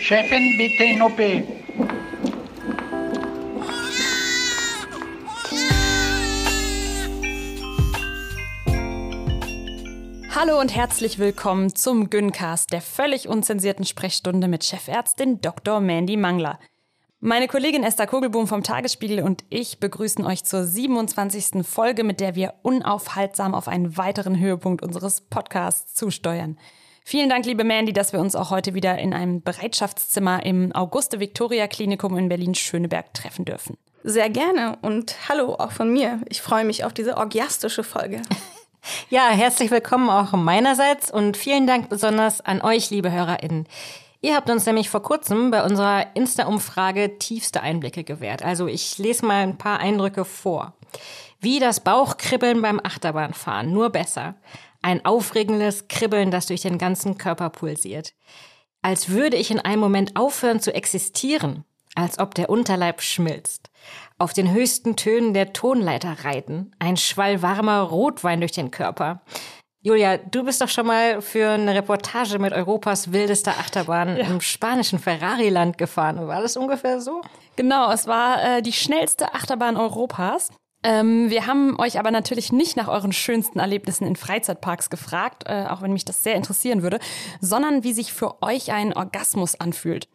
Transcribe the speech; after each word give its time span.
Chefin, 0.00 0.58
bitte 0.58 0.84
in 0.84 1.00
OP. 1.00 1.18
Hallo 10.34 10.58
und 10.60 10.74
herzlich 10.74 11.18
willkommen 11.18 11.74
zum 11.74 12.10
Gyncast, 12.10 12.72
der 12.72 12.80
völlig 12.80 13.28
unzensierten 13.28 13.84
Sprechstunde 13.84 14.48
mit 14.48 14.64
Chefärztin 14.64 15.40
Dr. 15.40 15.80
Mandy 15.80 16.16
Mangler. 16.16 16.58
Meine 17.24 17.46
Kollegin 17.46 17.84
Esther 17.84 18.08
Kugelbohm 18.08 18.48
vom 18.48 18.64
Tagesspiegel 18.64 19.22
und 19.22 19.44
ich 19.48 19.78
begrüßen 19.78 20.26
euch 20.26 20.42
zur 20.42 20.64
27. 20.64 21.64
Folge, 21.64 22.02
mit 22.02 22.18
der 22.18 22.34
wir 22.34 22.54
unaufhaltsam 22.62 23.54
auf 23.54 23.68
einen 23.68 23.96
weiteren 23.96 24.40
Höhepunkt 24.40 24.82
unseres 24.82 25.20
Podcasts 25.20 25.94
zusteuern. 25.94 26.58
Vielen 27.04 27.28
Dank, 27.28 27.46
liebe 27.46 27.62
Mandy, 27.62 27.92
dass 27.92 28.12
wir 28.12 28.18
uns 28.18 28.34
auch 28.34 28.50
heute 28.50 28.74
wieder 28.74 28.98
in 28.98 29.14
einem 29.14 29.40
Bereitschaftszimmer 29.40 30.44
im 30.44 30.72
Auguste-Victoria-Klinikum 30.74 32.18
in 32.18 32.28
Berlin-Schöneberg 32.28 33.14
treffen 33.14 33.44
dürfen. 33.44 33.78
Sehr 34.02 34.28
gerne 34.28 34.78
und 34.82 35.14
hallo 35.28 35.54
auch 35.54 35.70
von 35.70 35.92
mir. 35.92 36.22
Ich 36.28 36.42
freue 36.42 36.64
mich 36.64 36.82
auf 36.82 36.92
diese 36.92 37.16
orgiastische 37.16 37.84
Folge. 37.84 38.20
Ja, 39.10 39.28
herzlich 39.28 39.70
willkommen 39.70 40.10
auch 40.10 40.32
meinerseits 40.32 41.08
und 41.08 41.36
vielen 41.36 41.68
Dank 41.68 41.88
besonders 41.88 42.40
an 42.40 42.60
euch, 42.62 42.90
liebe 42.90 43.12
HörerInnen. 43.12 43.68
Ihr 44.24 44.36
habt 44.36 44.48
uns 44.48 44.64
nämlich 44.66 44.88
vor 44.88 45.02
kurzem 45.02 45.50
bei 45.50 45.64
unserer 45.64 46.14
Insta-Umfrage 46.14 47.18
tiefste 47.18 47.60
Einblicke 47.60 48.04
gewährt. 48.04 48.44
Also 48.44 48.68
ich 48.68 48.96
lese 48.98 49.26
mal 49.26 49.42
ein 49.42 49.58
paar 49.58 49.80
Eindrücke 49.80 50.24
vor. 50.24 50.74
Wie 51.40 51.58
das 51.58 51.80
Bauchkribbeln 51.80 52.62
beim 52.62 52.80
Achterbahnfahren, 52.82 53.72
nur 53.72 53.90
besser. 53.90 54.36
Ein 54.80 55.04
aufregendes 55.04 55.88
Kribbeln, 55.88 56.30
das 56.30 56.46
durch 56.46 56.62
den 56.62 56.78
ganzen 56.78 57.18
Körper 57.18 57.50
pulsiert. 57.50 58.14
Als 58.80 59.08
würde 59.08 59.36
ich 59.36 59.50
in 59.50 59.58
einem 59.58 59.80
Moment 59.80 60.14
aufhören 60.14 60.60
zu 60.60 60.72
existieren, 60.72 61.64
als 61.96 62.20
ob 62.20 62.36
der 62.36 62.48
Unterleib 62.48 63.02
schmilzt. 63.02 63.70
Auf 64.18 64.32
den 64.32 64.52
höchsten 64.52 64.94
Tönen 64.94 65.34
der 65.34 65.52
Tonleiter 65.52 66.24
reiten, 66.24 66.70
ein 66.78 66.96
Schwall 66.96 67.42
warmer 67.42 67.80
Rotwein 67.80 68.38
durch 68.38 68.52
den 68.52 68.70
Körper. 68.70 69.22
Julia, 69.84 70.16
du 70.16 70.44
bist 70.44 70.60
doch 70.60 70.68
schon 70.68 70.86
mal 70.86 71.20
für 71.20 71.50
eine 71.50 71.74
Reportage 71.74 72.38
mit 72.38 72.52
Europas 72.52 73.10
wildester 73.10 73.58
Achterbahn 73.58 74.16
ja. 74.16 74.26
im 74.28 74.40
spanischen 74.40 75.00
Ferrari-Land 75.00 75.76
gefahren. 75.76 76.28
War 76.28 76.40
das 76.40 76.56
ungefähr 76.56 77.00
so? 77.00 77.20
Genau, 77.56 77.90
es 77.90 78.06
war 78.06 78.58
äh, 78.58 78.62
die 78.62 78.72
schnellste 78.72 79.34
Achterbahn 79.34 79.76
Europas. 79.76 80.50
Ähm, 80.84 81.30
wir 81.30 81.48
haben 81.48 81.80
euch 81.80 81.98
aber 81.98 82.12
natürlich 82.12 82.52
nicht 82.52 82.76
nach 82.76 82.86
euren 82.86 83.12
schönsten 83.12 83.58
Erlebnissen 83.58 84.06
in 84.06 84.14
Freizeitparks 84.14 84.88
gefragt, 84.88 85.44
äh, 85.46 85.66
auch 85.68 85.82
wenn 85.82 85.92
mich 85.92 86.04
das 86.04 86.22
sehr 86.22 86.36
interessieren 86.36 86.84
würde, 86.84 87.00
sondern 87.40 87.82
wie 87.82 87.92
sich 87.92 88.12
für 88.12 88.40
euch 88.40 88.70
ein 88.70 88.92
Orgasmus 88.92 89.58
anfühlt. 89.58 90.06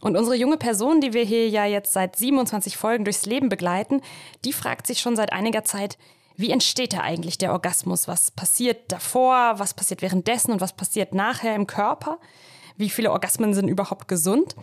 Und 0.00 0.16
unsere 0.16 0.34
junge 0.34 0.56
Person, 0.56 1.00
die 1.00 1.12
wir 1.12 1.22
hier 1.22 1.48
ja 1.48 1.64
jetzt 1.64 1.92
seit 1.92 2.16
27 2.16 2.76
Folgen 2.76 3.04
durchs 3.04 3.24
Leben 3.24 3.48
begleiten, 3.48 4.00
die 4.44 4.52
fragt 4.52 4.88
sich 4.88 4.98
schon 4.98 5.14
seit 5.14 5.32
einiger 5.32 5.62
Zeit, 5.62 5.96
wie 6.42 6.50
entsteht 6.50 6.92
da 6.92 7.00
eigentlich 7.00 7.38
der 7.38 7.52
Orgasmus? 7.52 8.06
Was 8.08 8.30
passiert 8.30 8.92
davor? 8.92 9.54
Was 9.56 9.72
passiert 9.72 10.02
währenddessen? 10.02 10.52
Und 10.52 10.60
was 10.60 10.74
passiert 10.74 11.14
nachher 11.14 11.54
im 11.54 11.66
Körper? 11.66 12.18
Wie 12.76 12.90
viele 12.90 13.12
Orgasmen 13.12 13.54
sind 13.54 13.68
überhaupt 13.68 14.08
gesund? 14.08 14.56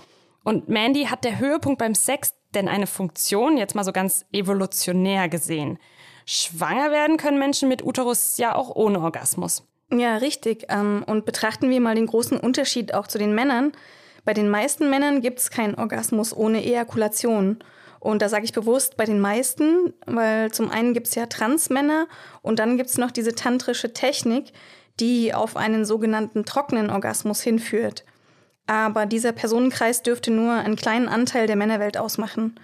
Und 0.43 0.69
Mandy 0.69 1.05
hat 1.05 1.23
der 1.23 1.39
Höhepunkt 1.39 1.79
beim 1.79 1.95
Sex 1.95 2.35
denn 2.53 2.67
eine 2.67 2.87
Funktion, 2.87 3.57
jetzt 3.57 3.75
mal 3.75 3.83
so 3.83 3.91
ganz 3.91 4.25
evolutionär 4.31 5.29
gesehen? 5.29 5.79
Schwanger 6.25 6.91
werden 6.91 7.17
können 7.17 7.39
Menschen 7.39 7.69
mit 7.69 7.83
Uterus 7.83 8.37
ja 8.37 8.55
auch 8.55 8.75
ohne 8.75 8.99
Orgasmus. 9.01 9.63
Ja, 9.91 10.17
richtig. 10.17 10.65
Ähm, 10.69 11.03
und 11.07 11.25
betrachten 11.25 11.69
wir 11.69 11.81
mal 11.81 11.95
den 11.95 12.05
großen 12.05 12.39
Unterschied 12.39 12.93
auch 12.93 13.07
zu 13.07 13.17
den 13.17 13.33
Männern. 13.33 13.71
Bei 14.25 14.33
den 14.33 14.49
meisten 14.49 14.89
Männern 14.89 15.21
gibt 15.21 15.39
es 15.39 15.49
keinen 15.49 15.75
Orgasmus 15.75 16.35
ohne 16.35 16.63
Ejakulation. 16.63 17.63
Und 17.99 18.21
da 18.21 18.29
sage 18.29 18.45
ich 18.45 18.53
bewusst 18.53 18.95
bei 18.97 19.05
den 19.05 19.19
meisten, 19.19 19.93
weil 20.05 20.51
zum 20.51 20.71
einen 20.71 20.93
gibt 20.93 21.07
es 21.07 21.15
ja 21.15 21.25
Transmänner 21.25 22.07
und 22.41 22.59
dann 22.59 22.77
gibt 22.77 22.89
es 22.89 22.97
noch 22.97 23.11
diese 23.11 23.35
tantrische 23.35 23.93
Technik, 23.93 24.53
die 24.99 25.33
auf 25.33 25.57
einen 25.57 25.85
sogenannten 25.85 26.45
trockenen 26.45 26.89
Orgasmus 26.89 27.41
hinführt. 27.41 28.05
Aber 28.67 29.05
dieser 29.05 29.31
Personenkreis 29.31 30.03
dürfte 30.03 30.31
nur 30.31 30.53
einen 30.53 30.75
kleinen 30.75 31.09
Anteil 31.09 31.47
der 31.47 31.55
Männerwelt 31.55 31.97
ausmachen. 31.97 32.59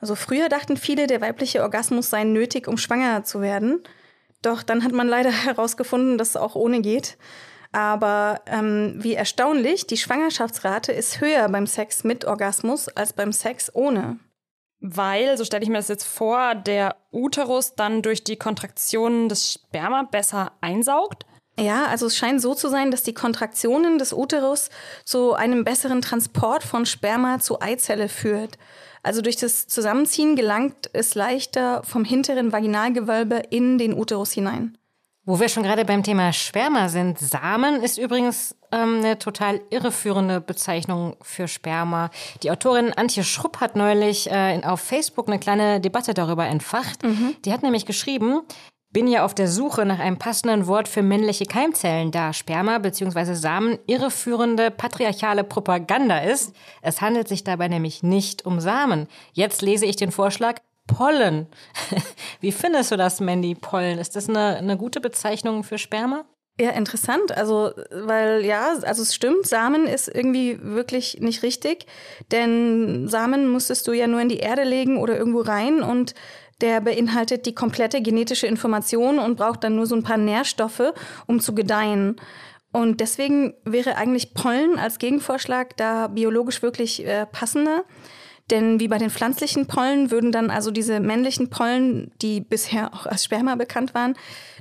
Also 0.00 0.14
früher 0.14 0.48
dachten 0.48 0.76
viele, 0.76 1.06
der 1.06 1.20
weibliche 1.20 1.62
Orgasmus 1.62 2.10
sei 2.10 2.24
nötig, 2.24 2.68
um 2.68 2.78
schwanger 2.78 3.24
zu 3.24 3.40
werden. 3.40 3.82
Doch 4.40 4.62
dann 4.62 4.84
hat 4.84 4.92
man 4.92 5.08
leider 5.08 5.30
herausgefunden, 5.44 6.16
dass 6.16 6.30
es 6.30 6.36
auch 6.36 6.54
ohne 6.54 6.80
geht. 6.80 7.18
Aber 7.72 8.42
ähm, 8.46 8.96
wie 8.98 9.14
erstaunlich, 9.14 9.86
die 9.86 9.96
Schwangerschaftsrate 9.96 10.92
ist 10.92 11.20
höher 11.20 11.48
beim 11.48 11.66
Sex 11.66 12.04
mit 12.04 12.24
Orgasmus 12.26 12.88
als 12.88 13.12
beim 13.12 13.32
Sex 13.32 13.74
ohne. 13.74 14.18
Weil, 14.84 15.38
so 15.38 15.44
stelle 15.44 15.62
ich 15.62 15.68
mir 15.68 15.76
das 15.76 15.86
jetzt 15.86 16.04
vor, 16.04 16.56
der 16.56 16.96
Uterus 17.12 17.76
dann 17.76 18.02
durch 18.02 18.24
die 18.24 18.36
Kontraktionen 18.36 19.28
des 19.28 19.52
Sperma 19.52 20.02
besser 20.02 20.52
einsaugt? 20.60 21.24
Ja, 21.56 21.86
also 21.86 22.06
es 22.06 22.16
scheint 22.16 22.42
so 22.42 22.52
zu 22.54 22.68
sein, 22.68 22.90
dass 22.90 23.04
die 23.04 23.14
Kontraktionen 23.14 23.98
des 23.98 24.12
Uterus 24.12 24.70
zu 25.04 25.34
einem 25.34 25.62
besseren 25.62 26.02
Transport 26.02 26.64
von 26.64 26.84
Sperma 26.84 27.38
zu 27.38 27.60
Eizelle 27.60 28.08
führt. 28.08 28.58
Also 29.04 29.22
durch 29.22 29.36
das 29.36 29.68
Zusammenziehen 29.68 30.34
gelangt 30.34 30.90
es 30.92 31.14
leichter 31.14 31.84
vom 31.84 32.04
hinteren 32.04 32.50
Vaginalgewölbe 32.50 33.42
in 33.50 33.78
den 33.78 33.94
Uterus 33.94 34.32
hinein. 34.32 34.76
Wo 35.24 35.38
wir 35.38 35.48
schon 35.48 35.62
gerade 35.62 35.84
beim 35.84 36.02
Thema 36.02 36.32
Sperma 36.32 36.88
sind, 36.88 37.16
Samen 37.16 37.80
ist 37.84 37.96
übrigens 37.96 38.56
ähm, 38.72 38.98
eine 38.98 39.18
total 39.18 39.60
irreführende 39.70 40.40
Bezeichnung 40.40 41.16
für 41.22 41.46
Sperma. 41.46 42.10
Die 42.42 42.50
Autorin 42.50 42.92
Antje 42.92 43.22
Schrupp 43.22 43.60
hat 43.60 43.76
neulich 43.76 44.28
äh, 44.28 44.60
auf 44.64 44.80
Facebook 44.80 45.28
eine 45.28 45.38
kleine 45.38 45.80
Debatte 45.80 46.12
darüber 46.12 46.46
entfacht. 46.46 47.04
Mhm. 47.04 47.36
Die 47.44 47.52
hat 47.52 47.62
nämlich 47.62 47.86
geschrieben, 47.86 48.40
bin 48.90 49.06
ja 49.06 49.24
auf 49.24 49.32
der 49.32 49.46
Suche 49.46 49.86
nach 49.86 50.00
einem 50.00 50.18
passenden 50.18 50.66
Wort 50.66 50.88
für 50.88 51.02
männliche 51.02 51.46
Keimzellen, 51.46 52.10
da 52.10 52.32
Sperma 52.32 52.78
bzw. 52.78 53.34
Samen 53.34 53.78
irreführende 53.86 54.72
patriarchale 54.72 55.44
Propaganda 55.44 56.18
ist. 56.18 56.52
Es 56.82 57.00
handelt 57.00 57.28
sich 57.28 57.44
dabei 57.44 57.68
nämlich 57.68 58.02
nicht 58.02 58.44
um 58.44 58.58
Samen. 58.58 59.06
Jetzt 59.32 59.62
lese 59.62 59.86
ich 59.86 59.94
den 59.94 60.10
Vorschlag 60.10 60.60
Pollen. 60.94 61.46
Wie 62.40 62.52
findest 62.52 62.90
du 62.90 62.96
das, 62.96 63.20
Mandy, 63.20 63.54
Pollen? 63.54 63.98
Ist 63.98 64.16
das 64.16 64.28
eine, 64.28 64.56
eine 64.56 64.76
gute 64.76 65.00
Bezeichnung 65.00 65.64
für 65.64 65.78
Sperma? 65.78 66.24
Ja, 66.60 66.70
interessant. 66.70 67.32
Also, 67.36 67.72
weil 67.90 68.44
ja, 68.44 68.74
also 68.82 69.02
es 69.02 69.14
stimmt, 69.14 69.46
Samen 69.46 69.86
ist 69.86 70.08
irgendwie 70.08 70.58
wirklich 70.62 71.18
nicht 71.20 71.42
richtig, 71.42 71.86
denn 72.30 73.08
Samen 73.08 73.48
musstest 73.48 73.88
du 73.88 73.92
ja 73.92 74.06
nur 74.06 74.20
in 74.20 74.28
die 74.28 74.38
Erde 74.38 74.64
legen 74.64 74.98
oder 74.98 75.16
irgendwo 75.16 75.40
rein 75.40 75.82
und 75.82 76.14
der 76.60 76.80
beinhaltet 76.80 77.46
die 77.46 77.54
komplette 77.54 78.02
genetische 78.02 78.46
Information 78.46 79.18
und 79.18 79.36
braucht 79.36 79.64
dann 79.64 79.76
nur 79.76 79.86
so 79.86 79.96
ein 79.96 80.04
paar 80.04 80.18
Nährstoffe, 80.18 80.92
um 81.26 81.40
zu 81.40 81.54
gedeihen. 81.54 82.16
Und 82.72 83.00
deswegen 83.00 83.54
wäre 83.64 83.96
eigentlich 83.96 84.32
Pollen 84.32 84.78
als 84.78 84.98
Gegenvorschlag 84.98 85.76
da 85.76 86.06
biologisch 86.06 86.62
wirklich 86.62 87.04
äh, 87.04 87.26
passender. 87.26 87.84
Denn 88.50 88.80
wie 88.80 88.88
bei 88.88 88.98
den 88.98 89.10
pflanzlichen 89.10 89.66
Pollen 89.66 90.10
würden 90.10 90.32
dann 90.32 90.50
also 90.50 90.70
diese 90.70 91.00
männlichen 91.00 91.48
Pollen, 91.48 92.12
die 92.20 92.40
bisher 92.40 92.92
auch 92.92 93.06
als 93.06 93.24
Sperma 93.24 93.54
bekannt 93.54 93.94
waren, 93.94 94.14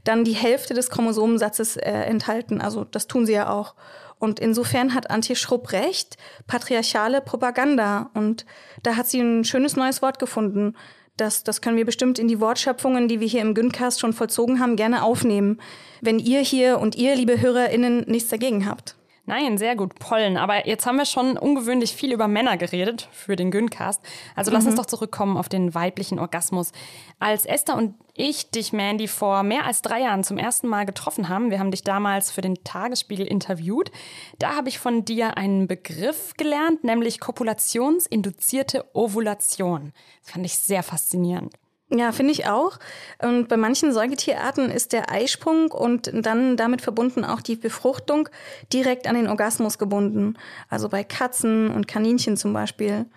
dann 0.04 0.24
die 0.24 0.34
Hälfte 0.34 0.74
des 0.74 0.90
Chromosomensatzes 0.90 1.78
äh, 1.78 1.92
enthalten. 1.92 2.62
Also 2.62 2.84
das 2.86 3.08
tun 3.08 3.26
sie 3.26 3.34
ja 3.34 3.50
auch. 3.50 3.76
Und 4.20 4.40
insofern 4.40 4.94
hat 4.94 5.10
Antje 5.10 5.36
Schrupp 5.36 5.72
recht, 5.72 6.16
patriarchale 6.46 7.22
Propaganda. 7.22 8.12
Und 8.14 8.46
da 8.84 8.96
hat 8.96 9.08
sie 9.08 9.20
ein 9.20 9.44
schönes 9.44 9.76
neues 9.76 10.04
Wort 10.04 10.20
gefunden. 10.20 10.76
Das, 11.18 11.44
das 11.44 11.62
können 11.62 11.76
wir 11.76 11.86
bestimmt 11.86 12.20
in 12.20 12.28
die 12.28 12.40
Wortschöpfungen, 12.40 13.08
die 13.08 13.20
wir 13.20 13.28
hier 13.28 13.42
im 13.42 13.56
Güncast 13.56 14.00
schon 14.00 14.14
vollzogen 14.14 14.60
haben, 14.60 14.76
gerne 14.76 15.04
aufnehmen, 15.04 15.60
wenn 16.02 16.20
ihr 16.20 16.40
hier 16.40 16.80
und 16.80 16.96
ihr, 16.96 17.16
liebe 17.16 17.42
HörerInnen, 17.42 18.06
nichts 18.08 18.30
dagegen 18.30 18.68
habt. 18.68 18.96
Nein, 19.26 19.60
sehr 19.60 19.76
gut, 19.76 19.96
Pollen. 20.00 20.36
Aber 20.36 20.68
jetzt 20.68 20.86
haben 20.86 20.98
wir 20.98 21.06
schon 21.06 21.38
ungewöhnlich 21.38 21.96
viel 21.96 22.12
über 22.12 22.28
Männer 22.28 22.58
geredet 22.58 23.08
für 23.12 23.36
den 23.36 23.52
Güncast. 23.52 24.02
Also 24.36 24.50
mhm. 24.50 24.56
lass 24.56 24.66
uns 24.66 24.74
mhm. 24.74 24.80
doch 24.80 24.86
zurückkommen 24.88 25.38
auf 25.38 25.48
den 25.48 25.76
weiblichen 25.76 26.18
Orgasmus. 26.18 26.72
Als 27.20 27.46
Esther 27.46 27.78
und 27.78 27.96
ich 28.16 28.50
dich, 28.50 28.74
Mandy, 28.74 29.08
vor 29.08 29.44
mehr 29.44 29.66
als 29.66 29.84
drei 29.84 30.02
Jahren 30.02 30.24
zum 30.24 30.38
ersten 30.38 30.68
Mal 30.68 30.86
getroffen 30.86 31.30
haben, 31.30 31.52
wir 31.52 31.60
haben 31.60 31.72
dich 31.72 31.84
damals 31.84 32.32
für 32.32 32.42
den 32.42 32.64
Tagesspiegel 32.64 33.26
interviewt, 33.26 33.92
da 34.38 34.56
habe 34.56 34.70
ich 34.70 34.80
von 34.80 35.06
dir 35.06 35.38
einen 35.38 35.68
Begriff 35.68 36.34
gelernt, 36.36 36.84
nämlich 36.84 37.20
kopulationsinduzierte 37.20 38.86
Ovulation. 38.94 39.94
Das 40.24 40.34
fand 40.34 40.46
ich 40.46 40.58
sehr 40.58 40.84
faszinierend. 40.84 41.54
Ja, 41.94 42.14
finde 42.14 42.32
ich 42.32 42.48
auch. 42.48 42.80
Und 43.22 43.50
bei 43.50 43.58
manchen 43.58 43.92
Säugetierarten 43.92 44.72
ist 44.72 44.94
der 44.94 45.12
Eisprung 45.12 45.72
und 45.72 46.10
dann 46.14 46.56
damit 46.56 46.82
verbunden 46.82 47.26
auch 47.26 47.42
die 47.42 47.58
Befruchtung 47.58 48.30
direkt 48.72 49.08
an 49.08 49.16
den 49.16 49.28
Orgasmus 49.28 49.78
gebunden. 49.78 50.38
Also 50.70 50.88
bei 50.88 51.04
Katzen 51.04 51.70
und 51.70 51.90
Kaninchen 51.90 52.38
zum 52.38 52.54
Beispiel. 52.54 53.08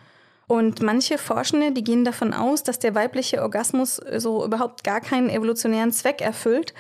Und 0.49 0.83
manche 0.83 1.19
Forschende, 1.19 1.71
die 1.71 1.85
gehen 1.85 2.05
davon 2.05 2.35
aus, 2.35 2.65
dass 2.65 2.81
der 2.81 2.97
weibliche 2.97 3.43
Orgasmus 3.43 4.01
so 4.17 4.45
überhaupt 4.45 4.83
gar 4.83 5.01
keinen 5.01 5.31
evolutionären 5.31 5.93
Zweck 5.93 6.21
erfüllt, 6.21 6.75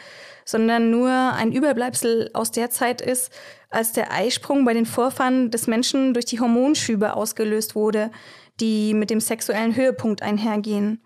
sondern 0.44 0.90
nur 0.90 1.10
ein 1.10 1.52
Überbleibsel 1.52 2.28
aus 2.34 2.50
der 2.50 2.70
Zeit 2.70 3.00
ist, 3.02 3.32
als 3.70 3.92
der 3.92 4.12
Eisprung 4.12 4.64
bei 4.64 4.74
den 4.74 4.84
Vorfahren 4.84 5.52
des 5.52 5.68
Menschen 5.68 6.12
durch 6.12 6.26
die 6.26 6.40
Hormonschübe 6.40 7.14
ausgelöst 7.14 7.76
wurde, 7.76 8.10
die 8.60 8.94
mit 8.94 9.10
dem 9.10 9.20
sexuellen 9.20 9.76
Höhepunkt 9.76 10.22
einhergehen. 10.22 11.00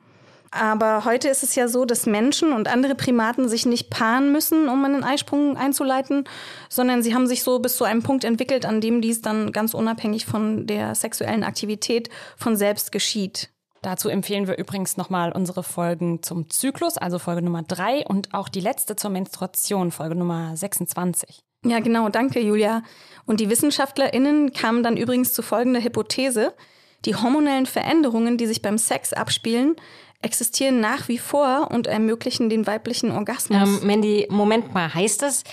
Aber 0.50 1.04
heute 1.04 1.28
ist 1.28 1.42
es 1.42 1.54
ja 1.54 1.68
so, 1.68 1.84
dass 1.84 2.06
Menschen 2.06 2.52
und 2.52 2.68
andere 2.68 2.94
Primaten 2.94 3.48
sich 3.48 3.66
nicht 3.66 3.90
paaren 3.90 4.32
müssen, 4.32 4.68
um 4.68 4.84
einen 4.84 5.04
Eisprung 5.04 5.56
einzuleiten, 5.56 6.24
sondern 6.68 7.02
sie 7.02 7.14
haben 7.14 7.26
sich 7.26 7.42
so 7.42 7.58
bis 7.58 7.76
zu 7.76 7.84
einem 7.84 8.02
Punkt 8.02 8.24
entwickelt, 8.24 8.64
an 8.64 8.80
dem 8.80 9.00
dies 9.00 9.20
dann 9.20 9.52
ganz 9.52 9.74
unabhängig 9.74 10.26
von 10.26 10.66
der 10.66 10.94
sexuellen 10.94 11.44
Aktivität 11.44 12.08
von 12.36 12.56
selbst 12.56 12.92
geschieht. 12.92 13.50
Dazu 13.82 14.08
empfehlen 14.08 14.48
wir 14.48 14.58
übrigens 14.58 14.96
nochmal 14.96 15.32
unsere 15.32 15.62
Folgen 15.62 16.22
zum 16.22 16.50
Zyklus, 16.50 16.98
also 16.98 17.18
Folge 17.18 17.42
Nummer 17.42 17.62
3 17.62 18.06
und 18.06 18.34
auch 18.34 18.48
die 18.48 18.60
letzte 18.60 18.96
zur 18.96 19.10
Menstruation, 19.10 19.92
Folge 19.92 20.16
Nummer 20.16 20.56
26. 20.56 21.40
Ja, 21.64 21.80
genau, 21.80 22.08
danke, 22.08 22.40
Julia. 22.40 22.82
Und 23.26 23.40
die 23.40 23.50
WissenschaftlerInnen 23.50 24.52
kamen 24.52 24.82
dann 24.82 24.96
übrigens 24.96 25.32
zu 25.32 25.42
folgender 25.42 25.82
Hypothese. 25.82 26.54
Die 27.04 27.14
hormonellen 27.14 27.66
Veränderungen, 27.66 28.38
die 28.38 28.46
sich 28.46 28.62
beim 28.62 28.78
Sex 28.78 29.12
abspielen, 29.12 29.76
existieren 30.20 30.80
nach 30.80 31.08
wie 31.08 31.18
vor 31.18 31.68
und 31.70 31.86
ermöglichen 31.86 32.48
den 32.48 32.66
weiblichen 32.66 33.10
Orgasmus. 33.10 33.80
Ähm, 33.80 33.86
Mandy, 33.86 34.26
Moment 34.30 34.74
mal, 34.74 34.92
heißt 34.92 35.22
das, 35.22 35.44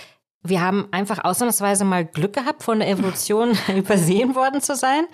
wir 0.42 0.60
haben 0.60 0.88
einfach 0.92 1.24
ausnahmsweise 1.24 1.84
mal 1.84 2.04
Glück 2.04 2.32
gehabt, 2.32 2.62
von 2.62 2.78
der 2.78 2.88
Evolution 2.88 3.56
übersehen 3.76 4.34
worden 4.34 4.60
zu 4.60 4.74
sein? 4.74 5.06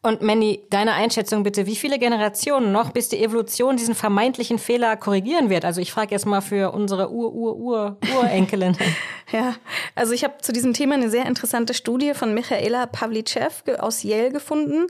Und 0.00 0.22
Mandy, 0.22 0.64
deine 0.70 0.92
Einschätzung 0.92 1.42
bitte, 1.42 1.66
wie 1.66 1.74
viele 1.74 1.98
Generationen 1.98 2.70
noch, 2.70 2.92
bis 2.92 3.08
die 3.08 3.20
Evolution 3.20 3.76
diesen 3.76 3.96
vermeintlichen 3.96 4.60
Fehler 4.60 4.96
korrigieren 4.96 5.50
wird? 5.50 5.64
Also 5.64 5.80
ich 5.80 5.90
frage 5.90 6.12
jetzt 6.12 6.24
mal 6.24 6.40
für 6.40 6.72
unsere 6.72 7.10
Ur-Ur-Ur-Urenkelin. 7.10 8.76
ja, 9.32 9.56
also 9.96 10.12
ich 10.12 10.22
habe 10.22 10.38
zu 10.40 10.52
diesem 10.52 10.72
Thema 10.72 10.94
eine 10.94 11.10
sehr 11.10 11.26
interessante 11.26 11.74
Studie 11.74 12.14
von 12.14 12.32
Michaela 12.32 12.86
Pavlicev 12.86 13.64
aus 13.78 14.04
Yale 14.04 14.30
gefunden. 14.30 14.86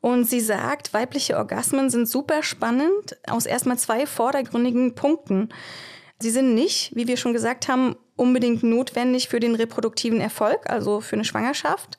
Und 0.00 0.24
sie 0.24 0.40
sagt, 0.40 0.94
weibliche 0.94 1.36
Orgasmen 1.36 1.90
sind 1.90 2.08
super 2.08 2.42
spannend 2.42 3.18
aus 3.28 3.44
erstmal 3.44 3.76
zwei 3.76 4.06
vordergründigen 4.06 4.94
Punkten. 4.94 5.50
Sie 6.18 6.30
sind 6.30 6.54
nicht, 6.54 6.96
wie 6.96 7.06
wir 7.06 7.18
schon 7.18 7.34
gesagt 7.34 7.68
haben, 7.68 7.96
unbedingt 8.16 8.62
notwendig 8.62 9.28
für 9.28 9.38
den 9.38 9.54
reproduktiven 9.54 10.18
Erfolg, 10.18 10.70
also 10.70 11.02
für 11.02 11.16
eine 11.16 11.26
Schwangerschaft. 11.26 11.98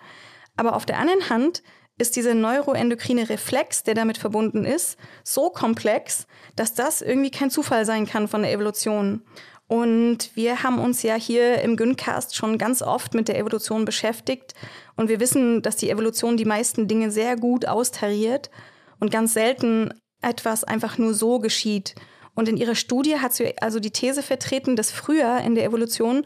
Aber 0.56 0.76
auf 0.76 0.88
der 0.88 0.98
anderen 0.98 1.30
Hand 1.30 1.62
ist 1.98 2.16
dieser 2.16 2.34
neuroendokrine 2.34 3.30
Reflex, 3.30 3.84
der 3.84 3.96
damit 3.96 4.18
verbunden 4.18 4.66
ist, 4.66 4.98
so 5.24 5.50
komplex, 5.50 6.28
dass 6.56 6.74
das 6.74 7.02
irgendwie 7.02 7.32
kein 7.32 7.50
Zufall 7.50 7.86
sein 7.86 8.06
kann 8.06 8.28
von 8.28 8.44
der 8.44 8.52
Evolution. 8.52 9.24
Und 9.68 10.36
wir 10.36 10.64
haben 10.64 10.80
uns 10.80 11.04
ja 11.04 11.16
hier 11.16 11.62
im 11.62 11.76
Gyncast 11.76 12.36
schon 12.36 12.58
ganz 12.58 12.82
oft 12.82 13.14
mit 13.14 13.28
der 13.28 13.38
Evolution 13.38 13.84
beschäftigt. 13.84 14.54
Und 14.96 15.10
wir 15.10 15.20
wissen, 15.20 15.62
dass 15.62 15.76
die 15.76 15.90
Evolution 15.90 16.38
die 16.38 16.46
meisten 16.46 16.88
Dinge 16.88 17.12
sehr 17.12 17.36
gut 17.36 17.68
austariert 17.68 18.50
und 19.00 19.12
ganz 19.12 19.34
selten 19.34 19.94
etwas 20.22 20.64
einfach 20.64 20.98
nur 20.98 21.14
so 21.14 21.40
geschieht. 21.40 21.96
Und 22.34 22.48
in 22.48 22.58
ihrer 22.58 22.76
Studie 22.76 23.20
hat 23.20 23.34
sie 23.34 23.58
also 23.60 23.80
die 23.80 23.92
These 23.92 24.24
vertreten, 24.24 24.76
dass 24.76 24.92
früher 24.92 25.40
in 25.40 25.56
der 25.56 25.66
Evolution 25.66 26.26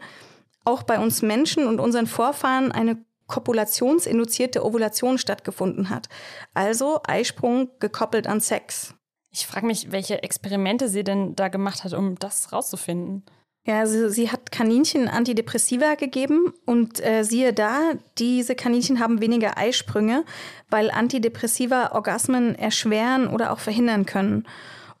auch 0.64 0.82
bei 0.82 1.00
uns 1.00 1.22
Menschen 1.22 1.66
und 1.66 1.80
unseren 1.80 2.06
Vorfahren 2.06 2.70
eine 2.70 3.04
kopulationsinduzierte 3.32 4.62
Ovulation 4.62 5.16
stattgefunden 5.16 5.88
hat. 5.88 6.10
Also 6.52 7.00
Eisprung 7.06 7.70
gekoppelt 7.80 8.26
an 8.26 8.40
Sex. 8.40 8.94
Ich 9.30 9.46
frage 9.46 9.66
mich, 9.66 9.90
welche 9.90 10.22
Experimente 10.22 10.90
sie 10.90 11.02
denn 11.02 11.34
da 11.34 11.48
gemacht 11.48 11.82
hat, 11.82 11.94
um 11.94 12.18
das 12.18 12.52
rauszufinden. 12.52 13.24
Ja, 13.64 13.78
also 13.78 14.10
sie 14.10 14.30
hat 14.30 14.52
Kaninchen 14.52 15.08
Antidepressiva 15.08 15.94
gegeben 15.94 16.52
und 16.66 17.02
äh, 17.02 17.22
siehe 17.22 17.54
da, 17.54 17.92
diese 18.18 18.54
Kaninchen 18.54 19.00
haben 19.00 19.22
weniger 19.22 19.56
Eisprünge, 19.56 20.24
weil 20.68 20.90
Antidepressiva 20.90 21.92
Orgasmen 21.92 22.54
erschweren 22.54 23.28
oder 23.28 23.50
auch 23.50 23.60
verhindern 23.60 24.04
können. 24.04 24.46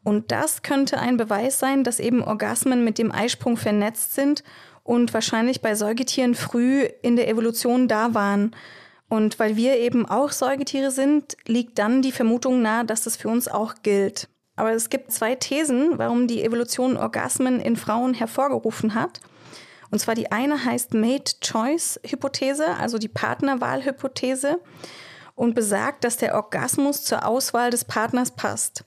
Und 0.04 0.32
das 0.32 0.62
könnte 0.62 0.98
ein 1.00 1.18
Beweis 1.18 1.58
sein, 1.58 1.84
dass 1.84 2.00
eben 2.00 2.22
Orgasmen 2.22 2.82
mit 2.82 2.96
dem 2.96 3.12
Eisprung 3.12 3.58
vernetzt 3.58 4.14
sind 4.14 4.42
und 4.82 5.14
wahrscheinlich 5.14 5.60
bei 5.60 5.74
Säugetieren 5.74 6.34
früh 6.34 6.82
in 7.02 7.16
der 7.16 7.28
Evolution 7.28 7.88
da 7.88 8.14
waren. 8.14 8.54
Und 9.08 9.38
weil 9.38 9.56
wir 9.56 9.76
eben 9.76 10.06
auch 10.06 10.32
Säugetiere 10.32 10.90
sind, 10.90 11.36
liegt 11.46 11.78
dann 11.78 12.02
die 12.02 12.12
Vermutung 12.12 12.62
nahe, 12.62 12.84
dass 12.84 13.02
das 13.02 13.16
für 13.16 13.28
uns 13.28 13.46
auch 13.46 13.74
gilt. 13.82 14.28
Aber 14.56 14.72
es 14.72 14.90
gibt 14.90 15.12
zwei 15.12 15.34
Thesen, 15.34 15.98
warum 15.98 16.26
die 16.26 16.42
Evolution 16.42 16.96
Orgasmen 16.96 17.60
in 17.60 17.76
Frauen 17.76 18.14
hervorgerufen 18.14 18.94
hat. 18.94 19.20
Und 19.90 19.98
zwar 19.98 20.14
die 20.14 20.32
eine 20.32 20.64
heißt 20.64 20.94
Mate-Choice-Hypothese, 20.94 22.76
also 22.78 22.98
die 22.98 23.08
Partnerwahl-Hypothese, 23.08 24.60
und 25.34 25.54
besagt, 25.54 26.04
dass 26.04 26.16
der 26.16 26.34
Orgasmus 26.34 27.04
zur 27.04 27.26
Auswahl 27.26 27.70
des 27.70 27.84
Partners 27.84 28.30
passt. 28.30 28.84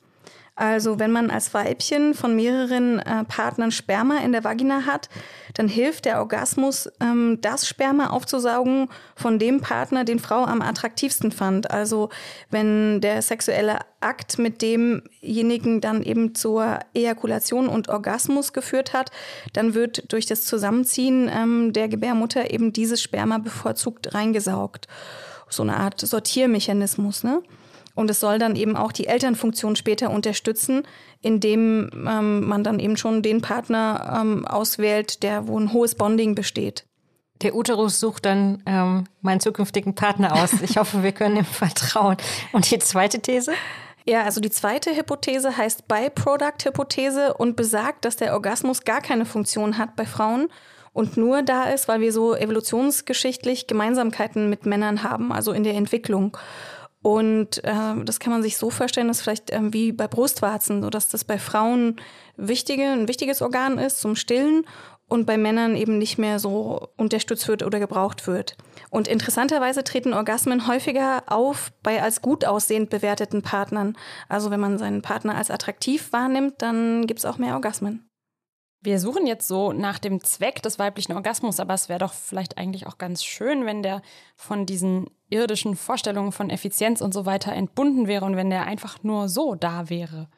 Also 0.56 1.00
wenn 1.00 1.12
man 1.12 1.30
als 1.31 1.54
Weibchen 1.54 2.13
von 2.13 2.34
mehreren 2.34 3.00
äh, 3.00 3.25
Partnern 3.25 3.72
Sperma 3.72 4.19
in 4.19 4.31
der 4.31 4.46
Vagina 4.46 4.86
hat, 4.86 5.10
dann 5.54 5.68
hilft 5.68 6.06
der 6.06 6.19
Orgasmus, 6.19 6.90
ähm, 7.02 7.40
das 7.42 7.68
Sperma 7.68 8.07
aufzusaugen 8.07 8.88
von 9.18 9.38
dem 9.38 9.60
Partner, 9.60 10.06
den 10.06 10.19
Frau 10.19 10.46
am 10.46 10.62
attraktivsten 10.62 11.34
fand. 11.34 11.72
Also 11.72 12.10
wenn 12.52 13.02
der 13.02 13.22
sexuelle 13.22 13.80
Akt 14.00 14.40
mit 14.40 14.62
demjenigen 14.62 15.81
dann 15.81 16.02
eben 16.02 16.36
zur 16.36 16.80
Ejakulation 16.94 17.68
und 17.68 17.90
Orgasmus 17.90 18.54
geführt 18.54 18.94
hat, 18.94 19.12
dann 19.52 19.74
wird 19.74 20.13
durch 20.13 20.25
das 20.25 20.46
Zusammenziehen 20.46 21.30
ähm, 21.34 21.74
der 21.74 21.90
Gebärmutter 21.90 22.50
eben 22.52 22.72
dieses 22.72 23.02
Sperma 23.02 23.40
bevorzugt 23.40 24.13
reingesaugt. 24.13 24.88
So 25.50 25.63
eine 25.63 25.75
Art 25.75 26.00
Sortiermechanismus, 26.00 27.25
ne? 27.25 27.44
Und 27.95 28.09
es 28.09 28.19
soll 28.19 28.38
dann 28.38 28.56
eben 28.56 28.75
auch 28.75 28.92
die 28.92 29.07
Elternfunktion 29.07 29.75
später 29.75 30.12
unterstützen, 30.12 30.83
indem 31.21 31.89
ähm, 31.94 32.45
man 32.45 32.63
dann 32.63 32.80
eben 32.80 32.97
schon 32.97 33.21
den 33.21 33.42
Partner 33.42 34.19
ähm, 34.21 34.45
auswählt, 34.45 35.24
der 35.24 35.47
wo 35.47 35.57
ein 35.57 35.74
hohes 35.74 35.95
Bonding 35.95 36.36
besteht. 36.36 36.86
Der 37.42 37.56
Uterus 37.56 38.00
sucht 38.00 38.25
dann 38.25 38.62
ähm, 38.65 39.06
meinen 39.21 39.39
zukünftigen 39.39 39.95
Partner 39.95 40.33
aus. 40.42 40.62
Ich 40.62 40.77
hoffe, 40.77 41.03
wir 41.03 41.12
können 41.12 41.38
ihm 41.38 41.45
vertrauen. 41.45 42.18
Und 42.51 42.69
die 42.69 42.80
zweite 42.80 43.19
These? 43.19 43.53
Ja, 44.07 44.24
also 44.24 44.39
die 44.39 44.51
zweite 44.51 44.95
Hypothese 44.95 45.57
heißt 45.57 45.88
Byproduct-Hypothese 45.88 47.33
und 47.33 47.56
besagt, 47.56 48.06
dass 48.06 48.15
der 48.15 48.33
Orgasmus 48.33 48.83
gar 48.83 49.02
keine 49.02 49.25
Funktion 49.25 49.78
hat 49.80 49.95
bei 49.95 50.06
Frauen 50.06 50.47
und 50.94 51.18
nur 51.18 51.42
da 51.42 51.66
ist, 51.66 51.87
weil 51.87 51.99
wir 51.99 52.14
so 52.14 52.35
evolutionsgeschichtlich 52.35 53.68
Gemeinsamkeiten 53.68 54.49
mit 54.49 54.66
Männern 54.66 55.04
haben, 55.04 55.33
also 55.33 55.52
in 55.52 55.64
der 55.64 55.73
Entwicklung. 55.73 56.37
Und 57.06 57.64
äh, 57.64 58.04
das 58.04 58.19
kann 58.19 58.33
man 58.33 58.42
sich 58.42 58.57
so 58.57 58.71
vorstellen, 58.71 59.09
dass 59.09 59.21
vielleicht 59.21 59.54
ähm, 59.54 59.71
wie 59.76 59.92
bei 59.92 60.07
Brustwarzen, 60.07 60.81
so 60.81 60.90
dass 60.90 61.07
das 61.07 61.24
bei 61.24 61.38
Frauen 61.38 61.97
wichtige, 62.35 62.81
ein 62.81 63.07
wichtiges 63.07 63.44
Organ 63.44 63.78
ist 63.78 64.00
zum 64.00 64.16
Stillen 64.16 64.66
und 65.07 65.28
bei 65.28 65.38
Männern 65.38 65.76
eben 65.76 66.00
nicht 66.00 66.18
mehr 66.18 66.40
so 66.40 66.90
unterstützt 66.97 67.47
wird 67.47 67.62
oder 67.62 67.78
gebraucht 67.78 68.26
wird. 68.26 68.57
Und 68.90 69.07
interessanterweise 69.07 69.83
treten 69.83 70.16
Orgasmen 70.16 70.68
häufiger 70.68 71.21
auf 71.28 71.71
bei 71.83 72.02
als 72.02 72.24
gut 72.24 72.44
aussehend 72.44 72.90
bewerteten 72.90 73.44
Partnern. 73.44 73.95
Also 74.28 74.50
wenn 74.50 74.59
man 74.59 74.80
seinen 74.80 75.04
Partner 75.04 75.35
als 75.35 75.52
attraktiv 75.52 76.12
wahrnimmt, 76.12 76.56
dann 76.64 77.06
gibt 77.06 77.19
es 77.19 77.26
auch 77.26 77.38
mehr 77.38 77.54
Orgasmen. 77.54 78.09
Wir 78.85 78.99
suchen 78.99 79.25
jetzt 79.25 79.47
so 79.47 79.73
nach 79.73 79.97
dem 79.97 80.23
Zweck 80.23 80.61
des 80.61 80.77
weiblichen 80.77 81.13
Orgasmus, 81.13 81.59
aber 81.59 81.73
es 81.73 81.89
wäre 81.89 81.97
doch 81.97 82.13
vielleicht 82.13 82.59
eigentlich 82.59 82.85
auch 82.85 82.99
ganz 82.99 83.23
schön, 83.23 83.65
wenn 83.65 83.81
der 83.81 84.04
von 84.35 84.68
diesen 84.68 85.07
irdischen 85.27 85.75
Vorstellungen 85.75 86.31
von 86.31 86.51
Effizienz 86.51 87.01
und 87.01 87.11
so 87.11 87.25
weiter 87.25 87.51
entbunden 87.51 88.07
wäre 88.07 88.25
und 88.25 88.35
wenn 88.35 88.51
der 88.51 88.68
einfach 88.68 89.01
nur 89.01 89.27
so 89.27 89.56
da 89.56 89.89
wäre. 89.89 90.30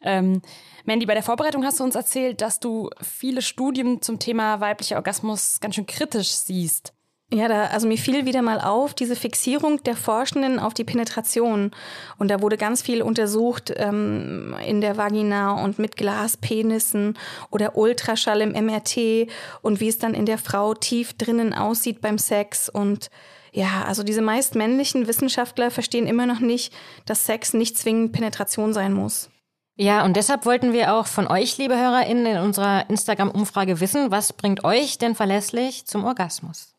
Ähm, 0.00 0.40
Mandy, 0.86 1.04
bei 1.04 1.12
der 1.12 1.22
Vorbereitung 1.22 1.62
hast 1.62 1.78
du 1.78 1.84
uns 1.84 1.94
erzählt, 1.94 2.40
dass 2.40 2.58
du 2.58 2.88
viele 3.02 3.42
Studien 3.42 4.00
zum 4.00 4.18
Thema 4.18 4.60
weiblicher 4.60 4.96
Orgasmus 4.96 5.60
ganz 5.60 5.74
schön 5.74 5.84
kritisch 5.84 6.30
siehst. 6.30 6.94
Ja, 7.32 7.46
da, 7.46 7.66
also 7.66 7.86
mir 7.86 7.96
fiel 7.96 8.26
wieder 8.26 8.42
mal 8.42 8.60
auf, 8.60 8.92
diese 8.92 9.14
Fixierung 9.14 9.80
der 9.84 9.94
Forschenden 9.94 10.58
auf 10.58 10.74
die 10.74 10.82
Penetration. 10.82 11.70
Und 12.18 12.28
da 12.28 12.42
wurde 12.42 12.56
ganz 12.56 12.82
viel 12.82 13.02
untersucht 13.02 13.72
ähm, 13.76 14.56
in 14.66 14.80
der 14.80 14.96
Vagina 14.96 15.62
und 15.62 15.78
mit 15.78 15.96
Glaspenissen 15.96 17.16
oder 17.52 17.76
Ultraschall 17.76 18.40
im 18.40 18.50
MRT 18.52 19.30
und 19.62 19.78
wie 19.78 19.88
es 19.88 19.98
dann 19.98 20.14
in 20.14 20.26
der 20.26 20.38
Frau 20.38 20.74
tief 20.74 21.12
drinnen 21.12 21.54
aussieht 21.54 22.00
beim 22.00 22.18
Sex. 22.18 22.68
Und 22.68 23.10
ja, 23.52 23.84
also 23.86 24.02
diese 24.02 24.22
meist 24.22 24.56
männlichen 24.56 25.06
Wissenschaftler 25.06 25.70
verstehen 25.70 26.08
immer 26.08 26.26
noch 26.26 26.40
nicht, 26.40 26.74
dass 27.06 27.26
Sex 27.26 27.54
nicht 27.54 27.78
zwingend 27.78 28.10
Penetration 28.10 28.72
sein 28.72 28.92
muss. 28.92 29.30
Ja, 29.76 30.04
und 30.04 30.16
deshalb 30.16 30.46
wollten 30.46 30.72
wir 30.72 30.94
auch 30.94 31.06
von 31.06 31.28
euch, 31.28 31.58
liebe 31.58 31.78
HörerInnen, 31.78 32.26
in 32.26 32.38
unserer 32.38 32.90
Instagram-Umfrage 32.90 33.78
wissen, 33.78 34.10
was 34.10 34.32
bringt 34.32 34.64
euch 34.64 34.98
denn 34.98 35.14
verlässlich 35.14 35.86
zum 35.86 36.04
Orgasmus? 36.04 36.69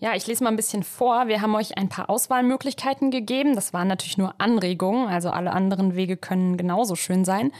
Ja, 0.00 0.14
ich 0.14 0.28
lese 0.28 0.44
mal 0.44 0.50
ein 0.50 0.56
bisschen 0.56 0.84
vor. 0.84 1.26
Wir 1.26 1.42
haben 1.42 1.56
euch 1.56 1.76
ein 1.76 1.88
paar 1.88 2.08
Auswahlmöglichkeiten 2.08 3.10
gegeben. 3.10 3.56
Das 3.56 3.72
waren 3.72 3.88
natürlich 3.88 4.16
nur 4.16 4.32
Anregungen, 4.38 5.08
also 5.08 5.30
alle 5.30 5.52
anderen 5.52 5.96
Wege 5.96 6.16
können 6.16 6.56
genauso 6.56 6.94
schön 6.94 7.24
sein. 7.24 7.50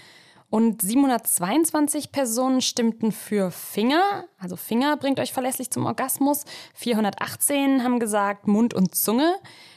Und 0.51 0.81
722 0.81 2.11
Personen 2.11 2.63
stimmten 2.63 3.13
für 3.13 3.51
Finger, 3.51 4.25
also 4.39 4.57
Finger 4.57 4.97
bringt 4.97 5.21
euch 5.21 5.33
verlässlich 5.33 5.71
zum 5.71 5.85
Orgasmus. 5.85 6.45
418 6.75 7.85
haben 7.85 7.99
gesagt 7.99 8.47
Mund 8.47 8.73
und 8.73 8.95
Zunge. 8.95 9.35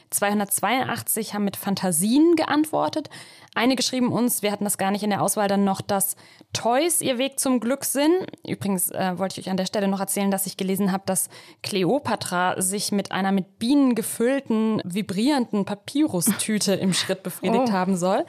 282 0.08 1.34
haben 1.34 1.44
mit 1.44 1.56
Fantasien 1.56 2.36
geantwortet. 2.36 3.10
Einige 3.54 3.82
schrieben 3.82 4.12
uns, 4.12 4.42
wir 4.42 4.52
hatten 4.52 4.64
das 4.64 4.78
gar 4.78 4.90
nicht 4.90 5.02
in 5.02 5.10
der 5.10 5.22
Auswahl, 5.22 5.48
dann 5.48 5.64
noch, 5.64 5.80
dass 5.80 6.16
Toys 6.52 7.00
ihr 7.00 7.18
Weg 7.18 7.38
zum 7.40 7.60
Glück 7.60 7.84
sind. 7.84 8.12
Übrigens 8.46 8.90
äh, 8.90 9.18
wollte 9.18 9.40
ich 9.40 9.46
euch 9.46 9.50
an 9.50 9.56
der 9.56 9.66
Stelle 9.66 9.88
noch 9.88 10.00
erzählen, 10.00 10.30
dass 10.30 10.46
ich 10.46 10.56
gelesen 10.56 10.92
habe, 10.92 11.04
dass 11.06 11.28
Cleopatra 11.62 12.60
sich 12.60 12.92
mit 12.92 13.12
einer 13.12 13.32
mit 13.32 13.58
Bienen 13.58 13.94
gefüllten, 13.94 14.80
vibrierenden 14.84 15.64
Papyrustüte 15.64 16.74
im 16.74 16.92
Schritt 16.94 17.22
befriedigt 17.22 17.68
oh. 17.68 17.72
haben 17.72 17.96
soll 17.96 18.24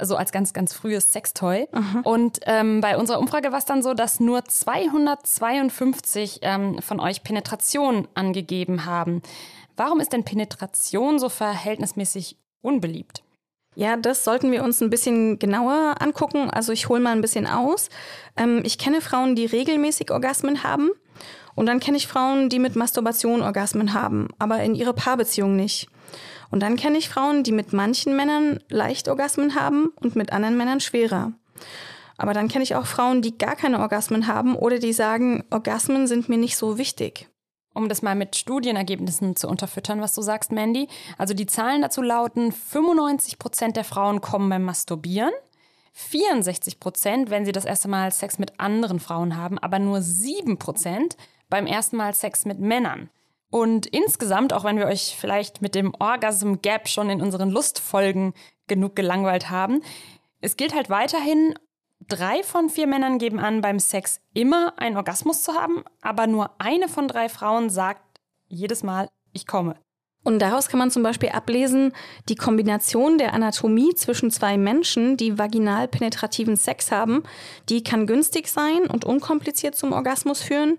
so 0.00 0.16
als 0.16 0.32
ganz, 0.32 0.52
ganz 0.52 0.72
frühes 0.72 1.12
Sextoy. 1.12 1.68
Aha. 1.72 2.00
Und 2.04 2.40
ähm, 2.46 2.80
bei 2.80 2.96
unserer 2.96 3.18
Umfrage 3.18 3.52
war 3.52 3.58
es 3.58 3.64
dann 3.64 3.82
so, 3.82 3.94
dass 3.94 4.20
nur 4.20 4.44
252 4.44 6.40
ähm, 6.42 6.80
von 6.82 7.00
euch 7.00 7.22
Penetration 7.22 8.08
angegeben 8.14 8.84
haben. 8.84 9.22
Warum 9.76 10.00
ist 10.00 10.12
denn 10.12 10.24
Penetration 10.24 11.18
so 11.18 11.28
verhältnismäßig 11.28 12.36
unbeliebt? 12.62 13.22
Ja, 13.74 13.96
das 13.98 14.24
sollten 14.24 14.50
wir 14.52 14.64
uns 14.64 14.80
ein 14.80 14.88
bisschen 14.88 15.38
genauer 15.38 15.96
angucken. 16.00 16.50
Also 16.50 16.72
ich 16.72 16.88
hole 16.88 17.00
mal 17.00 17.12
ein 17.12 17.20
bisschen 17.20 17.46
aus. 17.46 17.90
Ähm, 18.36 18.62
ich 18.64 18.78
kenne 18.78 19.02
Frauen, 19.02 19.36
die 19.36 19.44
regelmäßig 19.44 20.10
Orgasmen 20.10 20.62
haben. 20.62 20.90
Und 21.54 21.66
dann 21.66 21.80
kenne 21.80 21.96
ich 21.96 22.06
Frauen, 22.06 22.48
die 22.48 22.58
mit 22.58 22.76
Masturbation 22.76 23.42
Orgasmen 23.42 23.94
haben, 23.94 24.28
aber 24.38 24.62
in 24.62 24.74
ihrer 24.74 24.92
Paarbeziehung 24.92 25.56
nicht. 25.56 25.88
Und 26.50 26.60
dann 26.60 26.76
kenne 26.76 26.98
ich 26.98 27.08
Frauen, 27.08 27.42
die 27.42 27.52
mit 27.52 27.72
manchen 27.72 28.16
Männern 28.16 28.60
leicht 28.68 29.08
Orgasmen 29.08 29.54
haben 29.54 29.92
und 30.00 30.16
mit 30.16 30.32
anderen 30.32 30.56
Männern 30.56 30.80
schwerer. 30.80 31.32
Aber 32.16 32.32
dann 32.32 32.48
kenne 32.48 32.64
ich 32.64 32.74
auch 32.74 32.86
Frauen, 32.86 33.20
die 33.22 33.36
gar 33.36 33.56
keine 33.56 33.80
Orgasmen 33.80 34.26
haben 34.26 34.56
oder 34.56 34.78
die 34.78 34.92
sagen, 34.92 35.44
Orgasmen 35.50 36.06
sind 36.06 36.28
mir 36.28 36.38
nicht 36.38 36.56
so 36.56 36.78
wichtig 36.78 37.28
um 37.76 37.90
das 37.90 38.00
mal 38.00 38.14
mit 38.14 38.34
Studienergebnissen 38.36 39.36
zu 39.36 39.48
unterfüttern, 39.48 40.00
was 40.00 40.14
du 40.14 40.22
sagst, 40.22 40.50
Mandy. 40.50 40.88
Also 41.18 41.34
die 41.34 41.46
Zahlen 41.46 41.82
dazu 41.82 42.00
lauten, 42.00 42.50
95 42.50 43.38
Prozent 43.38 43.76
der 43.76 43.84
Frauen 43.84 44.22
kommen 44.22 44.48
beim 44.48 44.64
Masturbieren, 44.64 45.32
64 45.92 46.80
Prozent, 46.80 47.30
wenn 47.30 47.44
sie 47.44 47.52
das 47.52 47.66
erste 47.66 47.88
Mal 47.88 48.12
Sex 48.12 48.38
mit 48.38 48.58
anderen 48.58 48.98
Frauen 48.98 49.36
haben, 49.36 49.58
aber 49.58 49.78
nur 49.78 50.00
7 50.00 50.58
Prozent 50.58 51.16
beim 51.48 51.66
ersten 51.66 51.96
Mal 51.96 52.14
Sex 52.14 52.46
mit 52.46 52.58
Männern. 52.58 53.10
Und 53.50 53.86
insgesamt, 53.86 54.52
auch 54.52 54.64
wenn 54.64 54.78
wir 54.78 54.86
euch 54.86 55.16
vielleicht 55.18 55.62
mit 55.62 55.74
dem 55.74 55.94
Orgasm 55.98 56.54
Gap 56.62 56.88
schon 56.88 57.10
in 57.10 57.22
unseren 57.22 57.50
Lustfolgen 57.50 58.34
genug 58.66 58.96
gelangweilt 58.96 59.50
haben, 59.50 59.82
es 60.40 60.56
gilt 60.56 60.74
halt 60.74 60.90
weiterhin, 60.90 61.54
Drei 62.08 62.42
von 62.44 62.68
vier 62.68 62.86
Männern 62.86 63.18
geben 63.18 63.40
an, 63.40 63.62
beim 63.62 63.80
Sex 63.80 64.20
immer 64.32 64.74
einen 64.78 64.96
Orgasmus 64.96 65.42
zu 65.42 65.54
haben, 65.54 65.82
aber 66.02 66.26
nur 66.26 66.60
eine 66.60 66.88
von 66.88 67.08
drei 67.08 67.28
Frauen 67.28 67.68
sagt 67.70 68.20
jedes 68.48 68.82
Mal, 68.82 69.08
ich 69.32 69.46
komme. 69.46 69.76
Und 70.26 70.40
daraus 70.40 70.66
kann 70.66 70.80
man 70.80 70.90
zum 70.90 71.04
Beispiel 71.04 71.28
ablesen, 71.28 71.92
die 72.28 72.34
Kombination 72.34 73.16
der 73.16 73.32
Anatomie 73.32 73.94
zwischen 73.94 74.32
zwei 74.32 74.58
Menschen, 74.58 75.16
die 75.16 75.38
vaginal 75.38 75.86
penetrativen 75.86 76.56
Sex 76.56 76.90
haben, 76.90 77.22
die 77.68 77.84
kann 77.84 78.08
günstig 78.08 78.48
sein 78.48 78.86
und 78.88 79.04
unkompliziert 79.04 79.76
zum 79.76 79.92
Orgasmus 79.92 80.42
führen, 80.42 80.78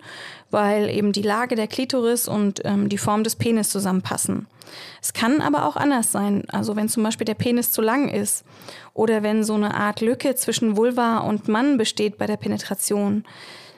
weil 0.51 0.89
eben 0.89 1.13
die 1.13 1.21
Lage 1.21 1.55
der 1.55 1.67
Klitoris 1.67 2.27
und 2.27 2.59
ähm, 2.65 2.89
die 2.89 2.97
Form 2.97 3.23
des 3.23 3.37
Penis 3.37 3.69
zusammenpassen. 3.69 4.47
Es 5.01 5.13
kann 5.13 5.39
aber 5.39 5.65
auch 5.65 5.77
anders 5.77 6.11
sein, 6.11 6.43
also 6.49 6.75
wenn 6.75 6.89
zum 6.89 7.03
Beispiel 7.03 7.23
der 7.23 7.35
Penis 7.35 7.71
zu 7.71 7.81
lang 7.81 8.09
ist 8.09 8.43
oder 8.93 9.23
wenn 9.23 9.45
so 9.45 9.53
eine 9.53 9.75
Art 9.75 10.01
Lücke 10.01 10.35
zwischen 10.35 10.75
Vulva 10.75 11.19
und 11.19 11.47
Mann 11.47 11.77
besteht 11.77 12.17
bei 12.17 12.25
der 12.25 12.35
Penetration. 12.35 13.23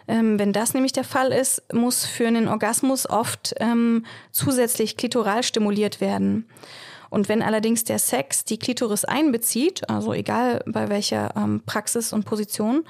Ähm, 0.09 0.39
wenn 0.39 0.53
das 0.53 0.73
nämlich 0.73 0.91
der 0.91 1.03
Fall 1.03 1.31
ist, 1.31 1.61
muss 1.71 2.03
für 2.03 2.25
einen 2.25 2.47
Orgasmus 2.47 3.07
oft 3.07 3.53
ähm, 3.59 4.05
zusätzlich 4.31 4.97
klitoral 4.97 5.43
stimuliert 5.43 6.01
werden. 6.01 6.49
Und 7.11 7.29
wenn 7.29 7.43
allerdings 7.43 7.83
der 7.83 7.99
Sex 7.99 8.43
die 8.43 8.57
Klitoris 8.57 9.05
einbezieht, 9.05 9.87
also 9.87 10.13
egal 10.13 10.63
bei 10.65 10.89
welcher 10.89 11.35
ähm, 11.35 11.61
Praxis 11.63 12.11
und 12.11 12.25
Position, 12.25 12.85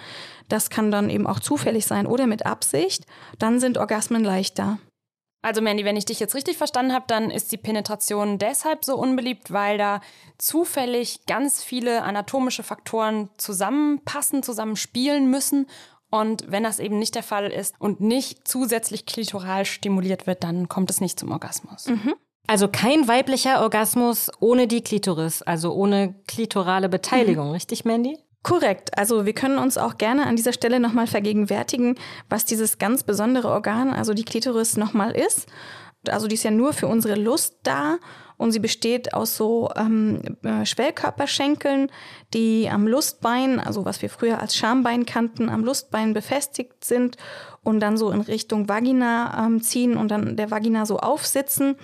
das 0.47 0.69
kann 0.69 0.91
dann 0.91 1.09
eben 1.09 1.27
auch 1.27 1.41
zufällig 1.41 1.85
sein 1.85 2.07
oder 2.07 2.25
mit 2.25 2.45
Absicht, 2.45 3.05
dann 3.37 3.59
sind 3.59 3.77
Orgasmen 3.77 4.23
leichter. 4.23 4.79
Also 5.41 5.61
Mandy, 5.61 5.83
wenn 5.83 5.97
ich 5.97 6.05
dich 6.05 6.21
jetzt 6.21 6.35
richtig 6.35 6.57
verstanden 6.57 6.93
habe, 6.93 7.05
dann 7.07 7.31
ist 7.31 7.51
die 7.51 7.57
Penetration 7.57 8.37
deshalb 8.37 8.85
so 8.85 8.95
unbeliebt, 8.95 9.51
weil 9.51 9.77
da 9.77 9.99
zufällig 10.37 11.25
ganz 11.27 11.63
viele 11.63 12.03
anatomische 12.03 12.63
Faktoren 12.63 13.29
zusammenpassen, 13.37 14.41
zusammenspielen 14.41 15.29
müssen 15.29 15.67
und 16.09 16.51
wenn 16.51 16.63
das 16.63 16.79
eben 16.79 16.97
nicht 16.97 17.15
der 17.15 17.23
Fall 17.23 17.51
ist 17.51 17.75
und 17.79 18.01
nicht 18.01 18.47
zusätzlich 18.47 19.05
klitoral 19.05 19.65
stimuliert 19.65 20.27
wird, 20.27 20.43
dann 20.43 20.67
kommt 20.67 20.89
es 20.89 21.01
nicht 21.01 21.19
zum 21.19 21.31
Orgasmus. 21.31 21.87
Mhm. 21.87 22.15
Also 22.47 22.67
kein 22.67 23.07
weiblicher 23.07 23.61
Orgasmus 23.61 24.31
ohne 24.39 24.67
die 24.67 24.81
Klitoris, 24.81 25.43
also 25.43 25.73
ohne 25.73 26.15
klitorale 26.27 26.89
Beteiligung, 26.89 27.47
mhm. 27.47 27.53
richtig, 27.53 27.85
Mandy? 27.85 28.17
Korrekt. 28.41 28.97
Also 28.97 29.25
wir 29.25 29.33
können 29.33 29.59
uns 29.59 29.77
auch 29.77 29.97
gerne 29.97 30.25
an 30.25 30.35
dieser 30.35 30.53
Stelle 30.53 30.79
nochmal 30.79 31.07
vergegenwärtigen, 31.07 31.95
was 32.29 32.45
dieses 32.45 32.77
ganz 32.77 33.03
besondere 33.03 33.49
Organ, 33.49 33.93
also 33.93 34.13
die 34.13 34.23
Klitoris, 34.23 34.77
nochmal 34.77 35.11
ist. 35.11 35.47
Also 36.07 36.27
die 36.27 36.35
ist 36.35 36.43
ja 36.43 36.51
nur 36.51 36.73
für 36.73 36.87
unsere 36.87 37.15
Lust 37.15 37.57
da 37.63 37.97
und 38.39 38.53
sie 38.53 38.59
besteht 38.59 39.13
aus 39.13 39.35
so 39.35 39.69
ähm, 39.75 40.37
äh, 40.43 40.65
Schwellkörperschenkeln, 40.65 41.91
die 42.33 42.69
am 42.71 42.87
Lustbein, 42.87 43.59
also 43.59 43.83
was 43.83 44.01
wir 44.01 44.09
früher 44.09 44.39
als 44.39 44.55
Schambein 44.55 45.05
kannten, 45.05 45.49
am 45.49 45.65
Lustbein 45.65 46.13
befestigt 46.13 46.85
sind 46.85 47.17
und 47.63 47.81
dann 47.81 47.97
so 47.97 48.11
in 48.11 48.21
Richtung 48.21 48.69
Vagina 48.69 49.45
ähm, 49.45 49.61
ziehen 49.61 49.97
und 49.97 50.09
dann 50.09 50.37
der 50.37 50.49
Vagina 50.49 50.85
so 50.85 50.99
aufsitzen 50.99 51.75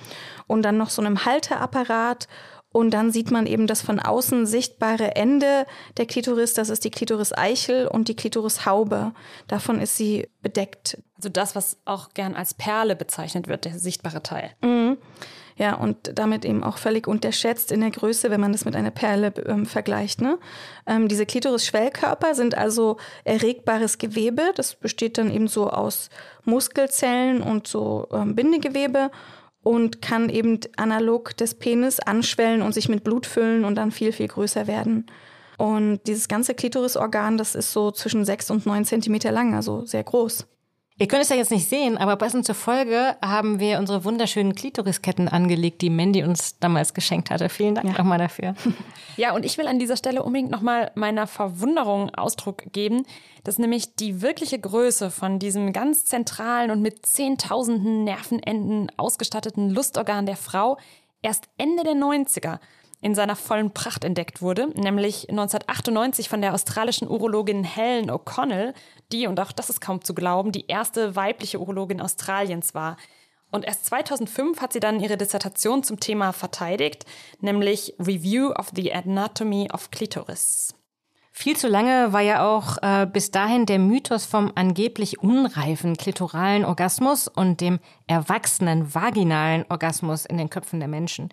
und 0.48 0.64
dann 0.64 0.78
noch 0.78 0.90
so 0.90 1.02
einem 1.02 1.26
Halteapparat 1.26 2.30
und 2.72 2.92
dann 2.92 3.12
sieht 3.12 3.32
man 3.32 3.48
eben 3.48 3.68
das 3.68 3.82
von 3.82 4.00
außen 4.00 4.46
sichtbare 4.46 5.18
Ende 5.18 5.66
der 5.98 6.06
Klitoris. 6.06 6.54
Das 6.54 6.70
ist 6.70 6.86
die 6.86 6.92
Klitoris-Eichel 6.92 7.88
und 7.88 8.08
die 8.08 8.16
Klitoris-Haube. 8.16 9.14
Davon 9.48 9.80
ist 9.80 9.98
sie 9.98 10.30
bedeckt. 10.42 10.98
Also 11.18 11.30
das, 11.30 11.56
was 11.56 11.78
auch 11.84 12.10
gern 12.14 12.34
als 12.34 12.54
Perle 12.54 12.96
bezeichnet 12.96 13.48
wird, 13.50 13.66
der 13.66 13.78
sichtbare 13.78 14.24
Teil. 14.24 14.52
Mhm. 14.62 14.98
Ja, 15.58 15.76
und 15.76 16.12
damit 16.16 16.44
eben 16.44 16.64
auch 16.64 16.78
völlig 16.78 17.08
unterschätzt 17.08 17.72
in 17.72 17.80
der 17.80 17.92
Größe, 17.92 18.30
wenn 18.30 18.42
man 18.42 18.52
das 18.52 18.66
mit 18.66 18.76
einer 18.76 18.92
Perle 18.92 19.34
ähm, 19.46 19.66
vergleicht. 19.66 20.22
Ne? 20.22 20.38
Ähm, 20.86 21.08
diese 21.08 21.26
Klitoris-Schwellkörper 21.26 22.36
sind 22.36 22.58
also 22.58 22.98
erregbares 23.24 23.98
Gewebe. 23.98 24.52
Das 24.56 24.76
besteht 24.76 25.18
dann 25.18 25.32
eben 25.32 25.48
so 25.48 25.70
aus 25.70 26.10
Muskelzellen 26.44 27.42
und 27.42 27.68
so 27.68 28.08
ähm, 28.12 28.36
Bindegewebe 28.36 29.12
und 29.64 30.02
kann 30.02 30.30
eben 30.30 30.60
analog 30.76 31.38
des 31.38 31.56
Penis 31.56 32.02
anschwellen 32.02 32.62
und 32.62 32.74
sich 32.74 32.90
mit 32.90 33.06
Blut 33.06 33.26
füllen 33.26 33.64
und 33.64 33.76
dann 33.76 33.92
viel, 33.92 34.12
viel 34.12 34.28
größer 34.28 34.68
werden. 34.68 35.06
Und 35.58 36.02
dieses 36.06 36.28
ganze 36.28 36.54
Klitorisorgan, 36.54 37.38
das 37.38 37.56
ist 37.56 37.72
so 37.72 37.92
zwischen 37.92 38.26
sechs 38.26 38.52
und 38.52 38.66
neun 38.66 38.84
Zentimeter 38.84 39.32
lang, 39.32 39.56
also 39.56 39.86
sehr 39.86 40.04
groß. 40.04 40.46
Ihr 40.98 41.10
könnt 41.10 41.24
es 41.24 41.30
ja 41.30 41.36
jetzt 41.36 41.52
nicht 41.52 41.68
sehen, 41.68 41.98
aber 41.98 42.16
passend 42.16 42.46
zur 42.46 42.56
Folge 42.56 43.18
haben 43.22 43.60
wir 43.60 43.80
unsere 43.80 44.06
wunderschönen 44.06 44.56
Klitorisketten 44.56 45.28
angelegt, 45.28 45.82
die 45.82 45.90
Mandy 45.90 46.24
uns 46.24 46.58
damals 46.60 46.94
geschenkt 46.94 47.32
hatte. 47.32 47.50
Vielen 47.50 47.76
Dank 47.76 47.88
ja. 47.88 47.98
nochmal 47.98 48.18
dafür. 48.18 48.56
Ja, 49.18 49.34
und 49.34 49.46
ich 49.46 49.58
will 49.58 49.68
an 49.68 49.80
dieser 49.80 49.96
Stelle 49.96 50.24
unbedingt 50.24 50.52
nochmal 50.52 50.92
meiner 50.96 51.26
Verwunderung 51.26 52.14
Ausdruck 52.16 52.64
geben, 52.74 53.06
dass 53.46 53.58
nämlich 53.58 53.96
die 53.96 54.22
wirkliche 54.22 54.60
Größe 54.60 55.10
von 55.10 55.40
diesem 55.40 55.72
ganz 55.72 56.04
zentralen 56.04 56.70
und 56.70 56.82
mit 56.82 57.06
zehntausenden 57.06 58.04
Nervenenden 58.04 58.92
ausgestatteten 58.98 59.70
Lustorgan 59.70 60.26
der 60.26 60.36
Frau 60.36 60.78
erst 61.22 61.46
Ende 61.58 61.84
der 61.84 61.94
90er 61.94 62.60
in 63.02 63.16
seiner 63.16 63.36
vollen 63.36 63.72
Pracht 63.72 64.04
entdeckt 64.04 64.42
wurde, 64.42 64.68
nämlich 64.76 65.30
1998 65.30 66.30
von 66.30 66.42
der 66.42 66.54
australischen 66.54 67.08
Urologin 67.08 67.64
Helen 67.64 68.10
O'Connell, 68.10 68.74
die, 69.12 69.28
und 69.28 69.40
auch 69.40 69.52
das 69.52 69.70
ist 69.70 69.82
kaum 69.82 70.04
zu 70.04 70.14
glauben, 70.14 70.52
die 70.52 70.68
erste 70.68 71.16
weibliche 71.16 71.60
Urologin 71.60 72.02
Australiens 72.02 72.74
war. 72.74 72.98
Und 73.52 73.66
erst 73.66 73.86
2005 73.86 74.60
hat 74.60 74.74
sie 74.74 74.80
dann 74.80 75.00
ihre 75.00 75.18
Dissertation 75.18 75.84
zum 75.84 76.00
Thema 76.00 76.34
verteidigt, 76.34 77.06
nämlich 77.40 77.94
Review 78.00 78.52
of 78.52 78.72
the 78.76 78.92
Anatomy 78.94 79.70
of 79.72 79.92
Clitoris. 79.92 80.74
Viel 81.38 81.58
zu 81.58 81.68
lange 81.68 82.14
war 82.14 82.22
ja 82.22 82.48
auch 82.48 82.78
äh, 82.82 83.06
bis 83.06 83.30
dahin 83.30 83.66
der 83.66 83.78
Mythos 83.78 84.26
vom 84.26 84.54
angeblich 84.56 85.20
unreifen 85.20 85.98
klitoralen 85.98 86.64
Orgasmus 86.64 87.28
und 87.28 87.60
dem 87.60 87.80
erwachsenen 88.08 88.96
vaginalen 88.96 89.66
Orgasmus 89.68 90.26
in 90.26 90.38
den 90.38 90.50
Köpfen 90.50 90.80
der 90.80 90.88
Menschen. 90.88 91.28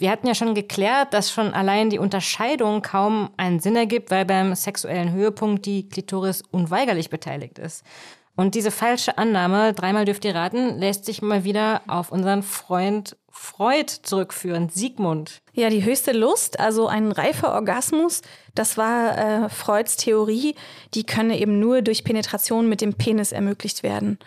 Wir 0.00 0.10
hatten 0.10 0.26
ja 0.26 0.34
schon 0.34 0.54
geklärt, 0.54 1.12
dass 1.12 1.30
schon 1.30 1.52
allein 1.52 1.90
die 1.90 1.98
Unterscheidung 1.98 2.80
kaum 2.80 3.28
einen 3.36 3.60
Sinn 3.60 3.76
ergibt, 3.76 4.10
weil 4.10 4.24
beim 4.24 4.54
sexuellen 4.54 5.12
Höhepunkt 5.12 5.66
die 5.66 5.90
Klitoris 5.90 6.42
unweigerlich 6.50 7.10
beteiligt 7.10 7.58
ist. 7.58 7.84
Und 8.34 8.54
diese 8.54 8.70
falsche 8.70 9.18
Annahme, 9.18 9.74
dreimal 9.74 10.06
dürft 10.06 10.24
ihr 10.24 10.34
raten, 10.34 10.78
lässt 10.78 11.04
sich 11.04 11.20
mal 11.20 11.44
wieder 11.44 11.82
auf 11.86 12.10
unseren 12.10 12.42
Freund 12.42 13.16
Freud 13.30 13.92
zurückführen, 14.02 14.70
Sigmund. 14.70 15.42
Ja, 15.52 15.68
die 15.68 15.84
höchste 15.84 16.12
Lust, 16.12 16.58
also 16.58 16.88
ein 16.88 17.12
reifer 17.12 17.52
Orgasmus, 17.54 18.22
das 18.54 18.76
war 18.76 19.18
äh, 19.18 19.48
Freuds 19.48 19.96
Theorie, 19.96 20.54
die 20.94 21.04
könne 21.04 21.38
eben 21.38 21.60
nur 21.60 21.82
durch 21.82 22.04
Penetration 22.04 22.68
mit 22.68 22.80
dem 22.80 22.94
Penis 22.94 23.32
ermöglicht 23.32 23.82
werden. 23.82 24.18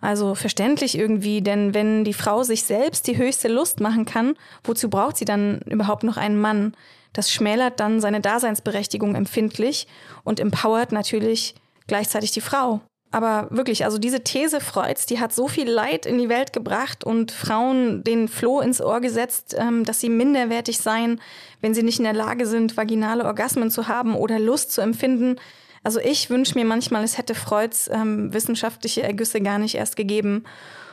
Also 0.00 0.34
verständlich 0.34 0.96
irgendwie, 0.96 1.42
denn 1.42 1.74
wenn 1.74 2.04
die 2.04 2.14
Frau 2.14 2.42
sich 2.42 2.64
selbst 2.64 3.06
die 3.06 3.18
höchste 3.18 3.48
Lust 3.48 3.80
machen 3.80 4.06
kann, 4.06 4.34
wozu 4.64 4.88
braucht 4.88 5.16
sie 5.16 5.26
dann 5.26 5.60
überhaupt 5.66 6.04
noch 6.04 6.16
einen 6.16 6.40
Mann? 6.40 6.74
Das 7.12 7.30
schmälert 7.30 7.80
dann 7.80 8.00
seine 8.00 8.20
Daseinsberechtigung 8.20 9.14
empfindlich 9.14 9.86
und 10.24 10.40
empowert 10.40 10.92
natürlich 10.92 11.54
gleichzeitig 11.86 12.30
die 12.30 12.40
Frau. 12.40 12.80
Aber 13.12 13.48
wirklich, 13.50 13.84
also 13.84 13.98
diese 13.98 14.22
These 14.22 14.60
Freuds, 14.60 15.04
die 15.04 15.18
hat 15.18 15.32
so 15.32 15.48
viel 15.48 15.68
Leid 15.68 16.06
in 16.06 16.18
die 16.18 16.28
Welt 16.28 16.52
gebracht 16.52 17.02
und 17.02 17.32
Frauen 17.32 18.04
den 18.04 18.28
Floh 18.28 18.60
ins 18.60 18.80
Ohr 18.80 19.00
gesetzt, 19.00 19.56
ähm, 19.58 19.84
dass 19.84 19.98
sie 19.98 20.08
minderwertig 20.08 20.78
seien, 20.78 21.20
wenn 21.60 21.74
sie 21.74 21.82
nicht 21.82 21.98
in 21.98 22.04
der 22.04 22.12
Lage 22.12 22.46
sind, 22.46 22.76
vaginale 22.76 23.24
Orgasmen 23.24 23.72
zu 23.72 23.88
haben 23.88 24.14
oder 24.14 24.38
Lust 24.38 24.70
zu 24.70 24.80
empfinden. 24.80 25.36
Also 25.82 26.00
ich 26.00 26.28
wünsche 26.30 26.58
mir 26.58 26.64
manchmal, 26.64 27.04
es 27.04 27.18
hätte 27.18 27.34
Freuds 27.34 27.88
ähm, 27.92 28.32
wissenschaftliche 28.32 29.02
Ergüsse 29.02 29.40
gar 29.40 29.58
nicht 29.58 29.74
erst 29.74 29.96
gegeben. 29.96 30.44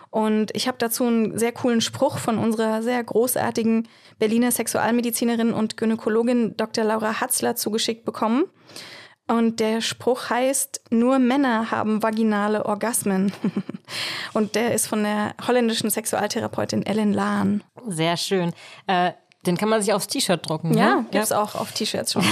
Und 0.09 0.55
ich 0.55 0.67
habe 0.67 0.77
dazu 0.79 1.03
einen 1.03 1.37
sehr 1.37 1.51
coolen 1.51 1.81
Spruch 1.81 2.17
von 2.17 2.37
unserer 2.37 2.81
sehr 2.81 3.03
großartigen 3.03 3.87
Berliner 4.19 4.51
Sexualmedizinerin 4.51 5.53
und 5.53 5.77
Gynäkologin 5.77 6.55
Dr. 6.55 6.85
Laura 6.85 7.19
Hatzler 7.19 7.55
zugeschickt 7.55 8.05
bekommen. 8.05 8.45
Und 9.27 9.59
der 9.59 9.81
Spruch 9.81 10.29
heißt, 10.29 10.81
nur 10.89 11.19
Männer 11.19 11.69
haben 11.69 12.01
vaginale 12.01 12.65
Orgasmen. 12.65 13.33
und 14.33 14.55
der 14.55 14.73
ist 14.73 14.87
von 14.87 15.03
der 15.03 15.35
holländischen 15.45 15.89
Sexualtherapeutin 15.89 16.85
Ellen 16.85 17.11
Lahn. 17.11 17.61
Sehr 17.87 18.15
schön. 18.15 18.53
Äh, 18.87 19.11
den 19.45 19.57
kann 19.57 19.69
man 19.69 19.81
sich 19.81 19.93
aufs 19.93 20.07
T-Shirt 20.07 20.47
drucken. 20.47 20.77
Ja, 20.77 20.97
ne? 20.97 21.05
gibt's 21.11 21.29
ja. 21.29 21.41
auch 21.41 21.55
auf 21.55 21.71
T-Shirts 21.71 22.13
schon. 22.13 22.23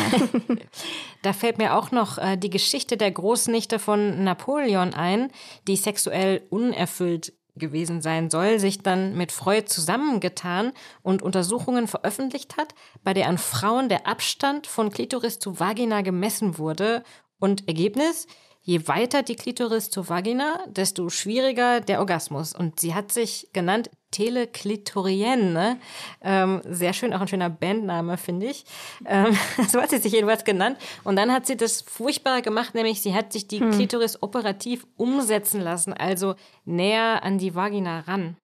da 1.21 1.33
fällt 1.33 1.57
mir 1.57 1.75
auch 1.75 1.91
noch 1.91 2.17
äh, 2.17 2.37
die 2.37 2.49
Geschichte 2.49 2.97
der 2.97 3.11
Großnichte 3.11 3.79
von 3.79 4.23
Napoleon 4.23 4.93
ein, 4.93 5.31
die 5.67 5.75
sexuell 5.75 6.43
unerfüllt 6.49 7.33
gewesen 7.55 8.01
sein 8.01 8.29
soll, 8.29 8.59
sich 8.59 8.79
dann 8.79 9.15
mit 9.15 9.31
Freud 9.31 9.67
zusammengetan 9.67 10.73
und 11.01 11.21
Untersuchungen 11.21 11.87
veröffentlicht 11.87 12.57
hat, 12.57 12.75
bei 13.03 13.13
der 13.13 13.27
an 13.27 13.37
Frauen 13.37 13.87
der 13.87 14.07
Abstand 14.07 14.67
von 14.67 14.89
Klitoris 14.89 15.39
zu 15.39 15.59
Vagina 15.59 16.01
gemessen 16.01 16.57
wurde. 16.57 17.03
Und 17.39 17.67
Ergebnis? 17.67 18.27
Je 18.67 18.87
weiter 18.87 19.21
die 19.21 19.35
Klitoris 19.35 19.91
zur 19.91 20.09
Vagina, 20.09 20.57
desto 20.65 21.09
schwieriger 21.09 21.81
der 21.81 21.99
Orgasmus. 21.99 22.51
Und 22.51 22.79
sie 22.79 22.95
hat 22.95 23.11
sich 23.11 23.47
genannt 23.53 23.91
Teleklitorienne. 24.09 25.51
Ne? 25.51 25.79
Ähm, 26.21 26.61
sehr 26.67 26.93
schön, 26.93 27.13
auch 27.13 27.21
ein 27.21 27.27
schöner 27.27 27.51
Bandname, 27.51 28.17
finde 28.17 28.47
ich. 28.47 28.65
Ähm, 29.05 29.37
so 29.69 29.79
hat 29.79 29.91
sie 29.91 29.99
sich 29.99 30.13
jedenfalls 30.13 30.45
genannt. 30.45 30.79
Und 31.03 31.15
dann 31.15 31.31
hat 31.31 31.45
sie 31.45 31.57
das 31.57 31.83
Furchtbare 31.83 32.41
gemacht, 32.41 32.73
nämlich 32.73 33.03
sie 33.03 33.13
hat 33.13 33.33
sich 33.33 33.47
die 33.47 33.59
hm. 33.59 33.69
Klitoris 33.69 34.23
operativ 34.23 34.87
umsetzen 34.97 35.61
lassen, 35.61 35.93
also 35.93 36.33
näher 36.63 37.21
an 37.21 37.37
die 37.37 37.53
Vagina 37.53 37.99
ran. 37.99 38.35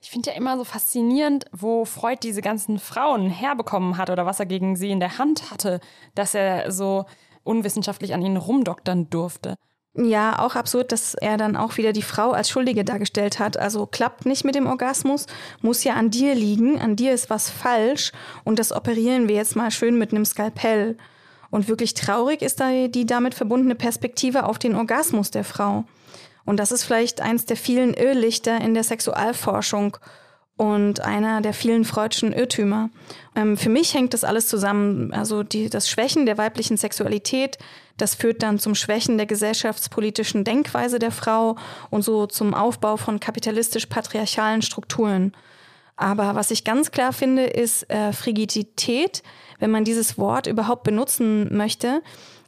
Ich 0.00 0.10
finde 0.10 0.30
ja 0.30 0.36
immer 0.36 0.56
so 0.56 0.64
faszinierend, 0.64 1.44
wo 1.52 1.84
Freud 1.84 2.18
diese 2.24 2.42
ganzen 2.42 2.80
Frauen 2.80 3.30
herbekommen 3.30 3.96
hat 3.96 4.10
oder 4.10 4.26
was 4.26 4.40
er 4.40 4.46
gegen 4.46 4.74
sie 4.74 4.90
in 4.90 5.00
der 5.00 5.18
Hand 5.18 5.52
hatte, 5.52 5.78
dass 6.16 6.34
er 6.34 6.72
so 6.72 7.04
unwissenschaftlich 7.44 8.12
an 8.12 8.22
ihnen 8.22 8.36
rumdoktern 8.36 9.08
durfte. 9.08 9.56
Ja, 10.00 10.38
auch 10.38 10.54
absurd, 10.54 10.92
dass 10.92 11.14
er 11.14 11.36
dann 11.38 11.56
auch 11.56 11.76
wieder 11.76 11.92
die 11.92 12.02
Frau 12.02 12.30
als 12.30 12.48
Schuldige 12.48 12.84
dargestellt 12.84 13.40
hat. 13.40 13.56
Also 13.56 13.84
klappt 13.84 14.26
nicht 14.26 14.44
mit 14.44 14.54
dem 14.54 14.68
Orgasmus, 14.68 15.26
muss 15.60 15.82
ja 15.82 15.94
an 15.94 16.10
dir 16.10 16.36
liegen, 16.36 16.80
an 16.80 16.94
dir 16.94 17.12
ist 17.12 17.30
was 17.30 17.50
falsch 17.50 18.12
und 18.44 18.60
das 18.60 18.70
operieren 18.70 19.26
wir 19.26 19.34
jetzt 19.34 19.56
mal 19.56 19.72
schön 19.72 19.98
mit 19.98 20.12
einem 20.12 20.24
Skalpell. 20.24 20.96
Und 21.50 21.66
wirklich 21.66 21.94
traurig 21.94 22.42
ist 22.42 22.60
da 22.60 22.86
die 22.86 23.06
damit 23.06 23.34
verbundene 23.34 23.74
Perspektive 23.74 24.44
auf 24.44 24.60
den 24.60 24.76
Orgasmus 24.76 25.32
der 25.32 25.42
Frau. 25.42 25.84
Und 26.44 26.58
das 26.60 26.70
ist 26.70 26.84
vielleicht 26.84 27.20
eins 27.20 27.46
der 27.46 27.56
vielen 27.56 27.92
Irrlichter 27.92 28.60
in 28.60 28.74
der 28.74 28.84
Sexualforschung 28.84 29.96
und 30.58 31.00
einer 31.00 31.40
der 31.40 31.54
vielen 31.54 31.84
freudschen 31.84 32.32
Irrtümer. 32.32 32.90
Ähm, 33.34 33.56
für 33.56 33.70
mich 33.70 33.94
hängt 33.94 34.12
das 34.12 34.24
alles 34.24 34.48
zusammen. 34.48 35.14
Also 35.14 35.42
die, 35.42 35.70
das 35.70 35.88
Schwächen 35.88 36.26
der 36.26 36.36
weiblichen 36.36 36.76
Sexualität, 36.76 37.56
das 37.96 38.16
führt 38.16 38.42
dann 38.42 38.58
zum 38.58 38.74
Schwächen 38.74 39.16
der 39.16 39.26
gesellschaftspolitischen 39.26 40.44
Denkweise 40.44 40.98
der 40.98 41.12
Frau 41.12 41.56
und 41.90 42.02
so 42.02 42.26
zum 42.26 42.54
Aufbau 42.54 42.96
von 42.96 43.20
kapitalistisch-patriarchalen 43.20 44.60
Strukturen. 44.62 45.32
Aber 45.96 46.34
was 46.34 46.50
ich 46.50 46.64
ganz 46.64 46.90
klar 46.90 47.12
finde, 47.12 47.44
ist 47.44 47.88
äh, 47.88 48.12
Frigidität. 48.12 49.22
Wenn 49.60 49.70
man 49.70 49.84
dieses 49.84 50.18
Wort 50.18 50.48
überhaupt 50.48 50.82
benutzen 50.82 51.56
möchte, 51.56 52.02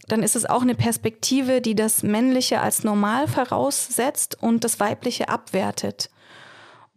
dann 0.08 0.24
ist 0.24 0.34
es 0.34 0.46
auch 0.46 0.62
eine 0.62 0.74
Perspektive, 0.74 1.60
die 1.60 1.76
das 1.76 2.02
Männliche 2.02 2.60
als 2.60 2.82
normal 2.82 3.28
voraussetzt 3.28 4.36
und 4.40 4.64
das 4.64 4.80
Weibliche 4.80 5.28
abwertet. 5.28 6.10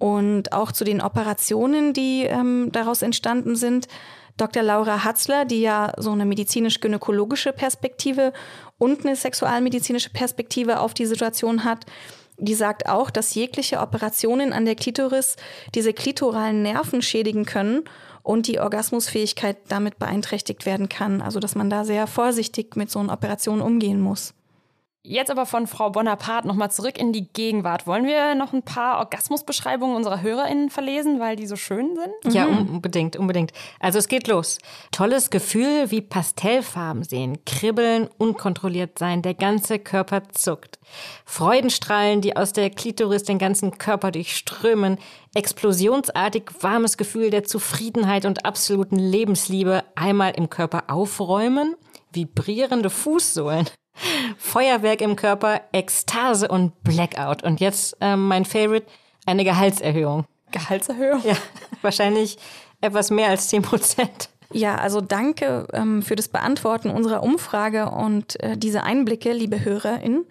Und 0.03 0.51
auch 0.51 0.73
zu 0.73 0.83
den 0.83 0.99
Operationen, 0.99 1.93
die 1.93 2.23
ähm, 2.23 2.67
daraus 2.73 3.03
entstanden 3.03 3.55
sind. 3.55 3.87
Dr. 4.35 4.61
Laura 4.61 5.05
Hatzler, 5.05 5.45
die 5.45 5.61
ja 5.61 5.93
so 5.95 6.11
eine 6.11 6.25
medizinisch-gynäkologische 6.25 7.53
Perspektive 7.53 8.33
und 8.77 9.05
eine 9.05 9.15
sexualmedizinische 9.15 10.09
Perspektive 10.09 10.81
auf 10.81 10.93
die 10.93 11.05
Situation 11.05 11.63
hat, 11.63 11.85
die 12.37 12.53
sagt 12.53 12.89
auch, 12.89 13.11
dass 13.11 13.33
jegliche 13.33 13.79
Operationen 13.79 14.51
an 14.51 14.65
der 14.65 14.75
Klitoris 14.75 15.37
diese 15.73 15.93
klitoralen 15.93 16.63
Nerven 16.63 17.01
schädigen 17.01 17.45
können 17.45 17.85
und 18.23 18.47
die 18.47 18.59
Orgasmusfähigkeit 18.59 19.55
damit 19.69 19.99
beeinträchtigt 19.99 20.65
werden 20.65 20.89
kann. 20.89 21.21
Also 21.21 21.39
dass 21.39 21.55
man 21.55 21.69
da 21.69 21.85
sehr 21.85 22.07
vorsichtig 22.07 22.75
mit 22.75 22.91
so 22.91 22.99
einer 22.99 23.13
Operation 23.13 23.61
umgehen 23.61 24.01
muss. 24.01 24.33
Jetzt 25.05 25.29
aber 25.29 25.45
von 25.45 25.67
Frau 25.67 25.89
Bonaparte 25.89 26.47
nochmal 26.47 26.71
zurück 26.71 26.97
in 26.97 27.11
die 27.11 27.27
Gegenwart. 27.27 27.85
Wollen 27.85 28.05
wir 28.05 28.35
noch 28.35 28.53
ein 28.53 28.63
paar 28.63 28.99
Orgasmusbeschreibungen 28.99 29.97
unserer 29.97 30.21
HörerInnen 30.21 30.69
verlesen, 30.69 31.19
weil 31.19 31.35
die 31.35 31.45
so 31.45 31.57
schön 31.57 31.97
sind? 31.97 32.33
Ja, 32.33 32.47
mhm. 32.47 32.75
unbedingt, 32.75 33.17
unbedingt. 33.17 33.51
Also 33.81 33.99
es 33.99 34.07
geht 34.07 34.29
los. 34.29 34.59
Tolles 34.93 35.29
Gefühl 35.29 35.91
wie 35.91 35.99
Pastellfarben 35.99 37.03
sehen, 37.03 37.43
kribbeln, 37.43 38.07
unkontrolliert 38.17 38.97
sein, 38.97 39.21
der 39.21 39.33
ganze 39.33 39.77
Körper 39.77 40.23
zuckt. 40.29 40.79
Freudenstrahlen, 41.25 42.21
die 42.21 42.37
aus 42.37 42.53
der 42.53 42.69
Klitoris 42.69 43.23
den 43.23 43.39
ganzen 43.39 43.77
Körper 43.77 44.09
durchströmen, 44.09 44.99
explosionsartig 45.33 46.43
warmes 46.61 46.95
Gefühl 46.95 47.29
der 47.29 47.43
Zufriedenheit 47.43 48.23
und 48.23 48.45
absoluten 48.45 48.99
Lebensliebe 48.99 49.83
einmal 49.95 50.31
im 50.37 50.49
Körper 50.49 50.85
aufräumen, 50.87 51.75
vibrierende 52.13 52.89
Fußsohlen. 52.89 53.67
Feuerwerk 54.38 55.01
im 55.01 55.15
Körper, 55.15 55.62
Ekstase 55.71 56.47
und 56.47 56.84
Blackout. 56.84 57.43
Und 57.43 57.60
jetzt 57.60 57.97
ähm, 58.01 58.27
mein 58.27 58.45
Favorite, 58.45 58.88
eine 59.25 59.43
Gehaltserhöhung. 59.43 60.25
Gehaltserhöhung? 60.51 61.21
Ja, 61.23 61.36
wahrscheinlich 61.82 62.38
etwas 62.82 63.12
mehr 63.12 63.29
als 63.29 63.49
10 63.49 63.62
Prozent. 63.62 64.29
Ja, 64.51 64.75
also 64.75 65.01
danke 65.01 65.67
ähm, 65.73 66.03
für 66.03 66.15
das 66.15 66.27
Beantworten 66.27 66.89
unserer 66.89 67.23
Umfrage 67.23 67.89
und 67.89 68.41
äh, 68.43 68.56
diese 68.56 68.84
Einblicke, 68.84 69.34
liebe 69.34 69.65
HörerInnen. 69.65 70.25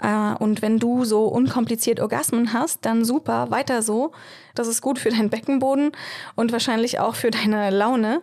Äh, 0.00 0.34
und 0.38 0.62
wenn 0.62 0.78
du 0.78 1.04
so 1.04 1.26
unkompliziert 1.26 2.00
Orgasmen 2.00 2.52
hast, 2.52 2.84
dann 2.84 3.04
super, 3.04 3.50
weiter 3.50 3.82
so. 3.82 4.12
Das 4.54 4.68
ist 4.68 4.80
gut 4.80 4.98
für 4.98 5.10
deinen 5.10 5.30
Beckenboden 5.30 5.92
und 6.36 6.52
wahrscheinlich 6.52 7.00
auch 7.00 7.16
für 7.16 7.30
deine 7.30 7.70
Laune. 7.70 8.22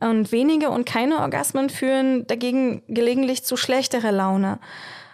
Und 0.00 0.30
wenige 0.30 0.70
und 0.70 0.86
keine 0.86 1.18
Orgasmen 1.18 1.70
führen 1.70 2.26
dagegen 2.26 2.82
gelegentlich 2.86 3.44
zu 3.44 3.56
schlechterer 3.56 4.12
Laune. 4.12 4.60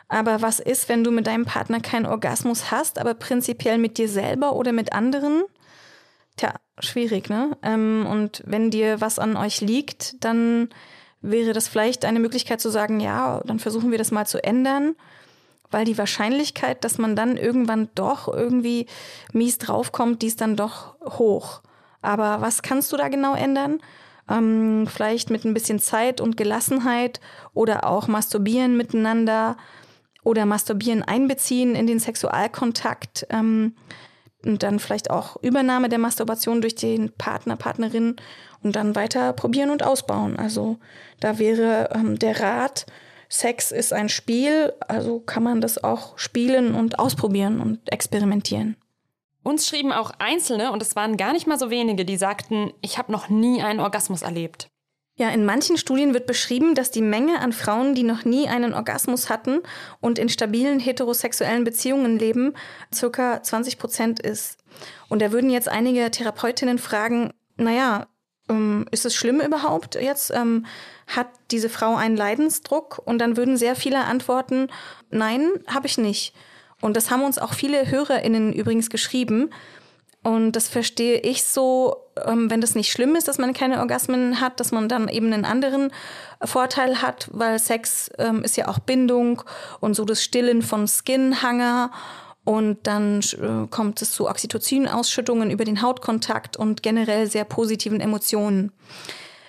Aber 0.09 0.43
was 0.43 0.61
ist, 0.61 0.89
wenn 0.89 1.03
du 1.03 1.11
mit 1.11 1.27
deinem 1.27 1.47
Partner 1.47 1.81
keinen 1.81 2.07
Orgasmus 2.07 2.71
hast, 2.71 2.99
aber 2.99 3.15
prinzipiell 3.15 3.79
mit 3.79 3.97
dir 3.97 4.09
selber 4.09 4.55
oder 4.55 4.73
mit 4.73 4.93
anderen? 4.93 5.45
Tja, 6.37 6.55
schwierig, 6.79 7.31
ne? 7.31 7.57
Ähm, 7.63 8.07
und 8.11 8.43
wenn 8.45 8.71
dir 8.71 9.01
was 9.01 9.19
an 9.19 9.37
euch 9.37 9.61
liegt, 9.61 10.23
dann 10.23 10.69
wäre 11.23 11.53
das 11.55 11.69
vielleicht 11.69 12.05
eine 12.05 12.21
Möglichkeit 12.21 12.61
zu 12.61 12.69
sagen, 12.69 13.01
ja, 13.01 13.41
dann 13.47 13.59
versuchen 13.59 13.91
wir 13.91 13.99
das 13.99 14.11
mal 14.11 14.27
zu 14.27 14.43
ändern, 14.45 14.95
weil 15.71 15.87
die 15.87 15.97
Wahrscheinlichkeit, 15.97 16.85
dass 16.85 16.99
man 16.99 17.17
dann 17.17 17.37
irgendwann 17.37 17.89
doch 17.95 18.29
irgendwie 18.29 18.87
mies 19.33 19.57
draufkommt, 19.59 20.21
die 20.21 20.27
ist 20.27 20.43
dann 20.43 20.57
doch 20.57 20.95
hoch. 21.19 21.63
Aber 22.03 22.43
was 22.43 22.63
kannst 22.63 22.93
du 22.93 22.99
da 22.99 23.09
genau 23.09 23.35
ändern? 23.35 23.81
Ähm, 24.31 24.87
vielleicht 24.87 25.31
mit 25.31 25.45
ein 25.45 25.55
bisschen 25.55 25.79
Zeit 25.79 26.21
und 26.21 26.37
Gelassenheit 26.37 27.21
oder 27.53 27.87
auch 27.87 28.09
masturbieren 28.09 28.77
miteinander 28.77 29.57
oder 30.23 30.47
masturbieren 30.47 31.03
einbeziehen 31.03 31.75
in 31.75 31.87
den 31.87 32.01
Sexualkontakt 32.01 33.27
ähm, 33.31 33.75
und 34.45 34.63
dann 34.63 34.79
vielleicht 34.79 35.11
auch 35.11 35.37
Übernahme 35.43 35.89
der 35.89 35.99
Masturbation 35.99 36.61
durch 36.61 36.75
den 36.75 37.13
Partner, 37.13 37.57
Partnerin 37.57 38.17
und 38.63 38.77
dann 38.77 38.95
weiter 38.95 39.33
probieren 39.33 39.71
und 39.71 39.83
ausbauen. 39.83 40.37
Also 40.37 40.79
da 41.21 41.39
wäre 41.39 41.91
ähm, 41.95 42.19
der 42.19 42.41
Rat, 42.41 42.87
Sex 43.29 43.73
ist 43.73 43.93
ein 43.93 44.09
Spiel, 44.09 44.73
also 44.87 45.19
kann 45.21 45.43
man 45.43 45.61
das 45.61 45.83
auch 45.83 46.19
spielen 46.19 46.75
und 46.75 46.99
ausprobieren 46.99 47.61
und 47.61 47.93
experimentieren. 47.93 48.77
Uns 49.45 49.69
schrieben 49.69 49.93
auch 49.93 50.11
Einzelne, 50.19 50.73
und 50.73 50.83
es 50.83 50.97
waren 50.97 51.17
gar 51.17 51.33
nicht 51.33 51.47
mal 51.47 51.59
so 51.59 51.71
wenige, 51.71 52.05
die 52.05 52.17
sagten, 52.17 52.73
ich 52.81 52.99
habe 52.99 53.13
noch 53.13 53.29
nie 53.29 53.63
einen 53.63 53.79
Orgasmus 53.79 54.23
erlebt. 54.23 54.69
Ja, 55.17 55.29
in 55.29 55.45
manchen 55.45 55.77
Studien 55.77 56.13
wird 56.13 56.27
beschrieben, 56.27 56.75
dass 56.75 56.91
die 56.91 57.03
Menge 57.03 57.39
an 57.39 57.53
Frauen, 57.53 57.95
die 57.95 58.03
noch 58.03 58.25
nie 58.25 58.49
einen 58.49 58.75
Orgasmus 58.75 59.31
hatten 59.31 59.61
und 60.01 60.19
in 60.19 60.29
stabilen 60.29 60.81
heterosexuellen 60.81 61.63
Beziehungen 61.63 62.19
leben, 62.19 62.55
circa 62.93 63.41
20 63.41 63.79
Prozent 63.79 64.19
ist. 64.19 64.59
Und 65.09 65.23
da 65.23 65.31
würden 65.31 65.51
jetzt 65.51 65.69
einige 65.69 66.11
Therapeutinnen 66.11 66.79
fragen, 66.79 67.33
naja, 67.57 68.09
ähm, 68.49 68.87
ist 68.91 69.05
es 69.05 69.15
schlimm 69.15 69.41
überhaupt 69.41 69.95
jetzt? 69.95 70.33
Ähm, 70.35 70.67
hat 71.07 71.29
diese 71.51 71.69
Frau 71.69 71.95
einen 71.95 72.17
Leidensdruck? 72.17 73.01
Und 73.05 73.19
dann 73.19 73.37
würden 73.37 73.57
sehr 73.57 73.77
viele 73.77 74.05
antworten, 74.05 74.69
nein, 75.11 75.49
habe 75.69 75.87
ich 75.87 75.97
nicht. 75.97 76.35
Und 76.85 76.99
das 76.99 77.11
haben 77.11 77.23
uns 77.23 77.39
auch 77.39 77.55
viele 77.55 77.91
HörerInnen 77.91 78.53
übrigens 78.53 78.91
geschrieben. 78.91 79.49
Und 80.23 80.53
das 80.53 80.69
verstehe 80.69 81.19
ich 81.19 81.43
so, 81.43 81.97
ähm, 82.27 82.51
wenn 82.51 82.61
das 82.61 82.75
nicht 82.75 82.93
schlimm 82.93 83.17
ist, 83.17 83.27
dass 83.27 83.39
man 83.39 83.55
keine 83.55 83.81
Orgasmen 83.81 84.39
hat, 84.39 84.61
dass 84.61 84.71
man 84.71 84.87
dann 84.87 85.09
eben 85.09 85.33
einen 85.33 85.47
anderen 85.47 85.91
Vorteil 86.45 87.01
hat, 87.01 87.31
weil 87.33 87.59
Sex 87.59 88.11
ähm, 88.19 88.43
ist 88.43 88.59
ja 88.59 88.69
auch 88.69 88.79
Bindung 88.81 89.43
und 89.81 89.97
so 89.97 90.05
das 90.05 90.23
Stillen 90.23 90.61
von 90.61 90.87
Skinhanger. 90.87 91.91
Und 92.45 92.87
dann 92.87 93.21
äh, 93.21 93.67
kommt 93.71 94.03
es 94.03 94.13
zu 94.13 94.29
Oxytocin-Ausschüttungen 94.29 95.51
über 95.51 95.65
den 95.65 95.81
Hautkontakt 95.81 96.59
und 96.59 96.83
generell 96.83 97.31
sehr 97.31 97.47
positiven 97.47 98.03
Emotionen. 98.03 98.73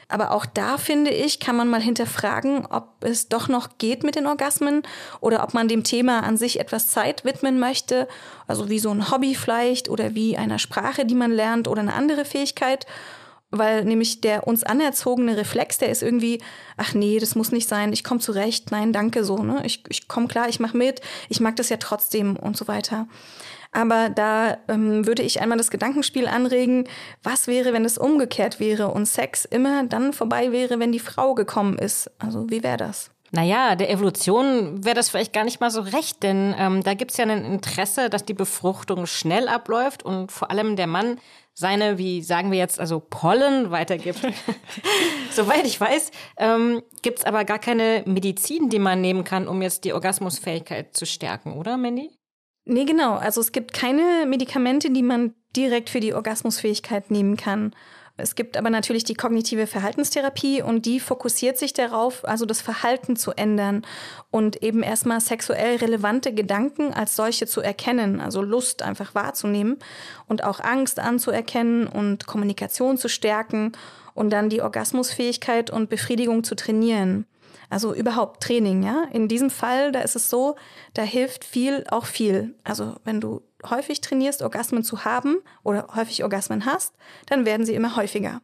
Aber 0.08 0.32
auch 0.32 0.46
da 0.46 0.78
finde 0.78 1.12
ich, 1.12 1.40
kann 1.40 1.56
man 1.56 1.68
mal 1.68 1.82
hinterfragen, 1.82 2.66
ob 2.68 3.04
es 3.04 3.28
doch 3.28 3.48
noch 3.48 3.78
geht 3.80 4.04
mit 4.04 4.16
den 4.16 4.28
Orgasmen 4.28 4.84
oder 5.20 5.44
ob 5.44 5.54
man 5.54 5.68
dem 5.68 5.84
Thema 5.84 6.22
an 6.22 6.38
sich 6.38 6.60
etwas 6.60 6.90
Zeit 6.90 7.26
widmen 7.26 7.60
möchte. 7.60 8.08
Also 8.48 8.70
wie 8.70 8.80
so 8.80 8.92
ein 8.92 9.10
Hobby 9.10 9.34
vielleicht 9.34 9.90
oder 9.90 10.14
wie 10.14 10.38
einer 10.38 10.60
Sprache, 10.60 11.06
die 11.06 11.16
man 11.16 11.32
lernt 11.32 11.68
oder 11.68 11.82
eine 11.82 11.94
andere 11.94 12.24
Fähigkeit. 12.24 12.86
Weil 13.52 13.86
nämlich 13.86 14.22
der 14.22 14.48
uns 14.48 14.64
anerzogene 14.64 15.38
Reflex, 15.38 15.78
der 15.78 15.90
ist 15.90 16.04
irgendwie, 16.04 16.42
ach 16.78 16.94
nee, 16.94 17.20
das 17.20 17.36
muss 17.36 17.52
nicht 17.52 17.70
sein, 17.70 17.94
ich 17.94 18.04
komme 18.04 18.20
zurecht, 18.20 18.72
nein, 18.72 18.92
danke 18.92 19.24
so, 19.24 19.38
ne? 19.38 19.62
Ich, 19.66 19.84
ich 19.88 20.08
komme 20.08 20.28
klar, 20.28 20.50
ich 20.50 20.60
mache 20.60 20.76
mit, 20.76 21.00
ich 21.30 21.40
mag 21.40 21.56
das 21.56 21.70
ja 21.70 21.78
trotzdem 21.78 22.36
und 22.36 22.58
so 22.58 22.68
weiter. 22.68 23.08
Aber 23.76 24.08
da 24.10 24.58
ähm, 24.70 25.06
würde 25.06 25.22
ich 25.22 25.42
einmal 25.42 25.58
das 25.58 25.70
Gedankenspiel 25.70 26.28
anregen, 26.28 26.86
was 27.24 27.48
wäre, 27.48 27.74
wenn 27.74 27.84
es 27.84 27.98
umgekehrt 27.98 28.62
wäre 28.62 28.88
und 28.88 29.06
Sex 29.06 29.44
immer 29.44 29.86
dann 29.86 30.14
vorbei 30.14 30.54
wäre, 30.54 30.80
wenn 30.80 30.94
die 30.94 31.00
Frau 31.00 31.36
gekommen 31.36 31.78
ist. 31.78 32.10
Also 32.18 32.50
wie 32.50 32.64
wäre 32.64 32.78
das? 32.78 33.12
Naja, 33.32 33.76
der 33.76 33.90
Evolution 33.90 34.86
wäre 34.86 34.96
das 34.96 35.10
vielleicht 35.10 35.34
gar 35.34 35.44
nicht 35.44 35.60
mal 35.60 35.72
so 35.72 35.82
recht, 35.82 36.24
denn 36.24 36.56
ähm, 36.58 36.84
da 36.84 36.94
gibt 36.94 37.12
es 37.12 37.18
ja 37.18 37.26
ein 37.26 37.44
Interesse, 37.44 38.10
dass 38.10 38.24
die 38.24 38.34
Befruchtung 38.34 39.08
schnell 39.08 39.50
abläuft 39.50 40.04
und 40.04 40.32
vor 40.32 40.52
allem 40.52 40.78
der 40.78 40.88
Mann 40.88 41.20
seine, 41.54 41.98
wie 41.98 42.22
sagen 42.22 42.52
wir 42.52 42.58
jetzt, 42.58 42.80
also 42.80 43.02
Pollen 43.02 43.72
weitergibt. 43.72 44.22
Soweit 45.32 45.66
ich 45.66 45.82
weiß, 45.82 46.12
ähm, 46.38 46.82
gibt 47.02 47.20
es 47.20 47.26
aber 47.26 47.44
gar 47.44 47.60
keine 47.60 48.04
Medizin, 48.06 48.70
die 48.70 48.80
man 48.80 49.02
nehmen 49.02 49.26
kann, 49.26 49.50
um 49.50 49.62
jetzt 49.62 49.84
die 49.84 49.92
Orgasmusfähigkeit 49.92 50.96
zu 50.96 51.06
stärken, 51.06 51.54
oder, 51.54 51.76
Mandy? 51.76 52.12
Nee, 52.66 52.86
genau. 52.86 53.14
Also 53.14 53.42
es 53.42 53.52
gibt 53.52 53.74
keine 53.74 54.26
Medikamente, 54.28 54.90
die 54.90 55.04
man 55.04 55.34
direkt 55.56 55.90
für 55.90 56.00
die 56.00 56.14
Orgasmusfähigkeit 56.14 57.12
nehmen 57.12 57.38
kann. 57.38 57.74
Es 58.18 58.36
gibt 58.36 58.56
aber 58.56 58.70
natürlich 58.70 59.04
die 59.04 59.14
kognitive 59.14 59.68
Verhaltenstherapie 59.68 60.62
und 60.62 60.86
die 60.86 61.02
fokussiert 61.02 61.58
sich 61.58 61.74
darauf, 61.74 62.26
also 62.26 62.46
das 62.46 62.62
Verhalten 62.62 63.18
zu 63.18 63.32
ändern 63.32 63.86
und 64.32 64.64
eben 64.64 64.84
erstmal 64.84 65.20
sexuell 65.20 65.78
relevante 65.78 66.34
Gedanken 66.34 66.94
als 66.94 67.18
solche 67.18 67.46
zu 67.46 67.60
erkennen, 67.60 68.22
also 68.22 68.42
Lust 68.42 68.84
einfach 68.84 69.16
wahrzunehmen 69.16 69.78
und 70.28 70.46
auch 70.46 70.62
Angst 70.62 70.98
anzuerkennen 71.00 71.88
und 71.88 72.26
Kommunikation 72.26 72.98
zu 72.98 73.10
stärken 73.10 73.74
und 74.14 74.30
dann 74.30 74.48
die 74.48 74.62
Orgasmusfähigkeit 74.62 75.70
und 75.70 75.90
Befriedigung 75.90 76.46
zu 76.46 76.56
trainieren. 76.56 77.26
Also 77.70 77.94
überhaupt 77.94 78.44
Training, 78.44 78.84
ja. 78.84 79.06
In 79.12 79.28
diesem 79.28 79.50
Fall, 79.50 79.92
da 79.92 80.02
ist 80.02 80.16
es 80.16 80.30
so, 80.30 80.56
da 80.94 81.02
hilft 81.02 81.44
viel 81.44 81.84
auch 81.90 82.06
viel. 82.06 82.56
Also 82.64 82.96
wenn 83.04 83.22
du 83.22 83.42
häufig 83.70 84.02
trainierst, 84.02 84.42
Orgasmen 84.42 84.84
zu 84.84 85.06
haben 85.06 85.38
oder 85.64 85.88
häufig 85.96 86.24
Orgasmen 86.24 86.66
hast, 86.66 86.96
dann 87.28 87.46
werden 87.46 87.66
sie 87.66 87.76
immer 87.76 87.96
häufiger. 87.96 88.42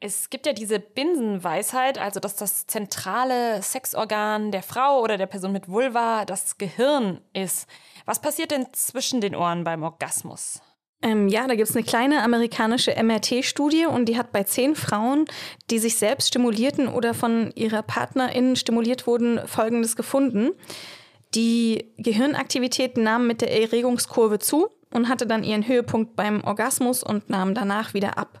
Es 0.00 0.30
gibt 0.30 0.46
ja 0.46 0.52
diese 0.52 0.78
Binsenweisheit, 0.78 1.98
also 1.98 2.20
dass 2.20 2.36
das 2.36 2.68
zentrale 2.68 3.60
Sexorgan 3.62 4.52
der 4.52 4.62
Frau 4.62 5.00
oder 5.00 5.18
der 5.18 5.26
Person 5.26 5.50
mit 5.50 5.68
Vulva 5.68 6.24
das 6.24 6.56
Gehirn 6.56 7.20
ist. 7.32 7.66
Was 8.04 8.20
passiert 8.20 8.52
denn 8.52 8.72
zwischen 8.72 9.20
den 9.20 9.34
Ohren 9.34 9.64
beim 9.64 9.82
Orgasmus? 9.82 10.60
Ähm, 11.00 11.28
ja, 11.28 11.46
da 11.46 11.54
gibt 11.54 11.68
es 11.68 11.76
eine 11.76 11.84
kleine 11.84 12.22
amerikanische 12.24 12.92
MRT-Studie 13.00 13.86
und 13.86 14.06
die 14.06 14.18
hat 14.18 14.32
bei 14.32 14.42
zehn 14.42 14.74
Frauen, 14.74 15.26
die 15.70 15.78
sich 15.78 15.96
selbst 15.96 16.28
stimulierten 16.28 16.88
oder 16.88 17.14
von 17.14 17.52
ihrer 17.54 17.82
Partnerin 17.82 18.56
stimuliert 18.56 19.06
wurden, 19.06 19.40
Folgendes 19.46 19.94
gefunden. 19.94 20.50
Die 21.34 21.92
Gehirnaktivität 21.98 22.96
nahm 22.96 23.26
mit 23.26 23.42
der 23.42 23.60
Erregungskurve 23.60 24.40
zu 24.40 24.70
und 24.92 25.08
hatte 25.08 25.26
dann 25.26 25.44
ihren 25.44 25.68
Höhepunkt 25.68 26.16
beim 26.16 26.42
Orgasmus 26.42 27.04
und 27.04 27.30
nahm 27.30 27.54
danach 27.54 27.94
wieder 27.94 28.18
ab. 28.18 28.40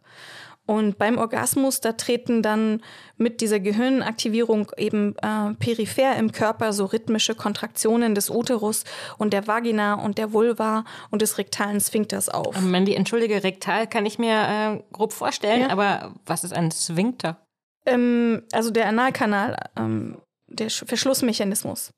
Und 0.68 0.98
beim 0.98 1.16
Orgasmus, 1.16 1.80
da 1.80 1.92
treten 1.92 2.42
dann 2.42 2.82
mit 3.16 3.40
dieser 3.40 3.58
Gehirnaktivierung 3.58 4.70
eben 4.76 5.16
äh, 5.16 5.54
peripher 5.54 6.14
im 6.16 6.30
Körper 6.30 6.74
so 6.74 6.84
rhythmische 6.84 7.34
Kontraktionen 7.34 8.14
des 8.14 8.28
Uterus 8.28 8.84
und 9.16 9.32
der 9.32 9.46
Vagina 9.46 9.94
und 9.94 10.18
der 10.18 10.34
Vulva 10.34 10.84
und 11.10 11.22
des 11.22 11.38
rektalen 11.38 11.80
Sphinkters 11.80 12.28
auf. 12.28 12.54
Ähm, 12.54 12.70
Mandy, 12.70 12.94
entschuldige, 12.94 13.42
rektal 13.42 13.86
kann 13.86 14.04
ich 14.04 14.18
mir 14.18 14.34
äh, 14.34 14.82
grob 14.92 15.14
vorstellen, 15.14 15.62
ja. 15.62 15.70
aber 15.70 16.12
was 16.26 16.44
ist 16.44 16.52
ein 16.52 16.70
Sphinkter? 16.70 17.38
Ähm, 17.86 18.42
also 18.52 18.70
der 18.70 18.88
Analkanal, 18.88 19.56
ähm, 19.74 20.18
der 20.48 20.68
Verschlussmechanismus. 20.68 21.94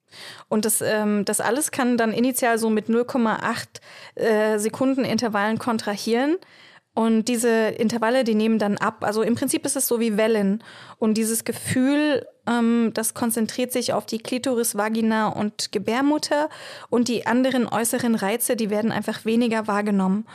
Und 0.48 0.64
das, 0.64 0.80
ähm, 0.80 1.24
das 1.24 1.40
alles 1.40 1.72
kann 1.72 1.96
dann 1.96 2.12
initial 2.12 2.56
so 2.56 2.70
mit 2.70 2.86
0,8 2.86 3.80
äh, 4.14 4.58
Sekunden 4.60 5.04
Intervallen 5.04 5.58
kontrahieren. 5.58 6.36
Und 7.00 7.28
diese 7.28 7.48
Intervalle, 7.48 8.24
die 8.24 8.34
nehmen 8.34 8.58
dann 8.58 8.76
ab. 8.76 9.04
Also 9.04 9.22
im 9.22 9.34
Prinzip 9.34 9.64
ist 9.64 9.74
es 9.74 9.88
so 9.88 10.00
wie 10.00 10.18
Wellen. 10.18 10.62
Und 10.98 11.14
dieses 11.14 11.44
Gefühl, 11.44 12.26
ähm, 12.46 12.90
das 12.92 13.14
konzentriert 13.14 13.72
sich 13.72 13.94
auf 13.94 14.04
die 14.04 14.18
Klitoris, 14.18 14.76
Vagina 14.76 15.28
und 15.28 15.72
Gebärmutter. 15.72 16.50
Und 16.90 17.08
die 17.08 17.26
anderen 17.26 17.66
äußeren 17.66 18.16
Reize, 18.16 18.54
die 18.54 18.68
werden 18.68 18.92
einfach 18.92 19.24
weniger 19.24 19.66
wahrgenommen. 19.66 20.26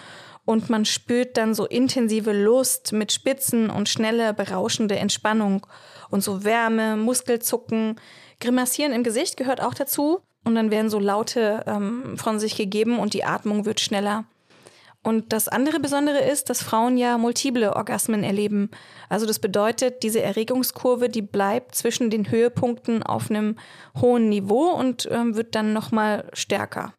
Und 0.43 0.71
man 0.71 0.85
spürt 0.85 1.37
dann 1.37 1.53
so 1.53 1.67
intensive 1.67 2.33
Lust 2.33 2.93
mit 2.93 3.11
Spitzen 3.11 3.69
und 3.69 3.87
schnelle, 3.87 4.33
berauschende 4.33 4.95
Entspannung. 4.95 5.67
Und 6.09 6.23
so 6.23 6.43
Wärme, 6.43 6.97
Muskelzucken, 6.97 8.01
Grimassieren 8.39 8.91
im 8.91 9.03
Gesicht 9.03 9.37
gehört 9.37 9.61
auch 9.61 9.75
dazu. 9.75 10.21
Und 10.43 10.55
dann 10.55 10.71
werden 10.71 10.89
so 10.89 10.97
Laute 10.97 11.63
ähm, 11.67 12.17
von 12.17 12.39
sich 12.39 12.55
gegeben 12.55 12.97
und 12.97 13.13
die 13.13 13.23
Atmung 13.23 13.65
wird 13.65 13.81
schneller. 13.81 14.25
Und 15.05 15.33
das 15.33 15.47
andere 15.47 15.79
Besondere 15.79 16.17
ist, 16.17 16.49
dass 16.49 16.63
Frauen 16.63 16.97
ja 16.97 17.19
multiple 17.19 17.75
Orgasmen 17.75 18.23
erleben. 18.23 18.71
Also 19.07 19.27
das 19.27 19.37
bedeutet, 19.37 20.01
diese 20.01 20.19
Erregungskurve, 20.23 21.09
die 21.09 21.21
bleibt 21.21 21.75
zwischen 21.75 22.09
den 22.09 22.31
Höhepunkten 22.31 23.03
auf 23.03 23.29
einem 23.29 23.55
hohen 24.01 24.29
Niveau 24.29 24.71
und 24.71 25.05
äh, 25.05 25.35
wird 25.35 25.53
dann 25.53 25.73
nochmal 25.73 26.27
stärker. 26.33 26.95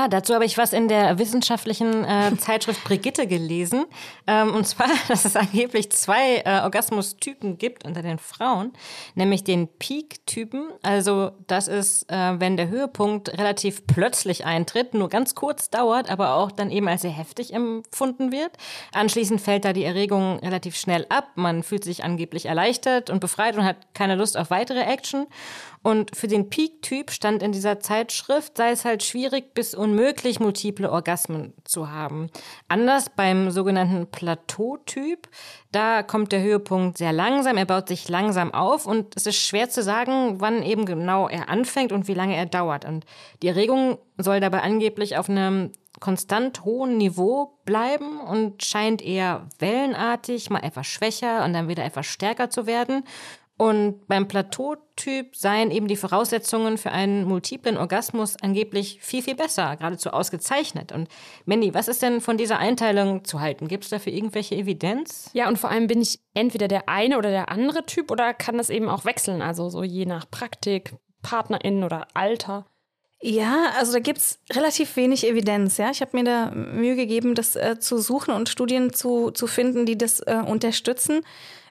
Ah, 0.00 0.06
dazu 0.06 0.32
habe 0.32 0.44
ich 0.44 0.56
was 0.56 0.72
in 0.72 0.86
der 0.86 1.18
wissenschaftlichen 1.18 2.04
äh, 2.04 2.36
Zeitschrift 2.38 2.84
Brigitte 2.84 3.26
gelesen. 3.26 3.84
Ähm, 4.28 4.54
und 4.54 4.64
zwar, 4.64 4.86
dass 5.08 5.24
es 5.24 5.34
angeblich 5.34 5.90
zwei 5.90 6.36
äh, 6.44 6.60
Orgasmustypen 6.60 7.58
gibt 7.58 7.84
unter 7.84 8.02
den 8.02 8.20
Frauen, 8.20 8.72
nämlich 9.16 9.42
den 9.42 9.66
Peak-Typen. 9.66 10.68
Also 10.82 11.32
das 11.48 11.66
ist, 11.66 12.08
äh, 12.12 12.38
wenn 12.38 12.56
der 12.56 12.68
Höhepunkt 12.68 13.36
relativ 13.38 13.88
plötzlich 13.88 14.44
eintritt, 14.44 14.94
nur 14.94 15.08
ganz 15.08 15.34
kurz 15.34 15.68
dauert, 15.68 16.12
aber 16.12 16.34
auch 16.34 16.52
dann 16.52 16.70
eben 16.70 16.86
als 16.86 17.02
sehr 17.02 17.10
heftig 17.10 17.52
empfunden 17.52 18.30
wird. 18.30 18.52
Anschließend 18.92 19.40
fällt 19.40 19.64
da 19.64 19.72
die 19.72 19.82
Erregung 19.82 20.38
relativ 20.38 20.76
schnell 20.76 21.06
ab. 21.08 21.32
Man 21.34 21.64
fühlt 21.64 21.82
sich 21.82 22.04
angeblich 22.04 22.46
erleichtert 22.46 23.10
und 23.10 23.18
befreit 23.18 23.56
und 23.56 23.64
hat 23.64 23.78
keine 23.94 24.14
Lust 24.14 24.36
auf 24.36 24.50
weitere 24.50 24.82
Action. 24.82 25.26
Und 25.82 26.16
für 26.16 26.26
den 26.26 26.50
Peak-Typ 26.50 27.10
stand 27.10 27.42
in 27.42 27.52
dieser 27.52 27.80
Zeitschrift, 27.80 28.56
sei 28.56 28.70
es 28.70 28.84
halt 28.84 29.02
schwierig 29.02 29.54
bis 29.54 29.74
unmöglich, 29.74 30.40
multiple 30.40 30.90
Orgasmen 30.90 31.54
zu 31.64 31.90
haben. 31.90 32.30
Anders 32.68 33.10
beim 33.10 33.50
sogenannten 33.50 34.06
Plateau-Typ, 34.10 35.28
da 35.72 36.02
kommt 36.02 36.32
der 36.32 36.42
Höhepunkt 36.42 36.98
sehr 36.98 37.12
langsam, 37.12 37.56
er 37.56 37.66
baut 37.66 37.88
sich 37.88 38.08
langsam 38.08 38.52
auf 38.52 38.86
und 38.86 39.14
es 39.16 39.26
ist 39.26 39.36
schwer 39.36 39.68
zu 39.70 39.82
sagen, 39.82 40.40
wann 40.40 40.62
eben 40.62 40.86
genau 40.86 41.28
er 41.28 41.48
anfängt 41.48 41.92
und 41.92 42.08
wie 42.08 42.14
lange 42.14 42.36
er 42.36 42.46
dauert. 42.46 42.84
Und 42.84 43.04
die 43.42 43.48
Erregung 43.48 43.98
soll 44.16 44.40
dabei 44.40 44.62
angeblich 44.62 45.16
auf 45.16 45.28
einem 45.28 45.72
konstant 46.00 46.64
hohen 46.64 46.96
Niveau 46.96 47.58
bleiben 47.64 48.20
und 48.20 48.62
scheint 48.64 49.02
eher 49.02 49.48
wellenartig, 49.58 50.50
mal 50.50 50.62
etwas 50.62 50.86
schwächer 50.86 51.44
und 51.44 51.52
dann 51.52 51.68
wieder 51.68 51.84
etwas 51.84 52.06
stärker 52.06 52.50
zu 52.50 52.66
werden. 52.66 53.04
Und 53.58 54.06
beim 54.06 54.28
Plateautyp 54.28 55.34
seien 55.34 55.72
eben 55.72 55.88
die 55.88 55.96
Voraussetzungen 55.96 56.78
für 56.78 56.92
einen 56.92 57.24
multiplen 57.24 57.76
Orgasmus 57.76 58.36
angeblich 58.40 59.00
viel, 59.02 59.20
viel 59.20 59.34
besser, 59.34 59.74
geradezu 59.76 60.10
ausgezeichnet. 60.10 60.92
Und 60.92 61.08
Mandy, 61.44 61.74
was 61.74 61.88
ist 61.88 62.00
denn 62.00 62.20
von 62.20 62.36
dieser 62.36 62.58
Einteilung 62.58 63.24
zu 63.24 63.40
halten? 63.40 63.66
Gibt 63.66 63.82
es 63.82 63.90
dafür 63.90 64.12
irgendwelche 64.12 64.54
Evidenz? 64.54 65.30
Ja, 65.32 65.48
und 65.48 65.58
vor 65.58 65.70
allem 65.70 65.88
bin 65.88 66.00
ich 66.00 66.20
entweder 66.34 66.68
der 66.68 66.88
eine 66.88 67.18
oder 67.18 67.30
der 67.30 67.50
andere 67.50 67.84
Typ 67.84 68.12
oder 68.12 68.32
kann 68.32 68.58
das 68.58 68.70
eben 68.70 68.88
auch 68.88 69.04
wechseln, 69.04 69.42
also 69.42 69.68
so 69.70 69.82
je 69.82 70.06
nach 70.06 70.30
Praktik, 70.30 70.94
PartnerInnen 71.22 71.82
oder 71.82 72.06
Alter. 72.14 72.64
Ja, 73.20 73.72
also 73.76 73.92
da 73.92 73.98
gibt's 73.98 74.38
relativ 74.52 74.94
wenig 74.94 75.26
Evidenz. 75.26 75.76
Ja, 75.78 75.90
ich 75.90 76.00
habe 76.00 76.16
mir 76.16 76.22
da 76.22 76.52
Mühe 76.52 76.94
gegeben, 76.94 77.34
das 77.34 77.56
äh, 77.56 77.80
zu 77.80 77.98
suchen 77.98 78.32
und 78.32 78.48
Studien 78.48 78.92
zu, 78.92 79.32
zu 79.32 79.48
finden, 79.48 79.86
die 79.86 79.98
das 79.98 80.20
äh, 80.20 80.40
unterstützen. 80.46 81.22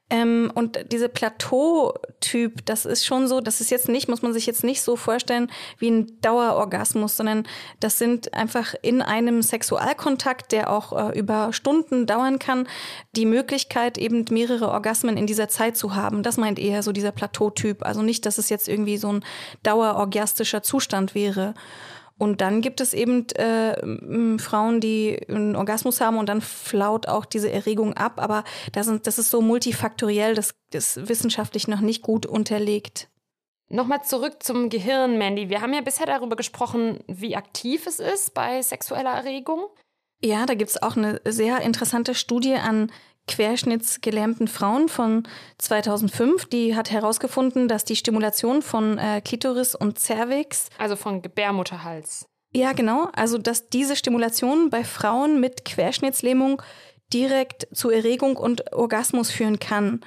Ähm, 0.09 0.51
und 0.55 0.79
diese 0.91 1.09
Plateau-Typ, 1.09 2.65
das 2.65 2.85
ist 2.85 3.05
schon 3.05 3.27
so, 3.27 3.41
das 3.41 3.59
ist 3.59 3.69
jetzt 3.71 3.89
nicht, 3.89 4.07
muss 4.07 4.21
man 4.21 4.31
sich 4.31 4.45
jetzt 4.45 4.63
nicht 4.63 4.81
so 4.81 4.95
vorstellen 4.95 5.51
wie 5.79 5.91
ein 5.91 6.21
Dauerorgasmus, 6.21 7.17
sondern 7.17 7.45
das 7.81 7.97
sind 7.97 8.33
einfach 8.33 8.73
in 8.81 9.01
einem 9.01 9.41
Sexualkontakt, 9.41 10.53
der 10.53 10.71
auch 10.71 10.93
äh, 10.93 11.19
über 11.19 11.51
Stunden 11.51 12.05
dauern 12.05 12.39
kann, 12.39 12.69
die 13.17 13.25
Möglichkeit, 13.25 13.97
eben 13.97 14.23
mehrere 14.31 14.69
Orgasmen 14.69 15.17
in 15.17 15.27
dieser 15.27 15.49
Zeit 15.49 15.75
zu 15.75 15.93
haben. 15.93 16.23
Das 16.23 16.37
meint 16.37 16.57
eher 16.57 16.83
so 16.83 16.93
dieser 16.93 17.11
Plateau-Typ. 17.11 17.83
Also 17.83 18.01
nicht, 18.01 18.25
dass 18.25 18.37
es 18.37 18.47
jetzt 18.47 18.69
irgendwie 18.69 18.97
so 18.97 19.11
ein 19.11 19.25
dauerorgastischer 19.63 20.63
Zustand 20.63 21.15
wäre. 21.15 21.53
Und 22.17 22.41
dann 22.41 22.61
gibt 22.61 22.81
es 22.81 22.93
eben 22.93 23.27
äh, 23.29 24.39
Frauen, 24.39 24.81
die 24.81 25.19
einen 25.29 25.55
Orgasmus 25.55 26.01
haben 26.01 26.17
und 26.17 26.27
dann 26.27 26.41
flaut 26.41 27.07
auch 27.07 27.25
diese 27.25 27.51
Erregung 27.51 27.93
ab. 27.93 28.13
Aber 28.17 28.43
das, 28.71 28.87
sind, 28.87 29.05
das 29.05 29.19
ist 29.19 29.29
so 29.29 29.41
multifaktoriell, 29.41 30.33
das 30.33 30.55
ist 30.73 31.07
wissenschaftlich 31.07 31.67
noch 31.67 31.81
nicht 31.81 32.01
gut 32.01 32.25
unterlegt. 32.25 33.09
Nochmal 33.69 34.03
zurück 34.03 34.41
zum 34.41 34.69
Gehirn, 34.69 35.17
Mandy. 35.17 35.49
Wir 35.49 35.61
haben 35.61 35.73
ja 35.73 35.81
bisher 35.81 36.05
darüber 36.05 36.35
gesprochen, 36.35 36.99
wie 37.07 37.35
aktiv 37.35 37.85
es 37.85 37.99
ist 37.99 38.33
bei 38.33 38.61
sexueller 38.61 39.11
Erregung. 39.11 39.67
Ja, 40.21 40.45
da 40.45 40.55
gibt 40.55 40.71
es 40.71 40.81
auch 40.81 40.95
eine 40.95 41.21
sehr 41.25 41.61
interessante 41.61 42.15
Studie 42.15 42.55
an 42.55 42.91
querschnittsgelähmten 43.27 44.47
Frauen 44.47 44.89
von 44.89 45.27
2005. 45.57 46.45
Die 46.45 46.75
hat 46.75 46.91
herausgefunden, 46.91 47.67
dass 47.67 47.83
die 47.83 47.95
Stimulation 47.95 48.61
von 48.61 48.97
äh, 48.97 49.21
Klitoris 49.21 49.75
und 49.75 49.99
Cervix. 49.99 50.69
Also 50.77 50.95
von 50.95 51.21
Gebärmutterhals. 51.21 52.25
Ja, 52.53 52.73
genau. 52.73 53.09
Also, 53.13 53.37
dass 53.37 53.69
diese 53.69 53.95
Stimulation 53.95 54.69
bei 54.69 54.83
Frauen 54.83 55.39
mit 55.39 55.65
Querschnittslähmung 55.65 56.61
direkt 57.13 57.67
zu 57.73 57.89
Erregung 57.89 58.37
und 58.37 58.73
Orgasmus 58.73 59.31
führen 59.31 59.59
kann. 59.59 60.01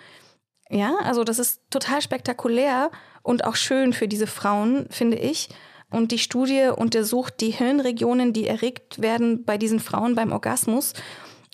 Ja, 0.69 0.97
also 1.03 1.25
das 1.25 1.39
ist 1.39 1.61
total 1.71 2.01
spektakulär 2.01 2.91
und 3.23 3.45
auch 3.45 3.57
schön 3.57 3.93
für 3.93 4.09
diese 4.09 4.27
Frauen, 4.27 4.87
finde 4.91 5.19
ich. 5.19 5.49
Und 5.91 6.13
die 6.13 6.19
Studie 6.19 6.71
untersucht 6.75 7.41
die 7.41 7.51
Hirnregionen, 7.51 8.33
die 8.33 8.47
erregt 8.47 9.03
werden 9.03 9.45
bei 9.45 9.59
diesen 9.59 9.81
Frauen 9.81 10.15
beim 10.15 10.31
Orgasmus 10.31 10.93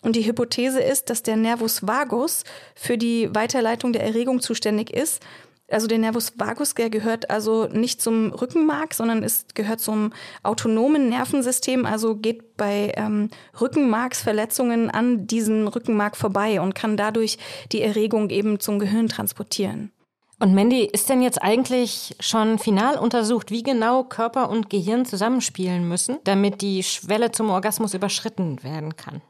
und 0.03 0.15
die 0.15 0.25
Hypothese 0.25 0.79
ist, 0.79 1.09
dass 1.09 1.23
der 1.23 1.37
Nervus 1.37 1.87
vagus 1.87 2.43
für 2.75 2.97
die 2.97 3.33
Weiterleitung 3.33 3.93
der 3.93 4.03
Erregung 4.03 4.41
zuständig 4.41 4.91
ist. 4.91 5.23
Also 5.69 5.87
der 5.87 5.97
Nervus 5.97 6.33
vagus, 6.37 6.75
der 6.75 6.89
gehört 6.89 7.29
also 7.29 7.67
nicht 7.67 8.01
zum 8.01 8.31
Rückenmark, 8.31 8.93
sondern 8.93 9.21
ist, 9.21 9.53
gehört 9.53 9.81
zum 9.81 10.13
autonomen 10.43 11.09
Nervensystem, 11.09 11.85
also 11.85 12.15
geht 12.15 12.55
bei 12.55 12.93
ähm, 12.95 13.29
Rückenmarksverletzungen 13.59 14.89
an 14.89 15.27
diesen 15.27 15.67
Rückenmark 15.67 16.15
vorbei 16.15 16.61
und 16.61 16.73
kann 16.73 16.95
dadurch 16.95 17.37
die 17.73 17.81
Erregung 17.81 18.29
eben 18.29 18.61
zum 18.61 18.79
Gehirn 18.79 19.09
transportieren. 19.09 19.91
Und 20.39 20.53
Mandy, 20.53 20.85
ist 20.85 21.09
denn 21.09 21.21
jetzt 21.21 21.41
eigentlich 21.41 22.15
schon 22.19 22.59
final 22.59 22.97
untersucht, 22.97 23.49
wie 23.49 23.63
genau 23.63 24.03
Körper 24.03 24.49
und 24.49 24.69
Gehirn 24.69 25.05
zusammenspielen 25.05 25.87
müssen, 25.87 26.19
damit 26.23 26.61
die 26.61 26.83
Schwelle 26.83 27.31
zum 27.31 27.49
Orgasmus 27.49 27.95
überschritten 27.95 28.63
werden 28.63 28.95
kann? 28.95 29.21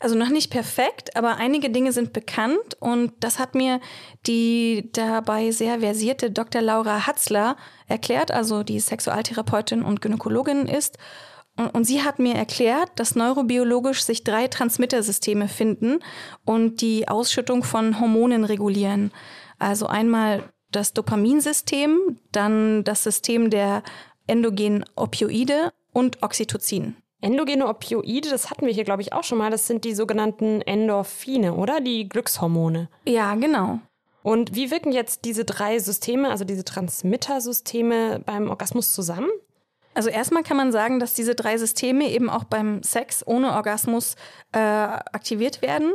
Also 0.00 0.14
noch 0.14 0.28
nicht 0.28 0.50
perfekt, 0.50 1.16
aber 1.16 1.38
einige 1.38 1.70
Dinge 1.70 1.92
sind 1.92 2.12
bekannt 2.12 2.76
und 2.78 3.12
das 3.20 3.40
hat 3.40 3.56
mir 3.56 3.80
die 4.26 4.90
dabei 4.92 5.50
sehr 5.50 5.80
versierte 5.80 6.30
Dr. 6.30 6.62
Laura 6.62 7.06
Hatzler 7.06 7.56
erklärt, 7.88 8.30
also 8.30 8.62
die 8.62 8.78
Sexualtherapeutin 8.78 9.82
und 9.82 10.00
Gynäkologin 10.00 10.66
ist. 10.66 10.98
Und 11.56 11.84
sie 11.84 12.04
hat 12.04 12.20
mir 12.20 12.36
erklärt, 12.36 12.90
dass 12.94 13.16
neurobiologisch 13.16 14.04
sich 14.04 14.22
drei 14.22 14.46
Transmittersysteme 14.46 15.48
finden 15.48 15.98
und 16.44 16.80
die 16.80 17.08
Ausschüttung 17.08 17.64
von 17.64 17.98
Hormonen 17.98 18.44
regulieren. 18.44 19.10
Also 19.58 19.86
einmal 19.86 20.44
das 20.70 20.92
Dopaminsystem, 20.92 22.20
dann 22.30 22.84
das 22.84 23.02
System 23.02 23.50
der 23.50 23.82
endogenen 24.28 24.84
Opioide 24.94 25.72
und 25.92 26.22
Oxytocin. 26.22 26.94
Endogene 27.20 27.66
Opioide, 27.66 28.30
das 28.30 28.50
hatten 28.50 28.66
wir 28.66 28.72
hier, 28.72 28.84
glaube 28.84 29.02
ich, 29.02 29.12
auch 29.12 29.24
schon 29.24 29.38
mal. 29.38 29.50
Das 29.50 29.66
sind 29.66 29.84
die 29.84 29.94
sogenannten 29.94 30.60
Endorphine, 30.62 31.54
oder? 31.54 31.80
Die 31.80 32.08
Glückshormone. 32.08 32.88
Ja, 33.06 33.34
genau. 33.34 33.80
Und 34.22 34.54
wie 34.54 34.70
wirken 34.70 34.92
jetzt 34.92 35.24
diese 35.24 35.44
drei 35.44 35.78
Systeme, 35.78 36.30
also 36.30 36.44
diese 36.44 36.64
Transmittersysteme 36.64 38.20
beim 38.24 38.50
Orgasmus 38.50 38.92
zusammen? 38.92 39.30
Also 39.94 40.10
erstmal 40.10 40.44
kann 40.44 40.56
man 40.56 40.70
sagen, 40.70 41.00
dass 41.00 41.14
diese 41.14 41.34
drei 41.34 41.58
Systeme 41.58 42.08
eben 42.10 42.30
auch 42.30 42.44
beim 42.44 42.82
Sex 42.84 43.26
ohne 43.26 43.52
Orgasmus 43.52 44.14
äh, 44.52 44.58
aktiviert 44.58 45.60
werden. 45.60 45.94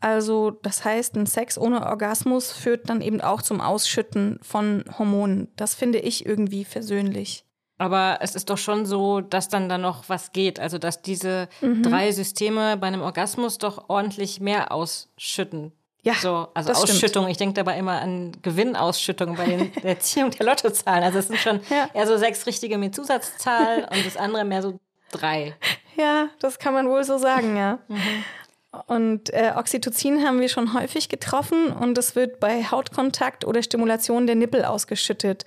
Also 0.00 0.50
das 0.50 0.84
heißt, 0.84 1.14
ein 1.14 1.26
Sex 1.26 1.56
ohne 1.56 1.86
Orgasmus 1.86 2.52
führt 2.52 2.90
dann 2.90 3.00
eben 3.00 3.20
auch 3.20 3.42
zum 3.42 3.60
Ausschütten 3.60 4.40
von 4.42 4.84
Hormonen. 4.98 5.52
Das 5.56 5.74
finde 5.74 5.98
ich 5.98 6.26
irgendwie 6.26 6.64
versöhnlich. 6.64 7.44
Aber 7.76 8.18
es 8.20 8.34
ist 8.34 8.50
doch 8.50 8.58
schon 8.58 8.86
so, 8.86 9.20
dass 9.20 9.48
dann 9.48 9.68
da 9.68 9.78
noch 9.78 10.08
was 10.08 10.32
geht. 10.32 10.60
Also, 10.60 10.78
dass 10.78 11.02
diese 11.02 11.48
mhm. 11.60 11.82
drei 11.82 12.12
Systeme 12.12 12.76
bei 12.76 12.86
einem 12.86 13.02
Orgasmus 13.02 13.58
doch 13.58 13.88
ordentlich 13.88 14.40
mehr 14.40 14.70
ausschütten. 14.70 15.72
Ja, 16.02 16.14
so, 16.14 16.48
also 16.52 16.72
Ausschüttung. 16.72 17.08
Stimmt. 17.08 17.30
Ich 17.30 17.36
denke 17.38 17.54
dabei 17.54 17.78
immer 17.78 18.00
an 18.00 18.32
Gewinnausschüttung 18.42 19.36
bei 19.36 19.46
den, 19.46 19.72
der 19.82 19.96
Erziehung 19.96 20.30
der 20.30 20.46
Lottozahlen. 20.46 21.02
Also 21.02 21.18
es 21.18 21.28
sind 21.28 21.38
schon 21.38 21.60
ja. 21.70 21.88
eher 21.94 22.06
so 22.06 22.16
sechs 22.16 22.46
richtige 22.46 22.78
mit 22.78 22.94
Zusatzzahl 22.94 23.88
und 23.90 24.06
das 24.06 24.16
andere 24.16 24.44
mehr 24.44 24.62
so 24.62 24.78
drei. 25.10 25.56
Ja, 25.96 26.28
das 26.40 26.58
kann 26.58 26.74
man 26.74 26.88
wohl 26.88 27.04
so 27.04 27.18
sagen, 27.18 27.56
ja. 27.56 27.78
Mhm. 27.88 28.24
Und 28.86 29.32
äh, 29.32 29.52
Oxytocin 29.56 30.26
haben 30.26 30.40
wir 30.40 30.48
schon 30.48 30.74
häufig 30.74 31.08
getroffen 31.08 31.68
und 31.68 31.96
es 31.96 32.16
wird 32.16 32.40
bei 32.40 32.64
Hautkontakt 32.64 33.44
oder 33.44 33.62
Stimulation 33.62 34.26
der 34.26 34.36
Nippel 34.36 34.64
ausgeschüttet. 34.64 35.44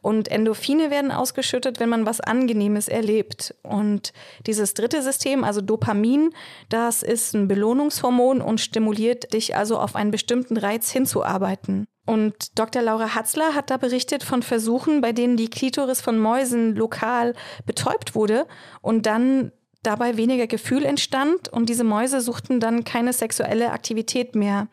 Und 0.00 0.28
Endorphine 0.28 0.90
werden 0.90 1.10
ausgeschüttet, 1.10 1.80
wenn 1.80 1.88
man 1.88 2.06
was 2.06 2.20
Angenehmes 2.20 2.86
erlebt. 2.86 3.54
Und 3.62 4.12
dieses 4.46 4.74
dritte 4.74 5.02
System, 5.02 5.42
also 5.42 5.60
Dopamin, 5.60 6.30
das 6.68 7.02
ist 7.02 7.34
ein 7.34 7.48
Belohnungshormon 7.48 8.40
und 8.40 8.60
stimuliert 8.60 9.32
dich 9.32 9.56
also 9.56 9.78
auf 9.78 9.96
einen 9.96 10.12
bestimmten 10.12 10.56
Reiz 10.56 10.90
hinzuarbeiten. 10.90 11.86
Und 12.06 12.58
Dr. 12.58 12.80
Laura 12.80 13.14
Hatzler 13.14 13.54
hat 13.54 13.70
da 13.70 13.76
berichtet 13.76 14.22
von 14.22 14.42
Versuchen, 14.42 15.02
bei 15.02 15.12
denen 15.12 15.36
die 15.36 15.50
Klitoris 15.50 16.00
von 16.00 16.18
Mäusen 16.18 16.74
lokal 16.74 17.34
betäubt 17.66 18.14
wurde 18.14 18.46
und 18.80 19.04
dann 19.04 19.52
dabei 19.82 20.16
weniger 20.16 20.46
Gefühl 20.46 20.84
entstand 20.84 21.48
und 21.48 21.68
diese 21.68 21.84
Mäuse 21.84 22.20
suchten 22.20 22.60
dann 22.60 22.84
keine 22.84 23.12
sexuelle 23.12 23.72
Aktivität 23.72 24.34
mehr, 24.34 24.68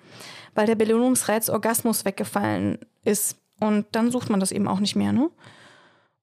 weil 0.54 0.66
der 0.66 0.76
Belohnungsreiz 0.76 1.50
Orgasmus 1.50 2.06
weggefallen 2.06 2.80
ist. 3.04 3.38
Und 3.60 3.86
dann 3.92 4.12
sucht 4.12 4.30
man 4.30 4.40
das 4.40 4.52
eben 4.52 4.68
auch 4.68 4.80
nicht 4.80 4.96
mehr, 4.96 5.14
ne? 5.14 5.30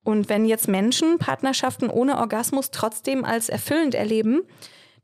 Und 0.04 0.28
wenn 0.28 0.44
jetzt 0.46 0.66
Menschen 0.66 1.18
Partnerschaften 1.18 1.88
ohne 1.88 2.18
Orgasmus 2.18 2.72
trotzdem 2.72 3.24
als 3.24 3.48
erfüllend 3.48 3.94
erleben, 3.94 4.42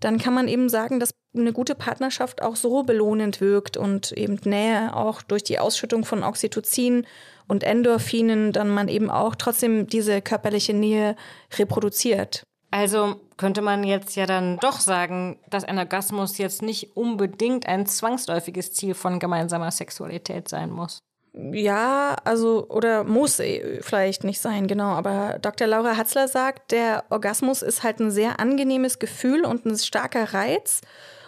dann 0.01 0.19
kann 0.19 0.35
man 0.35 0.49
eben 0.49 0.69
sagen, 0.69 1.01
dass 1.01 1.13
eine 1.37 1.53
gute 1.53 1.75
Partnerschaft 1.75 2.43
auch 2.43 2.57
so 2.57 2.83
belohnend 2.83 3.41
wirkt 3.41 3.77
und 3.77 4.13
eben 4.13 4.39
Nähe 4.45 4.95
auch 4.95 5.23
durch 5.23 5.45
die 5.45 5.59
Ausschüttung 5.59 6.05
von 6.05 6.23
Oxytocin 6.23 7.07
und 7.47 7.65
Endorphinen 7.65 8.53
dann 8.53 8.71
man 8.71 8.89
eben 8.89 9.11
auch 9.11 9.35
trotzdem 9.35 9.87
diese 9.87 10.21
körperliche 10.21 10.75
Nähe 10.75 11.17
reproduziert. 11.57 12.43
Also 12.71 13.21
könnte 13.37 13.63
man 13.63 13.83
jetzt 13.85 14.15
ja 14.17 14.27
dann 14.27 14.59
doch 14.59 14.81
sagen, 14.81 15.39
dass 15.49 15.65
ein 15.65 15.79
Orgasmus 15.79 16.39
jetzt 16.39 16.61
nicht 16.61 16.97
unbedingt 16.97 17.67
ein 17.67 17.87
zwangsläufiges 17.87 18.73
Ziel 18.73 18.95
von 18.95 19.19
gemeinsamer 19.19 19.71
Sexualität 19.71 20.49
sein 20.49 20.71
muss. 20.71 20.99
Ja, 21.35 22.17
also, 22.25 22.67
oder 22.69 23.05
muss 23.05 23.39
eh 23.39 23.81
vielleicht 23.83 24.25
nicht 24.25 24.41
sein, 24.41 24.67
genau. 24.67 24.91
Aber 24.91 25.39
Dr. 25.41 25.67
Laura 25.67 25.97
Hatzler 25.97 26.27
sagt, 26.27 26.73
der 26.73 27.05
Orgasmus 27.11 27.63
ist 27.63 27.83
halt 27.83 28.01
ein 28.01 28.11
sehr 28.11 28.41
angenehmes 28.41 28.99
Gefühl 28.99 29.45
und 29.45 29.65
ein 29.67 29.79
starker 29.79 30.35
Reiz. 30.35 30.81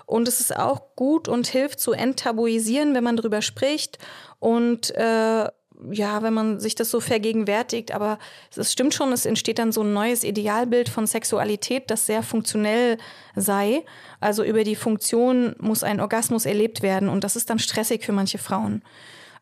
Und 0.06 0.26
es 0.26 0.40
ist 0.40 0.56
auch 0.56 0.96
gut 0.96 1.28
und 1.28 1.46
hilft 1.46 1.78
zu 1.78 1.92
enttabuisieren, 1.92 2.94
wenn 2.94 3.04
man 3.04 3.16
drüber 3.16 3.42
spricht. 3.42 3.98
Und 4.40 4.92
äh, 4.96 5.46
ja, 5.90 6.22
wenn 6.22 6.34
man 6.34 6.60
sich 6.60 6.74
das 6.74 6.90
so 6.90 7.00
vergegenwärtigt, 7.00 7.92
aber 7.92 8.18
es 8.54 8.72
stimmt 8.72 8.94
schon, 8.94 9.12
es 9.12 9.26
entsteht 9.26 9.58
dann 9.58 9.72
so 9.72 9.82
ein 9.82 9.92
neues 9.92 10.24
Idealbild 10.24 10.88
von 10.88 11.06
Sexualität, 11.06 11.90
das 11.90 12.06
sehr 12.06 12.22
funktionell 12.22 12.98
sei. 13.36 13.84
Also 14.20 14.44
über 14.44 14.64
die 14.64 14.76
Funktion 14.76 15.54
muss 15.58 15.82
ein 15.82 16.00
Orgasmus 16.00 16.44
erlebt 16.44 16.82
werden 16.82 17.08
und 17.08 17.24
das 17.24 17.36
ist 17.36 17.48
dann 17.48 17.58
stressig 17.58 18.04
für 18.04 18.12
manche 18.12 18.38
Frauen. 18.38 18.82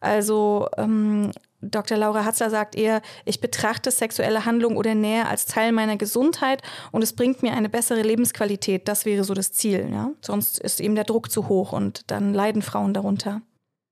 Also 0.01 0.69
ähm, 0.77 1.33
Dr. 1.61 1.97
Laura 1.97 2.25
Hatzler 2.25 2.51
sagt 2.51 2.77
eher, 2.77 3.03
ich 3.25 3.41
betrachte 3.41 3.91
sexuelle 3.91 4.45
Handlung 4.45 4.77
oder 4.77 4.95
Nähe 4.95 5.27
als 5.27 5.47
Teil 5.47 5.73
meiner 5.73 5.97
Gesundheit 5.97 6.63
und 6.93 7.03
es 7.03 7.15
bringt 7.15 7.43
mir 7.43 7.53
eine 7.53 7.69
bessere 7.69 8.03
Lebensqualität. 8.03 8.87
Das 8.87 9.05
wäre 9.05 9.25
so 9.25 9.35
das 9.35 9.53
Ziel. 9.53 9.89
Ja? 9.91 10.11
Sonst 10.21 10.61
ist 10.61 10.81
eben 10.81 10.95
der 10.95 11.05
Druck 11.05 11.31
zu 11.31 11.49
hoch 11.49 11.73
und 11.73 12.11
dann 12.11 12.33
leiden 12.33 12.63
Frauen 12.63 12.95
darunter. 12.95 13.43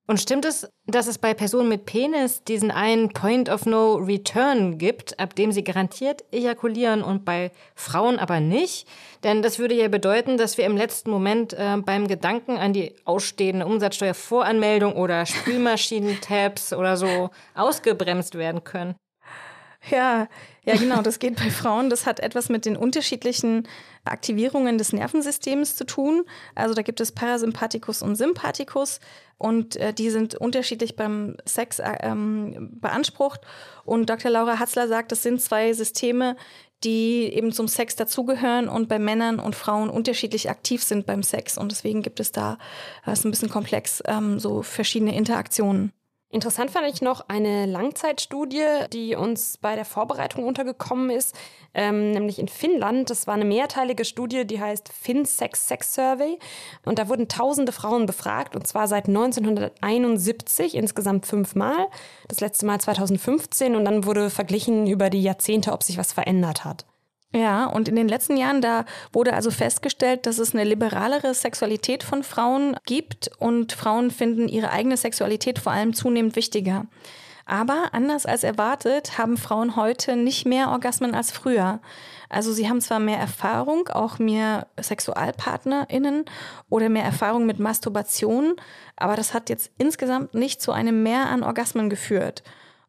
Und 0.09 0.21
stimmt 0.21 0.45
es, 0.45 0.71
dass 0.87 1.09
es 1.09 1.19
bei 1.19 1.35
Personen 1.35 1.69
mit 1.69 1.85
Penis 1.85 2.45
diesen 2.45 2.71
einen 2.71 3.09
Point 3.09 3.49
of 3.49 3.67
No 3.67 3.95
Return 3.95 4.79
gibt, 4.79 5.19
ab 5.19 5.35
dem 5.35 5.51
sie 5.51 5.65
garantiert 5.65 6.23
ejakulieren 6.31 7.03
und 7.03 7.25
bei 7.25 7.51
Frauen 7.75 8.21
aber 8.21 8.39
nicht? 8.39 8.87
Denn 9.25 9.43
das 9.43 9.59
würde 9.59 9.75
ja 9.75 9.89
bedeuten, 9.89 10.37
dass 10.37 10.59
wir 10.59 10.65
im 10.65 10.77
letzten 10.77 11.11
Moment 11.11 11.55
äh, 11.55 11.79
beim 11.79 12.07
Gedanken 12.07 12.57
an 12.57 12.73
die 12.73 12.95
ausstehende 13.05 13.67
Umsatzsteuervoranmeldung 13.67 14.95
oder 14.95 15.27
Spülmaschinentabs 15.27 16.73
oder 16.73 16.97
so 16.97 17.31
ausgebremst 17.55 18.37
werden 18.37 18.63
können. 18.63 18.95
Ja, 19.91 20.29
ja, 20.65 20.75
genau, 20.75 21.01
das 21.01 21.21
geht 21.21 21.37
bei 21.37 21.49
Frauen. 21.49 21.91
Das 21.91 22.07
hat 22.07 22.19
etwas 22.19 22.49
mit 22.49 22.65
den 22.65 22.77
unterschiedlichen 22.77 23.69
Aktivierungen 24.05 24.79
des 24.79 24.93
Nervensystems 24.93 25.77
zu 25.77 25.87
tun. 25.87 26.25
Also 26.57 26.75
da 26.75 26.83
gibt 26.83 27.01
es 27.01 27.13
Parasympathikus 27.13 28.03
und 28.03 28.17
Sympathikus 28.17 28.99
und 29.39 29.77
äh, 29.77 29.93
die 29.93 30.11
sind 30.11 30.35
unterschiedlich 30.35 30.97
beim 30.97 31.37
Sex 31.45 31.79
äh, 31.79 31.97
ähm, 32.01 32.71
beansprucht. 32.81 33.43
Und 33.85 34.11
Dr. 34.11 34.31
Laura 34.31 34.59
Hatzler 34.59 34.89
sagt, 34.89 35.13
das 35.13 35.23
sind 35.23 35.41
zwei 35.41 35.73
Systeme, 35.73 36.37
die 36.83 37.33
eben 37.33 37.53
zum 37.53 37.69
Sex 37.69 37.95
dazugehören 37.95 38.69
und 38.69 38.89
bei 38.89 38.99
Männern 38.99 39.39
und 39.39 39.55
Frauen 39.55 39.89
unterschiedlich 39.89 40.51
aktiv 40.51 40.83
sind 40.83 41.07
beim 41.07 41.23
Sex. 41.23 41.57
Und 41.59 41.71
deswegen 41.71 42.03
gibt 42.03 42.19
es 42.19 42.33
da, 42.33 42.59
das 43.05 43.21
ist 43.21 43.25
ein 43.25 43.31
bisschen 43.31 43.51
komplex, 43.51 44.03
ähm, 44.07 44.41
so 44.41 44.63
verschiedene 44.63 45.17
Interaktionen. 45.17 45.93
Interessant 46.37 46.71
fand 46.71 46.87
ich 46.87 47.01
noch 47.01 47.31
eine 47.31 47.65
Langzeitstudie, 47.65 48.63
die 48.93 49.17
uns 49.17 49.57
bei 49.57 49.75
der 49.75 49.87
Vorbereitung 49.87 50.45
untergekommen 50.45 51.09
ist, 51.09 51.35
ähm, 51.73 52.11
nämlich 52.11 52.39
in 52.39 52.49
Finnland. 52.49 53.09
Das 53.09 53.27
war 53.27 53.33
eine 53.33 53.47
mehrteilige 53.47 54.05
Studie, 54.05 54.47
die 54.47 54.61
heißt 54.61 54.91
FinSex 54.93 55.67
Sex 55.67 55.95
Survey. 55.95 56.39
Und 56.85 56.99
da 56.99 57.09
wurden 57.09 57.29
tausende 57.29 57.73
Frauen 57.73 58.05
befragt, 58.05 58.55
und 58.55 58.67
zwar 58.67 58.87
seit 58.87 59.09
1971, 59.09 60.75
insgesamt 60.75 61.25
fünfmal. 61.25 61.87
Das 62.29 62.41
letzte 62.41 62.67
Mal 62.67 62.83
2015 62.83 63.75
und 63.75 63.87
dann 63.87 64.05
wurde 64.05 64.29
verglichen 64.29 64.87
über 64.87 65.09
die 65.09 65.23
Jahrzehnte, 65.23 65.73
ob 65.73 65.83
sich 65.83 65.97
was 65.97 66.13
verändert 66.13 66.67
hat. 66.67 66.85
Ja, 67.35 67.67
und 67.67 67.89
in 67.89 67.97
den 67.97 68.09
letzten 68.09 68.37
Jahren, 68.37 68.63
da 68.63 68.85
wurde 69.13 69.35
also 69.35 69.51
festgestellt, 69.51 70.27
dass 70.27 70.39
es 70.39 70.55
eine 70.55 70.65
liberalere 70.65 71.35
Sexualität 71.35 72.03
von 72.03 72.23
Frauen 72.23 72.77
gibt 72.87 73.31
und 73.39 73.73
Frauen 73.73 74.11
finden 74.11 74.49
ihre 74.49 74.71
eigene 74.71 74.97
Sexualität 74.97 75.59
vor 75.59 75.73
allem 75.73 75.93
zunehmend 75.93 76.37
wichtiger. 76.37 76.87
Aber 77.45 77.91
anders 77.93 78.27
als 78.27 78.43
erwartet 78.43 79.19
haben 79.19 79.37
Frauen 79.37 79.77
heute 79.77 80.17
nicht 80.17 80.47
mehr 80.47 80.71
Orgasmen 80.71 81.15
als 81.15 81.31
früher. 81.31 81.81
Also 82.29 82.53
sie 82.53 82.69
haben 82.69 82.81
zwar 82.81 82.99
mehr 82.99 83.19
Erfahrung, 83.19 83.89
auch 83.89 84.19
mehr 84.19 84.67
SexualpartnerInnen 84.81 86.25
oder 86.69 86.89
mehr 86.89 87.05
Erfahrung 87.05 87.47
mit 87.47 87.61
Masturbation, 87.61 88.57
aber 88.97 89.15
das 89.15 89.33
hat 89.33 89.49
jetzt 89.49 89.71
insgesamt 89.79 90.35
nicht 90.35 90.61
zu 90.61 90.73
einem 90.73 91.05
Mehr 91.05 91.27
an 91.29 91.45
Orgasmen 91.45 91.89
geführt. 91.89 92.43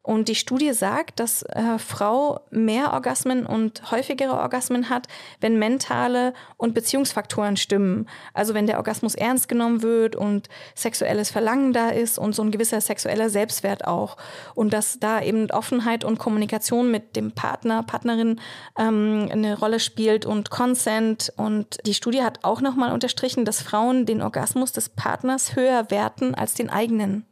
Und 0.07 0.29
die 0.29 0.35
Studie 0.35 0.71
sagt, 0.71 1.19
dass 1.19 1.43
äh, 1.43 1.77
Frau 1.79 2.39
mehr 2.49 2.93
Orgasmen 2.93 3.45
und 3.45 3.91
häufigere 3.91 4.37
Orgasmen 4.37 4.89
hat, 4.89 5.09
wenn 5.41 5.59
mentale 5.59 6.33
und 6.55 6.73
Beziehungsfaktoren 6.73 7.57
stimmen. 7.57 8.07
Also 8.33 8.53
wenn 8.53 8.67
der 8.67 8.77
Orgasmus 8.77 9.15
ernst 9.15 9.49
genommen 9.49 9.81
wird 9.81 10.15
und 10.15 10.47
sexuelles 10.75 11.29
Verlangen 11.29 11.73
da 11.73 11.89
ist 11.89 12.17
und 12.17 12.33
so 12.33 12.41
ein 12.41 12.51
gewisser 12.51 12.79
sexueller 12.79 13.29
Selbstwert 13.29 13.85
auch. 13.85 14.15
Und 14.55 14.71
dass 14.71 14.97
da 14.97 15.21
eben 15.21 15.51
Offenheit 15.51 16.05
und 16.05 16.19
Kommunikation 16.19 16.89
mit 16.89 17.17
dem 17.17 17.33
Partner, 17.33 17.83
Partnerin 17.83 18.39
ähm, 18.79 19.27
eine 19.29 19.59
Rolle 19.59 19.81
spielt 19.81 20.25
und 20.25 20.49
Consent. 20.49 21.33
Und 21.35 21.85
die 21.85 21.93
Studie 21.93 22.23
hat 22.23 22.45
auch 22.45 22.61
nochmal 22.61 22.93
unterstrichen, 22.93 23.43
dass 23.43 23.61
Frauen 23.61 24.05
den 24.05 24.21
Orgasmus 24.21 24.71
des 24.71 24.87
Partners 24.87 25.57
höher 25.57 25.91
werten 25.91 26.33
als 26.33 26.53
den 26.53 26.69
eigenen. 26.69 27.25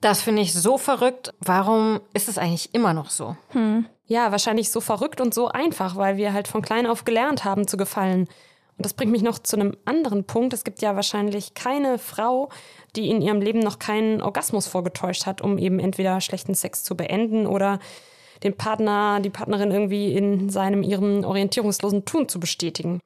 Das 0.00 0.22
finde 0.22 0.42
ich 0.42 0.52
so 0.52 0.78
verrückt. 0.78 1.32
Warum 1.40 2.00
ist 2.12 2.28
es 2.28 2.38
eigentlich 2.38 2.74
immer 2.74 2.92
noch 2.92 3.10
so? 3.10 3.36
Hm. 3.50 3.86
Ja, 4.06 4.30
wahrscheinlich 4.30 4.70
so 4.70 4.80
verrückt 4.80 5.20
und 5.20 5.34
so 5.34 5.48
einfach, 5.48 5.96
weil 5.96 6.16
wir 6.16 6.32
halt 6.32 6.48
von 6.48 6.62
klein 6.62 6.86
auf 6.86 7.04
gelernt 7.04 7.44
haben 7.44 7.66
zu 7.66 7.76
gefallen. 7.76 8.28
Und 8.78 8.84
das 8.84 8.94
bringt 8.94 9.10
mich 9.10 9.22
noch 9.22 9.38
zu 9.38 9.56
einem 9.56 9.76
anderen 9.84 10.24
Punkt. 10.24 10.52
Es 10.52 10.64
gibt 10.64 10.82
ja 10.82 10.94
wahrscheinlich 10.94 11.54
keine 11.54 11.98
Frau, 11.98 12.50
die 12.94 13.08
in 13.08 13.22
ihrem 13.22 13.40
Leben 13.40 13.60
noch 13.60 13.78
keinen 13.78 14.20
Orgasmus 14.20 14.66
vorgetäuscht 14.66 15.26
hat, 15.26 15.40
um 15.40 15.58
eben 15.58 15.80
entweder 15.80 16.20
schlechten 16.20 16.54
Sex 16.54 16.84
zu 16.84 16.96
beenden 16.96 17.46
oder 17.46 17.78
den 18.42 18.56
Partner, 18.56 19.20
die 19.20 19.30
Partnerin 19.30 19.70
irgendwie 19.70 20.12
in 20.12 20.50
seinem 20.50 20.82
ihrem 20.82 21.24
orientierungslosen 21.24 22.04
Tun 22.04 22.28
zu 22.28 22.38
bestätigen. 22.38 23.00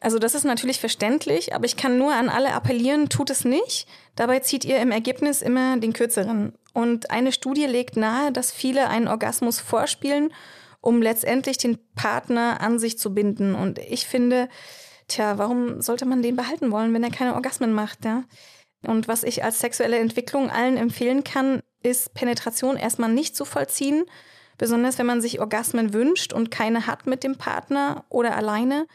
Also 0.00 0.18
das 0.18 0.34
ist 0.34 0.44
natürlich 0.44 0.78
verständlich, 0.78 1.54
aber 1.54 1.64
ich 1.64 1.76
kann 1.76 1.98
nur 1.98 2.12
an 2.12 2.28
alle 2.28 2.52
appellieren, 2.52 3.08
tut 3.08 3.30
es 3.30 3.44
nicht. 3.44 3.88
Dabei 4.14 4.40
zieht 4.40 4.64
ihr 4.64 4.78
im 4.78 4.90
Ergebnis 4.90 5.42
immer 5.42 5.78
den 5.78 5.92
kürzeren. 5.92 6.54
Und 6.74 7.10
eine 7.10 7.32
Studie 7.32 7.64
legt 7.64 7.96
nahe, 7.96 8.32
dass 8.32 8.52
viele 8.52 8.88
einen 8.88 9.08
Orgasmus 9.08 9.58
vorspielen, 9.60 10.32
um 10.80 11.00
letztendlich 11.00 11.58
den 11.58 11.78
Partner 11.94 12.60
an 12.60 12.78
sich 12.78 12.98
zu 12.98 13.14
binden. 13.14 13.54
Und 13.54 13.78
ich 13.78 14.06
finde, 14.06 14.48
tja, 15.08 15.38
warum 15.38 15.80
sollte 15.80 16.04
man 16.04 16.22
den 16.22 16.36
behalten 16.36 16.70
wollen, 16.70 16.92
wenn 16.92 17.02
er 17.02 17.10
keine 17.10 17.34
Orgasmen 17.34 17.72
macht, 17.72 18.04
ja? 18.04 18.24
Und 18.86 19.08
was 19.08 19.24
ich 19.24 19.42
als 19.42 19.58
sexuelle 19.58 19.98
Entwicklung 19.98 20.50
allen 20.50 20.76
empfehlen 20.76 21.24
kann, 21.24 21.60
ist 21.82 22.14
Penetration 22.14 22.76
erstmal 22.76 23.10
nicht 23.10 23.34
zu 23.34 23.44
vollziehen, 23.44 24.04
besonders 24.58 24.98
wenn 24.98 25.06
man 25.06 25.20
sich 25.20 25.40
Orgasmen 25.40 25.92
wünscht 25.92 26.32
und 26.32 26.50
keine 26.50 26.86
hat 26.86 27.06
mit 27.06 27.24
dem 27.24 27.36
Partner 27.36 28.04
oder 28.08 28.36
alleine 28.36 28.86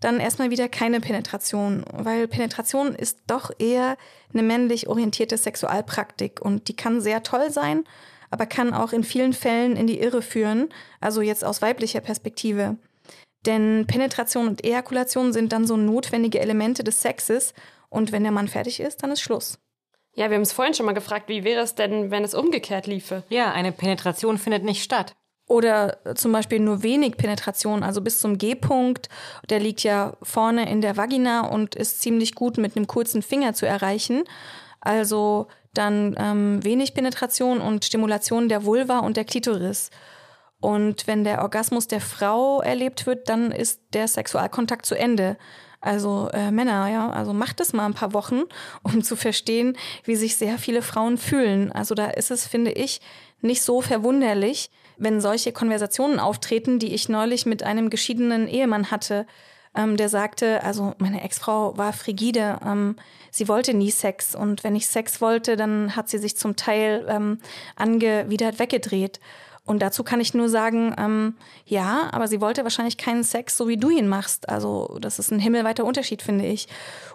dann 0.00 0.18
erstmal 0.18 0.50
wieder 0.50 0.68
keine 0.68 1.00
Penetration, 1.00 1.84
weil 1.92 2.26
Penetration 2.26 2.94
ist 2.94 3.18
doch 3.26 3.50
eher 3.58 3.96
eine 4.32 4.42
männlich 4.42 4.88
orientierte 4.88 5.36
Sexualpraktik 5.36 6.40
und 6.40 6.68
die 6.68 6.76
kann 6.76 7.00
sehr 7.00 7.22
toll 7.22 7.50
sein, 7.50 7.84
aber 8.30 8.46
kann 8.46 8.72
auch 8.72 8.92
in 8.92 9.04
vielen 9.04 9.32
Fällen 9.32 9.76
in 9.76 9.86
die 9.86 10.00
Irre 10.00 10.22
führen, 10.22 10.68
also 11.00 11.20
jetzt 11.20 11.44
aus 11.44 11.62
weiblicher 11.62 12.00
Perspektive. 12.00 12.76
Denn 13.46 13.86
Penetration 13.86 14.48
und 14.48 14.64
Ejakulation 14.64 15.32
sind 15.32 15.52
dann 15.52 15.66
so 15.66 15.76
notwendige 15.76 16.40
Elemente 16.40 16.84
des 16.84 17.00
Sexes 17.02 17.54
und 17.88 18.12
wenn 18.12 18.22
der 18.22 18.32
Mann 18.32 18.48
fertig 18.48 18.80
ist, 18.80 19.02
dann 19.02 19.10
ist 19.10 19.20
Schluss. 19.20 19.58
Ja, 20.14 20.28
wir 20.28 20.36
haben 20.36 20.42
es 20.42 20.52
vorhin 20.52 20.74
schon 20.74 20.86
mal 20.86 20.92
gefragt, 20.92 21.28
wie 21.28 21.44
wäre 21.44 21.62
es 21.62 21.74
denn, 21.74 22.10
wenn 22.10 22.24
es 22.24 22.34
umgekehrt 22.34 22.86
liefe? 22.86 23.22
Ja, 23.28 23.52
eine 23.52 23.72
Penetration 23.72 24.38
findet 24.38 24.64
nicht 24.64 24.82
statt. 24.82 25.14
Oder 25.50 25.98
zum 26.14 26.30
Beispiel 26.30 26.60
nur 26.60 26.84
wenig 26.84 27.16
Penetration, 27.16 27.82
also 27.82 28.00
bis 28.00 28.20
zum 28.20 28.38
G-Punkt. 28.38 29.08
Der 29.48 29.58
liegt 29.58 29.82
ja 29.82 30.12
vorne 30.22 30.70
in 30.70 30.80
der 30.80 30.96
Vagina 30.96 31.40
und 31.40 31.74
ist 31.74 32.00
ziemlich 32.02 32.36
gut 32.36 32.56
mit 32.56 32.76
einem 32.76 32.86
kurzen 32.86 33.20
Finger 33.20 33.52
zu 33.52 33.66
erreichen. 33.66 34.22
Also 34.80 35.48
dann 35.74 36.14
ähm, 36.20 36.62
wenig 36.62 36.94
Penetration 36.94 37.60
und 37.60 37.84
Stimulation 37.84 38.48
der 38.48 38.64
Vulva 38.64 39.00
und 39.00 39.16
der 39.16 39.24
Klitoris. 39.24 39.90
Und 40.60 41.08
wenn 41.08 41.24
der 41.24 41.42
Orgasmus 41.42 41.88
der 41.88 42.00
Frau 42.00 42.60
erlebt 42.60 43.08
wird, 43.08 43.28
dann 43.28 43.50
ist 43.50 43.80
der 43.92 44.06
Sexualkontakt 44.06 44.86
zu 44.86 44.96
Ende. 44.96 45.36
Also 45.80 46.28
äh, 46.32 46.52
Männer, 46.52 46.88
ja, 46.88 47.10
also 47.10 47.32
macht 47.32 47.58
es 47.58 47.72
mal 47.72 47.86
ein 47.86 47.94
paar 47.94 48.12
Wochen, 48.12 48.42
um 48.84 49.02
zu 49.02 49.16
verstehen, 49.16 49.76
wie 50.04 50.14
sich 50.14 50.36
sehr 50.36 50.58
viele 50.58 50.82
Frauen 50.82 51.18
fühlen. 51.18 51.72
Also 51.72 51.96
da 51.96 52.06
ist 52.06 52.30
es, 52.30 52.46
finde 52.46 52.70
ich, 52.70 53.00
nicht 53.40 53.62
so 53.62 53.80
verwunderlich, 53.80 54.70
wenn 55.00 55.20
solche 55.20 55.50
Konversationen 55.50 56.20
auftreten, 56.20 56.78
die 56.78 56.94
ich 56.94 57.08
neulich 57.08 57.46
mit 57.46 57.62
einem 57.62 57.90
geschiedenen 57.90 58.46
Ehemann 58.46 58.90
hatte, 58.90 59.26
ähm, 59.74 59.96
der 59.96 60.08
sagte, 60.08 60.62
also 60.62 60.94
meine 60.98 61.22
Ex-Frau 61.22 61.76
war 61.76 61.92
frigide, 61.92 62.58
ähm, 62.64 62.96
sie 63.30 63.48
wollte 63.48 63.72
nie 63.72 63.90
Sex 63.90 64.34
und 64.34 64.62
wenn 64.62 64.76
ich 64.76 64.86
Sex 64.86 65.20
wollte, 65.20 65.56
dann 65.56 65.96
hat 65.96 66.08
sie 66.08 66.18
sich 66.18 66.36
zum 66.36 66.56
Teil 66.56 67.06
ähm, 67.08 67.38
angewidert 67.76 68.58
weggedreht. 68.58 69.20
Und 69.66 69.80
dazu 69.80 70.02
kann 70.02 70.20
ich 70.20 70.34
nur 70.34 70.48
sagen, 70.48 70.94
ähm, 70.98 71.36
ja, 71.64 72.08
aber 72.12 72.26
sie 72.26 72.40
wollte 72.40 72.64
wahrscheinlich 72.64 72.96
keinen 72.96 73.22
Sex, 73.22 73.56
so 73.56 73.68
wie 73.68 73.76
du 73.76 73.88
ihn 73.90 74.08
machst. 74.08 74.48
Also 74.48 74.98
das 75.00 75.18
ist 75.18 75.30
ein 75.30 75.38
himmelweiter 75.38 75.84
Unterschied, 75.84 76.22
finde 76.22 76.46
ich. 76.46 76.66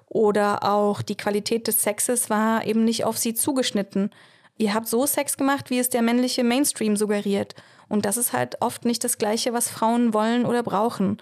Oder 0.08 0.64
auch 0.64 1.02
die 1.02 1.18
Qualität 1.18 1.68
des 1.68 1.82
Sexes 1.82 2.30
war 2.30 2.66
eben 2.66 2.86
nicht 2.86 3.04
auf 3.04 3.18
sie 3.18 3.34
zugeschnitten. 3.34 4.12
Ihr 4.58 4.74
habt 4.74 4.88
so 4.88 5.06
Sex 5.06 5.36
gemacht, 5.36 5.70
wie 5.70 5.80
es 5.80 5.90
der 5.90 6.02
männliche 6.02 6.46
Mainstream 6.46 6.96
suggeriert. 6.96 7.56
Und 7.88 8.06
das 8.06 8.18
ist 8.18 8.34
halt 8.34 8.62
oft 8.62 8.86
nicht 8.86 9.04
das 9.04 9.18
Gleiche, 9.18 9.54
was 9.54 9.70
Frauen 9.70 10.14
wollen 10.14 10.46
oder 10.46 10.64
brauchen. 10.64 11.18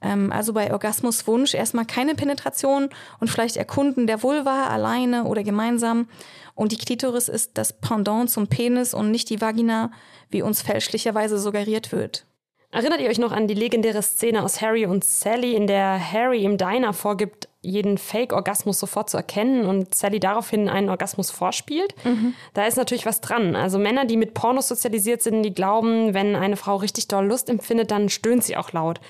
Ähm, 0.00 0.32
also 0.32 0.52
bei 0.52 0.72
Orgasmuswunsch 0.72 1.54
erstmal 1.54 1.84
keine 1.84 2.14
Penetration 2.14 2.88
und 3.20 3.28
vielleicht 3.28 3.56
Erkunden 3.56 4.06
der 4.06 4.22
Vulva 4.22 4.68
alleine 4.68 5.24
oder 5.24 5.42
gemeinsam. 5.42 6.08
Und 6.54 6.72
die 6.72 6.76
Klitoris 6.76 7.28
ist 7.28 7.58
das 7.58 7.72
Pendant 7.72 8.30
zum 8.30 8.48
Penis 8.48 8.94
und 8.94 9.10
nicht 9.10 9.30
die 9.30 9.40
Vagina, 9.40 9.90
wie 10.30 10.42
uns 10.42 10.62
fälschlicherweise 10.62 11.38
suggeriert 11.38 11.92
wird. 11.92 12.26
Erinnert 12.70 13.00
ihr 13.00 13.08
euch 13.08 13.18
noch 13.18 13.32
an 13.32 13.48
die 13.48 13.54
legendäre 13.54 14.02
Szene 14.02 14.42
aus 14.42 14.60
Harry 14.60 14.84
und 14.84 15.02
Sally, 15.02 15.54
in 15.54 15.66
der 15.66 15.98
Harry 16.12 16.44
im 16.44 16.58
Diner 16.58 16.92
vorgibt, 16.92 17.47
jeden 17.60 17.98
Fake-Orgasmus 17.98 18.78
sofort 18.78 19.10
zu 19.10 19.16
erkennen 19.16 19.66
und 19.66 19.94
Sally 19.94 20.20
daraufhin 20.20 20.68
einen 20.68 20.90
Orgasmus 20.90 21.30
vorspielt. 21.30 21.94
Mhm. 22.04 22.34
Da 22.54 22.66
ist 22.66 22.76
natürlich 22.76 23.06
was 23.06 23.20
dran. 23.20 23.56
Also 23.56 23.78
Männer, 23.78 24.04
die 24.04 24.16
mit 24.16 24.34
Pornos 24.34 24.68
sozialisiert 24.68 25.22
sind, 25.22 25.42
die 25.42 25.52
glauben, 25.52 26.14
wenn 26.14 26.36
eine 26.36 26.56
Frau 26.56 26.76
richtig 26.76 27.08
doll 27.08 27.26
Lust 27.26 27.50
empfindet, 27.50 27.90
dann 27.90 28.08
stöhnt 28.08 28.44
sie 28.44 28.56
auch 28.56 28.72
laut. 28.72 29.00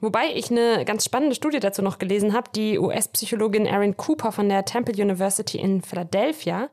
Wobei 0.00 0.34
ich 0.34 0.50
eine 0.50 0.84
ganz 0.84 1.04
spannende 1.04 1.36
Studie 1.36 1.60
dazu 1.60 1.80
noch 1.80 1.98
gelesen 1.98 2.32
habe, 2.32 2.50
die 2.54 2.78
US-Psychologin 2.78 3.66
Erin 3.66 3.96
Cooper 3.96 4.32
von 4.32 4.48
der 4.48 4.64
Temple 4.64 5.00
University 5.00 5.58
in 5.58 5.82
Philadelphia, 5.82 6.70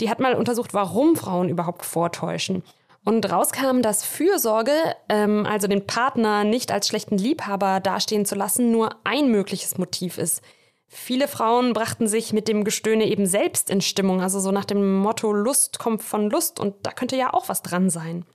die 0.00 0.08
hat 0.08 0.20
mal 0.20 0.34
untersucht, 0.34 0.72
warum 0.72 1.16
Frauen 1.16 1.50
überhaupt 1.50 1.84
vortäuschen. 1.84 2.62
Und 3.04 3.30
rauskam, 3.30 3.82
dass 3.82 4.04
Fürsorge, 4.04 4.72
ähm, 5.08 5.44
also 5.44 5.66
den 5.66 5.86
Partner 5.86 6.44
nicht 6.44 6.70
als 6.70 6.86
schlechten 6.86 7.18
Liebhaber 7.18 7.80
dastehen 7.80 8.24
zu 8.24 8.36
lassen, 8.36 8.70
nur 8.70 8.90
ein 9.04 9.28
mögliches 9.28 9.76
Motiv 9.76 10.18
ist. 10.18 10.40
Viele 10.86 11.26
Frauen 11.26 11.72
brachten 11.72 12.06
sich 12.06 12.32
mit 12.32 12.48
dem 12.48 12.64
Gestöhne 12.64 13.06
eben 13.06 13.26
selbst 13.26 13.70
in 13.70 13.80
Stimmung, 13.80 14.20
also 14.20 14.38
so 14.38 14.52
nach 14.52 14.66
dem 14.66 14.98
Motto 14.98 15.32
Lust 15.32 15.78
kommt 15.78 16.02
von 16.02 16.30
Lust 16.30 16.60
und 16.60 16.74
da 16.82 16.92
könnte 16.92 17.16
ja 17.16 17.32
auch 17.32 17.48
was 17.48 17.62
dran 17.62 17.88
sein. 17.88 18.26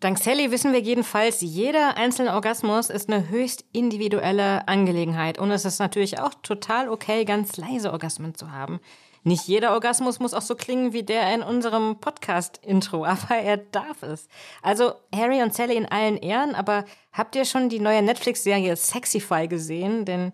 Dank 0.00 0.18
Sally 0.18 0.50
wissen 0.50 0.72
wir 0.72 0.80
jedenfalls, 0.80 1.40
jeder 1.40 1.96
einzelne 1.96 2.32
Orgasmus 2.32 2.88
ist 2.88 3.10
eine 3.10 3.28
höchst 3.28 3.64
individuelle 3.72 4.66
Angelegenheit 4.66 5.38
und 5.38 5.50
es 5.50 5.64
ist 5.64 5.80
natürlich 5.80 6.18
auch 6.18 6.32
total 6.42 6.88
okay, 6.88 7.24
ganz 7.24 7.56
leise 7.56 7.92
Orgasmen 7.92 8.34
zu 8.34 8.52
haben. 8.52 8.80
Nicht 9.28 9.46
jeder 9.46 9.74
Orgasmus 9.74 10.20
muss 10.20 10.32
auch 10.32 10.42
so 10.42 10.54
klingen 10.54 10.94
wie 10.94 11.02
der 11.02 11.34
in 11.34 11.42
unserem 11.42 12.00
Podcast-Intro, 12.00 13.04
aber 13.04 13.36
er 13.36 13.58
darf 13.58 14.02
es. 14.02 14.26
Also 14.62 14.92
Harry 15.14 15.42
und 15.42 15.52
Sally 15.52 15.76
in 15.76 15.84
allen 15.84 16.16
Ehren, 16.16 16.54
aber 16.54 16.86
habt 17.12 17.36
ihr 17.36 17.44
schon 17.44 17.68
die 17.68 17.78
neue 17.78 18.00
Netflix-Serie 18.00 18.74
Sexify 18.74 19.46
gesehen? 19.46 20.06
Denn 20.06 20.32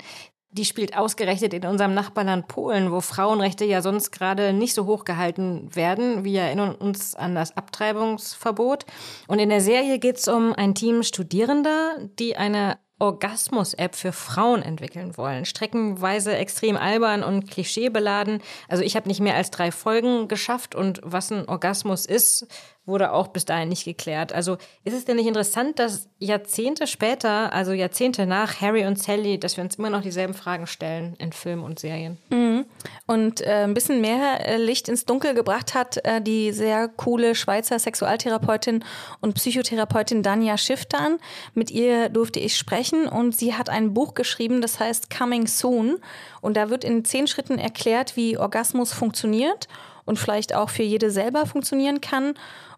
die 0.53 0.65
spielt 0.65 0.97
ausgerechnet 0.97 1.53
in 1.55 1.67
unserem 1.67 1.93
Nachbarland 1.95 2.47
Polen, 2.47 2.93
wo 2.93 3.01
Frauenrechte 3.01 3.65
ja 3.65 3.83
sonst 3.83 4.13
gerade 4.13 4.53
nicht 4.53 4.75
so 4.75 4.87
hoch 4.87 5.05
gehalten 5.05 5.75
werden. 5.75 6.23
Wir 6.23 6.43
erinnern 6.43 6.77
uns 6.77 7.17
an 7.17 7.35
das 7.35 7.57
Abtreibungsverbot. 7.57 8.87
Und 9.27 9.41
in 9.41 9.49
der 9.49 9.61
Serie 9.61 9.99
geht 9.99 10.19
es 10.19 10.29
um 10.29 10.53
ein 10.53 10.77
Team 10.77 11.03
Studierender, 11.03 11.97
die 12.21 12.37
eine 12.37 12.79
Orgasmus-App 13.05 13.95
für 13.95 14.13
Frauen 14.13 14.63
entwickeln 14.63 15.17
wollen. 15.17 15.45
Streckenweise 15.45 16.35
extrem 16.37 16.77
albern 16.77 17.23
und 17.23 17.51
klischeebeladen. 17.51 18.41
Also 18.69 18.83
ich 18.83 18.97
habe 18.97 19.09
nicht 19.09 19.21
mehr 19.21 19.35
als 19.35 19.51
drei 19.51 19.71
Folgen 19.71 20.27
geschafft 20.29 20.75
und 20.75 21.01
was 21.05 21.31
ein 21.31 21.49
Orgasmus 21.49 22.07
ist, 22.07 22.47
wurde 22.87 23.13
auch 23.13 23.29
bis 23.29 23.45
dahin 23.45 23.71
nicht 23.71 23.85
geklärt. 23.85 24.33
Also 24.33 24.59
ist 24.85 24.95
es 24.95 25.05
denn 25.05 25.17
nicht 25.17 25.27
interessant, 25.27 25.79
dass 25.79 26.09
Jahrzehnte 26.19 26.87
später, 26.87 27.53
also 27.53 27.73
Jahrzehnte 27.73 28.27
nach 28.27 28.61
Harry 28.61 28.85
und 28.87 28.99
Sally, 28.99 29.39
dass 29.39 29.57
wir 29.57 29.65
uns 29.65 29.77
immer 29.77 29.91
noch 29.91 30.03
dieselben 30.03 30.35
Fragen 30.35 30.67
stellen 30.67 31.15
in 31.19 31.33
Filmen 31.33 31.65
und 31.65 31.79
Serien? 31.79 32.19
Mhm. 32.31 32.67
Und 33.07 33.41
äh, 33.41 33.65
ein 33.65 33.75
bisschen 33.75 34.01
mehr 34.01 34.47
äh, 34.47 34.57
Licht 34.59 34.89
ins 34.89 35.07
Dunkel 35.07 35.35
gebracht 35.35 35.75
hat 35.75 36.05
äh, 36.05 36.21
die 36.21 36.53
sehr 36.53 36.89
coole 36.89 37.35
Schweizer 37.35 37.79
Sexualtherapeutin 37.79 38.85
und 39.21 39.35
Psychotherapeutin 39.35 40.23
Danja 40.23 40.59
Schifftan. 40.59 41.19
Mit 41.55 41.71
ihr 41.71 42.11
durfte 42.11 42.41
ich 42.41 42.57
sprechen 42.57 43.09
und 43.09 43.35
sie 43.35 43.55
hat 43.55 43.71
ein 43.71 43.95
Buch 43.95 44.15
geschrieben, 44.15 44.61
das 44.61 44.79
heißt 44.79 45.09
Coming 45.09 45.47
Soon. 45.47 45.99
Und 46.43 46.57
da 46.57 46.69
wird 46.69 46.85
in 46.85 47.05
zehn 47.05 47.27
Schritten 47.27 47.59
erklärt, 47.59 48.17
wie 48.17 48.37
Orgasmus 48.37 48.93
funktioniert 48.93 49.69
und 50.05 50.19
vielleicht 50.19 50.55
auch 50.55 50.71
für 50.71 50.83
jede 50.83 51.11
selber 51.11 51.47
funktionieren 51.47 52.01
kann. 52.01 52.35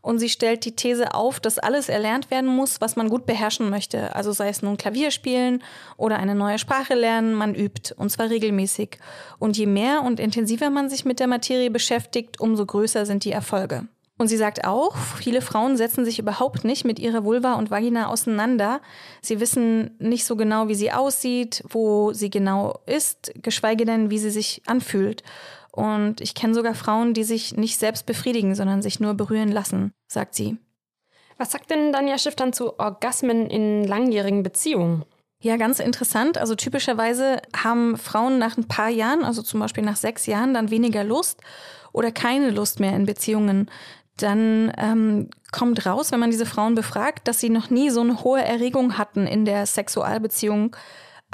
Und 0.07 0.21
sie 0.21 0.29
stellt 0.29 0.65
die 0.65 0.77
These 0.77 1.15
auf, 1.15 1.41
dass 1.41 1.59
alles 1.59 1.89
erlernt 1.89 2.31
werden 2.31 2.49
muss, 2.49 2.81
was 2.81 2.95
man 2.95 3.09
gut 3.09 3.27
beherrschen 3.27 3.71
möchte. 3.71 4.15
Also 4.15 4.31
sei 4.31 4.49
es 4.49 4.63
nun 4.63 4.77
Klavier 4.77 5.11
spielen 5.11 5.65
oder 5.97 6.19
eine 6.19 6.37
neue 6.37 6.61
Sprache 6.61 6.95
lernen, 6.95 7.35
man 7.35 7.57
übt. 7.57 7.93
Und 7.97 8.11
zwar 8.11 8.31
regelmäßig. 8.31 8.99
Und 9.41 9.59
je 9.59 9.67
mehr 9.67 10.03
und 10.03 10.21
intensiver 10.21 10.71
man 10.71 10.89
sich 10.89 11.05
mit 11.05 11.19
der 11.19 11.27
Materie 11.27 11.73
beschäftigt, 11.73 12.39
umso 12.39 12.65
größer 12.65 13.05
sind 13.05 13.25
die 13.25 13.33
Erfolge. 13.33 13.89
Und 14.17 14.29
sie 14.29 14.37
sagt 14.37 14.65
auch, 14.65 14.97
viele 14.97 15.43
Frauen 15.43 15.77
setzen 15.77 16.05
sich 16.05 16.21
überhaupt 16.21 16.65
nicht 16.65 16.85
mit 16.85 17.01
ihrer 17.01 17.25
Vulva 17.25 17.55
und 17.55 17.73
Vagina 17.73 18.07
auseinander. 18.07 18.81
Sie 19.23 19.41
wissen 19.41 19.97
nicht 19.99 20.25
so 20.25 20.37
genau, 20.37 20.69
wie 20.69 20.77
sie 20.77 20.93
aussieht, 20.93 21.65
wo 21.69 22.13
sie 22.13 22.31
genau 22.31 22.79
ist, 22.87 23.33
geschweige 23.43 23.85
denn, 23.85 24.09
wie 24.09 24.21
sie 24.21 24.31
sich 24.31 24.63
anfühlt. 24.67 25.25
Und 25.77 26.23
ich 26.23 26.35
kenne 26.35 26.55
sogar 26.55 26.75
Frauen, 26.75 27.13
die 27.13 27.23
sich 27.23 27.55
nicht 27.57 27.79
selbst 27.79 28.07
befriedigen, 28.07 28.55
sondern 28.55 28.81
sich 28.81 28.99
nur 28.99 29.13
berühren 29.13 29.53
lassen, 29.53 29.93
sagt 30.09 30.35
sie. 30.35 30.57
Was 31.37 31.53
sagt 31.53 31.71
denn 31.71 31.93
Danja 31.93 32.17
Schiff 32.17 32.35
dann 32.35 32.55
zu 32.55 32.79
Orgasmen 32.79 33.51
in 33.51 33.85
langjährigen 33.85 34.43
Beziehungen? 34.43 35.05
Ja, 35.43 35.59
ganz 35.59 35.79
interessant. 35.79 36.39
Also 36.39 36.55
typischerweise 36.55 37.43
haben 37.55 37.99
Frauen 37.99 38.39
nach 38.39 38.57
ein 38.57 38.69
paar 38.69 38.89
Jahren, 38.89 39.23
also 39.23 39.43
zum 39.43 39.61
Beispiel 39.61 39.85
nach 39.85 39.97
sechs 39.97 40.25
Jahren, 40.25 40.55
dann 40.55 40.71
weniger 40.71 41.05
Lust 41.05 41.43
oder 41.93 42.11
keine 42.11 42.51
Lust 42.51 42.81
mehr 42.81 42.97
in 42.97 43.05
Beziehungen. 43.05 43.71
Dann 44.17 44.73
ähm, 44.79 45.29
kommt 45.53 45.85
raus, 45.85 46.11
wenn 46.11 46.21
man 46.21 46.31
diese 46.31 46.47
Frauen 46.47 46.75
befragt, 46.75 47.29
dass 47.29 47.39
sie 47.39 47.51
noch 47.51 47.69
nie 47.69 47.91
so 47.91 48.01
eine 48.01 48.25
hohe 48.25 48.43
Erregung 48.43 48.97
hatten 48.97 49.27
in 49.27 49.45
der 49.45 49.67
Sexualbeziehung 49.67 50.75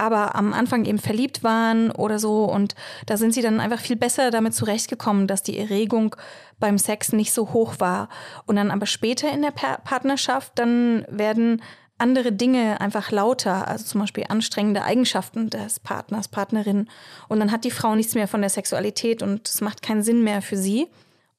aber 0.02 0.34
am 0.34 0.52
Anfang 0.52 0.84
eben 0.84 0.98
verliebt 0.98 1.44
waren 1.44 1.92
oder 1.92 2.18
so. 2.18 2.44
Und 2.44 2.74
da 3.06 3.16
sind 3.16 3.32
sie 3.32 3.40
dann 3.40 3.60
einfach 3.60 3.78
viel 3.78 3.94
besser 3.94 4.32
damit 4.32 4.52
zurechtgekommen, 4.52 5.28
dass 5.28 5.44
die 5.44 5.56
Erregung 5.56 6.16
beim 6.58 6.76
Sex 6.76 7.12
nicht 7.12 7.32
so 7.32 7.52
hoch 7.52 7.74
war. 7.78 8.08
Und 8.44 8.56
dann 8.56 8.72
aber 8.72 8.86
später 8.86 9.30
in 9.30 9.42
der 9.42 9.52
Partnerschaft, 9.52 10.58
dann 10.58 11.06
werden 11.08 11.62
andere 11.98 12.32
Dinge 12.32 12.80
einfach 12.80 13.12
lauter, 13.12 13.68
also 13.68 13.84
zum 13.84 14.00
Beispiel 14.00 14.24
anstrengende 14.28 14.82
Eigenschaften 14.82 15.50
des 15.50 15.78
Partners, 15.78 16.26
Partnerin. 16.26 16.88
Und 17.28 17.38
dann 17.38 17.52
hat 17.52 17.62
die 17.62 17.70
Frau 17.70 17.94
nichts 17.94 18.16
mehr 18.16 18.26
von 18.26 18.40
der 18.40 18.50
Sexualität 18.50 19.22
und 19.22 19.48
es 19.48 19.60
macht 19.60 19.82
keinen 19.82 20.02
Sinn 20.02 20.24
mehr 20.24 20.42
für 20.42 20.56
sie. 20.56 20.88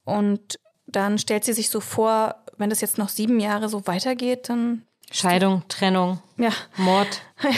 Und 0.05 0.57
dann 0.87 1.17
stellt 1.17 1.43
sie 1.43 1.53
sich 1.53 1.69
so 1.69 1.81
vor, 1.81 2.35
wenn 2.57 2.69
das 2.69 2.79
jetzt 2.79 2.97
noch 2.97 3.09
sieben 3.09 3.41
Jahre 3.41 3.67
so 3.67 3.87
weitergeht, 3.87 4.47
dann 4.47 4.83
Scheidung, 5.13 5.61
Trennung, 5.67 6.19
ja. 6.37 6.49
Mord. 6.75 7.21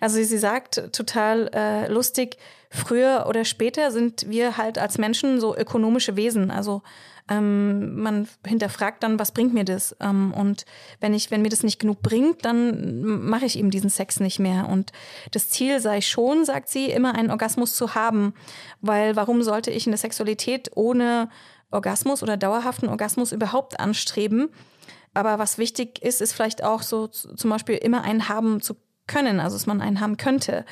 Also 0.00 0.22
sie 0.22 0.38
sagt 0.38 0.92
total 0.92 1.50
äh, 1.54 1.88
lustig, 1.92 2.36
früher 2.70 3.26
oder 3.28 3.44
später 3.44 3.90
sind 3.92 4.28
wir 4.28 4.56
halt 4.56 4.78
als 4.78 4.98
Menschen 4.98 5.40
so 5.40 5.56
ökonomische 5.56 6.16
Wesen. 6.16 6.50
Also 6.50 6.82
ähm, 7.28 8.00
man 8.00 8.28
hinterfragt 8.44 9.02
dann, 9.02 9.18
was 9.18 9.30
bringt 9.32 9.54
mir 9.54 9.64
das? 9.64 9.94
Ähm, 10.00 10.32
und 10.32 10.64
wenn 11.00 11.14
ich, 11.14 11.30
wenn 11.30 11.42
mir 11.42 11.48
das 11.48 11.62
nicht 11.62 11.78
genug 11.78 12.02
bringt, 12.02 12.44
dann 12.44 13.04
mache 13.04 13.46
ich 13.46 13.58
eben 13.58 13.70
diesen 13.70 13.90
Sex 13.90 14.18
nicht 14.18 14.40
mehr. 14.40 14.68
Und 14.68 14.92
das 15.30 15.48
Ziel 15.48 15.80
sei 15.80 16.00
schon, 16.00 16.44
sagt 16.44 16.68
sie, 16.68 16.86
immer 16.86 17.14
einen 17.14 17.30
Orgasmus 17.30 17.74
zu 17.74 17.94
haben. 17.94 18.34
Weil 18.80 19.14
warum 19.16 19.42
sollte 19.42 19.70
ich 19.70 19.86
eine 19.86 19.96
Sexualität 19.96 20.70
ohne 20.74 21.28
Orgasmus 21.70 22.22
oder 22.22 22.36
dauerhaften 22.36 22.88
Orgasmus 22.88 23.32
überhaupt 23.32 23.78
anstreben? 23.78 24.48
Aber 25.16 25.38
was 25.38 25.58
wichtig 25.58 26.02
ist, 26.02 26.20
ist 26.20 26.32
vielleicht 26.32 26.62
auch 26.62 26.82
so 26.82 27.06
zum 27.06 27.50
Beispiel 27.50 27.76
immer 27.76 28.02
einen 28.02 28.28
haben 28.28 28.60
zu 28.60 28.76
können, 29.06 29.40
also 29.40 29.56
dass 29.56 29.66
man 29.66 29.80
einen 29.80 30.00
haben 30.00 30.16
könnte. 30.16 30.64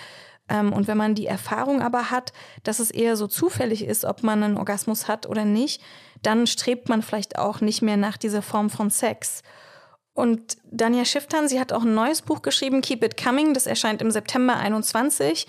Ähm, 0.49 0.73
und 0.73 0.87
wenn 0.87 0.99
man 0.99 1.15
die 1.15 1.27
Erfahrung 1.27 1.81
aber 1.81 2.11
hat, 2.11 2.33
dass 2.63 2.79
es 2.79 2.91
eher 2.91 3.17
so 3.17 3.27
zufällig 3.27 3.85
ist, 3.85 4.05
ob 4.05 4.23
man 4.23 4.43
einen 4.43 4.59
Orgasmus 4.59 5.09
hat 5.09 5.27
oder 5.27 5.45
nicht, 5.45 5.83
dann 6.23 6.47
strebt 6.47 6.89
man 6.89 7.03
vielleicht 7.03 7.39
auch 7.39 7.61
nicht 7.61 7.83
mehr 7.83 7.97
nach 7.97 8.17
dieser 8.17 8.43
Form 8.43 8.71
von 8.71 8.91
Sex. 8.91 9.43
Und 10.13 10.59
Danja 10.71 11.05
Schifftan, 11.05 11.49
sie 11.49 11.59
hat 11.59 11.73
auch 11.73 11.83
ein 11.83 11.95
neues 11.95 12.23
Buch 12.23 12.43
geschrieben, 12.43 12.83
Keep 12.83 13.03
It 13.03 13.17
Coming, 13.17 13.55
das 13.55 13.67
erscheint 13.67 14.01
im 14.01 14.11
September 14.11 14.57
21. 14.57 15.47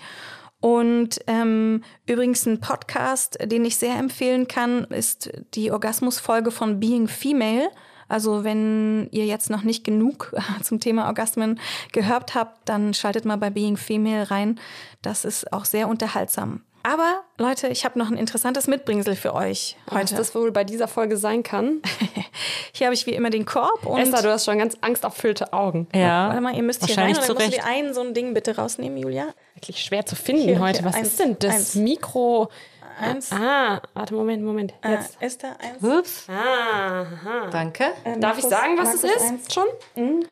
Und 0.60 1.20
ähm, 1.26 1.84
übrigens 2.06 2.46
ein 2.46 2.60
Podcast, 2.60 3.38
den 3.42 3.64
ich 3.64 3.76
sehr 3.76 3.96
empfehlen 3.96 4.48
kann, 4.48 4.84
ist 4.84 5.30
die 5.54 5.70
Orgasmusfolge 5.70 6.50
von 6.50 6.80
Being 6.80 7.08
Female. 7.08 7.68
Also 8.08 8.44
wenn 8.44 9.08
ihr 9.10 9.26
jetzt 9.26 9.50
noch 9.50 9.62
nicht 9.62 9.84
genug 9.84 10.34
zum 10.62 10.80
Thema 10.80 11.06
Orgasmen 11.06 11.60
gehört 11.92 12.34
habt, 12.34 12.68
dann 12.68 12.94
schaltet 12.94 13.24
mal 13.24 13.36
bei 13.36 13.50
Being 13.50 13.76
Female 13.76 14.30
rein. 14.30 14.60
Das 15.02 15.24
ist 15.24 15.52
auch 15.52 15.64
sehr 15.64 15.88
unterhaltsam. 15.88 16.62
Aber 16.86 17.24
Leute, 17.36 17.66
ich 17.66 17.84
habe 17.84 17.98
noch 17.98 18.12
ein 18.12 18.16
interessantes 18.16 18.68
Mitbringsel 18.68 19.16
für 19.16 19.34
euch 19.34 19.76
heute. 19.90 20.02
Was 20.02 20.14
das 20.14 20.34
wohl 20.36 20.52
bei 20.52 20.62
dieser 20.62 20.86
Folge 20.86 21.16
sein 21.16 21.42
kann. 21.42 21.82
hier 22.72 22.86
habe 22.86 22.94
ich 22.94 23.06
wie 23.06 23.10
immer 23.10 23.30
den 23.30 23.44
Korb. 23.44 23.84
Und 23.84 23.98
Esther, 23.98 24.22
du 24.22 24.30
hast 24.30 24.44
schon 24.44 24.58
ganz 24.58 24.76
angsterfüllte 24.82 25.52
Augen. 25.52 25.88
Ja. 25.92 26.28
Warte 26.28 26.40
mal, 26.40 26.54
ihr 26.54 26.62
müsst 26.62 26.86
hier 26.86 26.96
rein 26.96 27.08
und 27.08 27.16
dann 27.28 27.36
musst 27.36 27.58
du 27.58 27.64
ein 27.64 27.92
so 27.92 28.02
ein 28.02 28.14
Ding 28.14 28.34
bitte 28.34 28.54
rausnehmen, 28.54 28.98
Julia. 28.98 29.26
Wirklich 29.54 29.82
schwer 29.82 30.06
zu 30.06 30.14
finden 30.14 30.42
hier, 30.42 30.60
heute. 30.60 30.78
Hier, 30.78 30.88
Was 30.88 30.94
eins, 30.94 31.08
ist 31.08 31.18
denn 31.18 31.36
das 31.40 31.54
eins. 31.54 31.74
Mikro? 31.74 32.50
Eins. 32.98 33.30
Ah, 33.32 33.80
warte, 33.94 34.14
Moment, 34.14 34.42
Moment. 34.42 34.74
Ah, 34.82 34.92
Jetzt. 34.92 35.20
Äh, 35.20 35.26
ist 35.26 35.42
da 35.42 35.52
eins? 35.58 35.82
Ups. 35.82 36.26
Ah, 36.28 37.02
aha. 37.02 37.50
Danke. 37.50 37.92
Äh, 38.04 38.18
Darf 38.18 38.38
ich 38.38 38.44
sagen, 38.44 38.76
was 38.78 38.86
Markus 38.86 39.04
es 39.04 39.16
ist? 39.16 39.22
Eins. 39.22 39.54
Schon? 39.54 39.66
Mhm. 39.94 40.26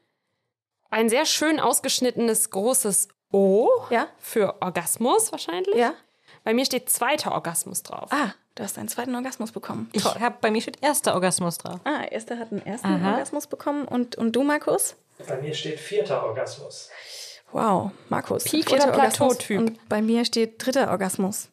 Ein 0.91 1.09
sehr 1.09 1.27
schön 1.27 1.61
ausgeschnittenes 1.61 2.51
großes 2.51 3.09
O. 3.33 3.69
Ja. 3.91 4.07
Für 4.19 4.63
Orgasmus 4.63 5.33
wahrscheinlich. 5.33 5.75
Ja. 5.75 5.95
Bei 6.45 6.55
mir 6.55 6.65
steht 6.65 6.89
zweiter 6.91 7.33
Orgasmus 7.33 7.83
drauf. 7.83 8.09
Ah, 8.13 8.33
du 8.55 8.63
hast 8.63 8.79
einen 8.79 8.89
zweiten 8.89 9.15
Orgasmus 9.15 9.51
bekommen. 9.51 9.89
Ich 9.93 10.05
habe 10.05 10.37
bei 10.41 10.51
mir 10.51 10.61
steht 10.61 10.83
erster 10.83 11.15
Orgasmus 11.15 11.59
drauf. 11.59 11.81
Ah, 11.85 12.05
Esther 12.11 12.39
hat 12.39 12.53
einen 12.53 12.65
ersten 12.65 12.87
Aha. 12.87 13.13
Orgasmus 13.13 13.47
bekommen. 13.47 13.87
Und, 13.89 14.17
und 14.17 14.33
du, 14.37 14.43
Markus? 14.45 14.97
Bei 15.27 15.37
mir 15.41 15.55
steht 15.55 15.81
vierter 15.81 16.25
Orgasmus. 16.25 16.91
Wow, 17.51 17.93
Markus. 18.09 18.45
Peak 18.45 18.69
vierter 18.69 18.89
oder 18.89 18.95
Orgasmus 18.99 19.37
Plateautyp? 19.39 19.59
Und 19.59 19.89
bei 19.89 20.03
mir 20.03 20.25
steht 20.25 20.65
dritter 20.65 20.91
Orgasmus. 20.91 21.49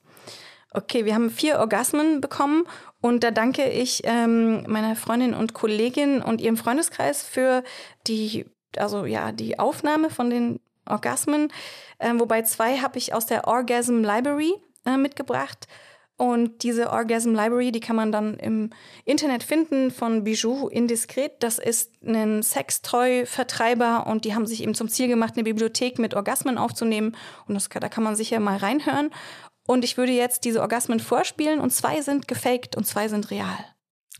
Okay, 0.74 1.04
wir 1.04 1.16
haben 1.16 1.30
vier 1.30 1.60
Orgasmen 1.60 2.22
bekommen 2.22 2.64
und 3.02 3.26
da 3.26 3.32
danke 3.32 3.70
ich 3.70 4.04
ähm, 4.06 4.64
meiner 4.68 4.96
Freundin 4.96 5.34
und 5.34 5.54
Kollegin 5.54 6.22
und 6.22 6.40
ihrem 6.40 6.56
Freundeskreis 6.56 7.24
für 7.24 7.64
die, 8.08 8.46
also 8.78 9.06
ja, 9.06 9.34
die 9.34 9.60
Aufnahme 9.60 10.10
von 10.10 10.30
den 10.30 10.62
Orgasmen. 10.86 11.52
Ähm, 12.00 12.22
wobei 12.22 12.44
zwei 12.44 12.78
habe 12.78 12.98
ich 12.98 13.14
aus 13.14 13.26
der 13.26 13.48
Orgasm 13.48 14.02
Library 14.02 14.54
äh, 14.86 14.96
mitgebracht. 14.96 15.68
Und 16.16 16.62
diese 16.62 16.92
Orgasm 16.92 17.34
Library, 17.34 17.72
die 17.72 17.80
kann 17.80 17.96
man 17.96 18.12
dann 18.12 18.36
im 18.36 18.70
Internet 19.06 19.42
finden 19.42 19.90
von 19.90 20.24
Bijou 20.24 20.68
Indiskret. 20.68 21.32
Das 21.40 21.58
ist 21.58 21.92
ein 22.06 22.44
Sextoy-Vertreiber 22.44 24.06
und 24.06 24.24
die 24.24 24.36
haben 24.36 24.46
sich 24.46 24.62
eben 24.62 24.76
zum 24.76 24.88
Ziel 24.88 25.08
gemacht, 25.08 25.34
eine 25.36 25.44
Bibliothek 25.44 25.98
mit 25.98 26.14
Orgasmen 26.14 26.60
aufzunehmen. 26.60 27.18
Und 27.48 27.56
das, 27.56 27.70
da 27.70 27.90
kann 27.90 28.04
man 28.04 28.16
sicher 28.16 28.40
mal 28.40 28.58
reinhören. 28.58 29.10
Und 29.72 29.86
ich 29.86 29.96
würde 29.96 30.12
jetzt 30.12 30.44
diese 30.44 30.60
Orgasmen 30.60 31.00
vorspielen 31.00 31.62
und 31.62 31.70
zwei 31.70 32.02
sind 32.02 32.28
gefaked 32.28 32.76
und 32.76 32.86
zwei 32.86 33.08
sind 33.08 33.32
real. 33.32 33.58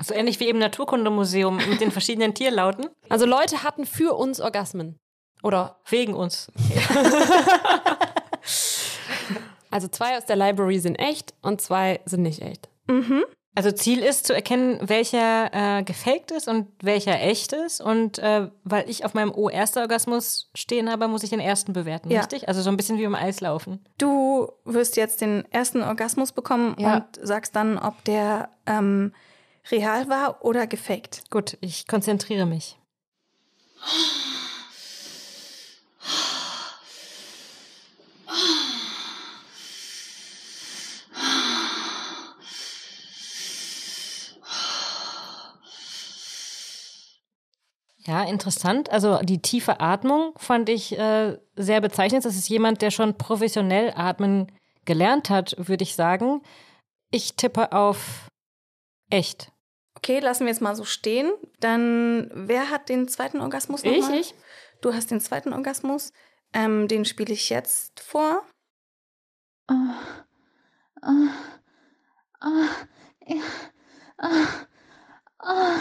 So 0.02 0.14
ähnlich 0.14 0.40
wie 0.40 0.48
im 0.48 0.58
Naturkundemuseum 0.60 1.58
mit 1.68 1.82
den 1.82 1.92
verschiedenen 1.92 2.34
Tierlauten. 2.34 2.88
Also 3.10 3.26
Leute 3.26 3.62
hatten 3.62 3.86
für 3.86 4.16
uns 4.16 4.40
Orgasmen. 4.40 4.98
Oder 5.44 5.82
Wegen 5.90 6.14
uns. 6.14 6.50
also 9.72 9.90
zwei 9.90 10.18
aus 10.18 10.26
der 10.26 10.38
Library 10.38 10.80
sind 10.80 10.96
echt 10.96 11.34
und 11.42 11.60
zwei 11.60 12.00
sind 12.06 12.22
nicht 12.22 12.42
echt. 12.42 12.70
Also 13.54 13.70
Ziel 13.72 14.00
ist 14.00 14.28
zu 14.28 14.34
erkennen, 14.34 14.80
welcher 14.82 15.50
äh, 15.80 15.84
gefaked 15.84 16.32
ist 16.32 16.48
und 16.48 16.68
welcher 16.82 17.20
echt 17.20 17.52
ist. 17.52 17.82
Und 17.82 18.18
äh, 18.20 18.50
weil 18.64 18.90
ich 18.90 19.04
auf 19.04 19.14
meinem 19.14 19.34
O-erster 19.34 19.82
Orgasmus 19.82 20.50
stehen 20.56 20.90
habe, 20.90 21.10
muss 21.10 21.24
ich 21.24 21.30
den 21.32 21.42
ersten 21.42 21.74
bewerten, 21.74 22.10
Ja. 22.10 22.22
richtig? 22.22 22.48
Also 22.48 22.62
so 22.62 22.70
ein 22.70 22.78
bisschen 22.78 22.98
wie 22.98 23.04
beim 23.04 23.16
Eislaufen. 23.16 23.84
Du 23.98 24.50
wirst 24.64 24.96
jetzt 24.96 25.20
den 25.20 25.44
ersten 25.52 25.84
Orgasmus 25.84 26.32
bekommen 26.32 26.76
Ja. 26.80 26.96
und 26.98 27.06
sagst 27.28 27.54
dann, 27.56 27.78
ob 27.78 28.02
der 28.06 28.50
ähm, 28.68 29.12
real 29.70 30.08
war 30.08 30.46
oder 30.46 30.66
gefaked. 30.66 31.30
Gut, 31.30 31.58
ich 31.60 31.88
konzentriere 31.88 32.46
mich. 32.46 32.78
Ja, 48.06 48.24
interessant. 48.24 48.90
Also 48.92 49.20
die 49.22 49.42
tiefe 49.42 49.80
Atmung 49.80 50.34
fand 50.38 50.70
ich 50.70 50.98
äh, 50.98 51.38
sehr 51.56 51.82
bezeichnend. 51.82 52.26
Das 52.26 52.36
ist 52.36 52.50
jemand, 52.50 52.82
der 52.82 52.92
schon 52.92 53.18
professionell 53.18 53.94
atmen 53.96 54.52
gelernt 54.86 55.30
hat, 55.30 55.56
würde 55.58 55.84
ich 55.84 55.96
sagen. 55.96 56.42
Ich 57.12 57.36
tippe 57.36 57.72
auf 57.74 58.28
echt. 59.10 59.52
Okay, 59.98 60.20
lassen 60.20 60.46
wir 60.46 60.52
jetzt 60.52 60.62
mal 60.62 60.76
so 60.76 60.84
stehen. 60.84 61.32
Dann, 61.60 62.32
wer 62.34 62.72
hat 62.72 62.90
den 62.90 63.08
zweiten 63.08 63.40
Orgasmus 63.40 63.84
Ich, 63.84 64.02
nochmal? 64.02 64.20
ich. 64.20 64.34
Du 64.82 64.94
hast 64.94 65.12
den 65.12 65.20
zweiten 65.22 65.54
Orgasmus. 65.54 66.12
Ähm, 66.54 66.88
den 66.88 67.06
spiele 67.06 67.34
ich 67.34 67.50
jetzt 67.50 68.00
vor. 68.00 68.42
Oh, 69.70 69.76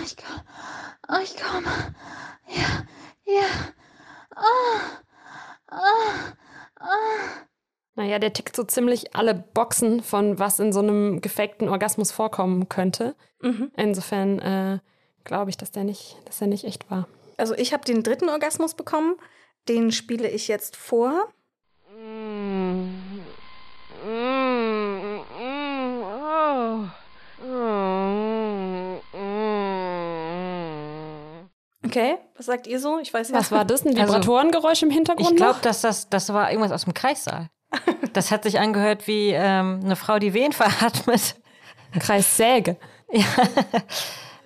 ich 0.04 0.16
komm. 0.16 0.40
Oh, 1.08 1.20
ich 1.22 1.36
komm. 1.36 1.64
Ja, 2.48 2.84
ja. 3.24 3.46
Naja, 7.94 8.18
der 8.18 8.32
tickt 8.32 8.56
so 8.56 8.64
ziemlich 8.64 9.14
alle 9.14 9.34
Boxen 9.34 10.02
von 10.02 10.38
was 10.38 10.58
in 10.58 10.72
so 10.72 10.80
einem 10.80 11.20
gefakten 11.20 11.68
Orgasmus 11.68 12.12
vorkommen 12.12 12.68
könnte. 12.68 13.14
Mhm. 13.40 13.70
Insofern 13.76 14.38
äh, 14.38 14.78
glaube 15.24 15.50
ich, 15.50 15.56
dass 15.56 15.70
der 15.70 15.84
nicht, 15.84 16.16
dass 16.24 16.38
der 16.38 16.48
nicht 16.48 16.64
echt 16.64 16.90
war. 16.90 17.08
Also 17.36 17.54
ich 17.54 17.72
habe 17.72 17.84
den 17.84 18.02
dritten 18.02 18.28
Orgasmus 18.28 18.74
bekommen. 18.74 19.16
Den 19.68 19.92
spiele 19.92 20.28
ich 20.28 20.48
jetzt 20.48 20.76
vor. 20.76 21.28
Okay, 31.90 32.18
was 32.36 32.46
sagt 32.46 32.66
ihr 32.66 32.78
so? 32.78 32.98
Ich 32.98 33.12
weiß 33.12 33.32
Was 33.32 33.50
war 33.50 33.64
das? 33.64 33.84
Ein 33.84 33.88
Also, 33.98 34.14
Vibratorengeräusch 34.14 34.82
im 34.82 34.90
Hintergrund? 34.90 35.30
Ich 35.30 35.36
glaube, 35.36 35.58
dass 35.62 35.80
das, 35.80 36.08
das 36.08 36.32
war 36.32 36.50
irgendwas 36.50 36.72
aus 36.72 36.84
dem 36.84 36.94
Kreissaal. 36.94 37.48
Das 38.12 38.30
hat 38.30 38.42
sich 38.44 38.58
angehört 38.58 39.06
wie 39.06 39.30
ähm, 39.30 39.80
eine 39.84 39.96
Frau, 39.96 40.18
die 40.18 40.34
Wehen 40.34 40.52
veratmet. 40.52 41.36
Kreissäge. 42.00 42.76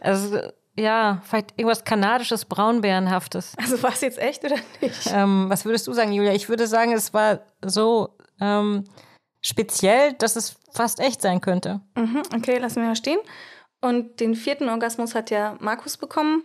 Also, 0.00 0.38
ja, 0.76 1.22
vielleicht 1.24 1.52
irgendwas 1.56 1.84
kanadisches, 1.84 2.44
braunbärenhaftes. 2.44 3.52
Also 3.58 3.82
war 3.82 3.92
es 3.92 4.00
jetzt 4.00 4.18
echt 4.18 4.44
oder 4.44 4.56
nicht? 4.80 5.10
Ähm, 5.12 5.46
was 5.48 5.64
würdest 5.64 5.86
du 5.86 5.92
sagen, 5.92 6.12
Julia? 6.12 6.32
Ich 6.32 6.48
würde 6.48 6.66
sagen, 6.66 6.92
es 6.92 7.14
war 7.14 7.40
so 7.64 8.16
ähm, 8.40 8.84
speziell, 9.40 10.14
dass 10.14 10.36
es 10.36 10.56
fast 10.72 11.00
echt 11.00 11.22
sein 11.22 11.40
könnte. 11.40 11.80
Mhm, 11.96 12.22
okay, 12.34 12.58
lassen 12.58 12.82
wir 12.82 12.88
mal 12.88 12.96
stehen. 12.96 13.20
Und 13.80 14.20
den 14.20 14.34
vierten 14.34 14.68
Orgasmus 14.68 15.14
hat 15.14 15.30
ja 15.30 15.56
Markus 15.60 15.96
bekommen. 15.96 16.44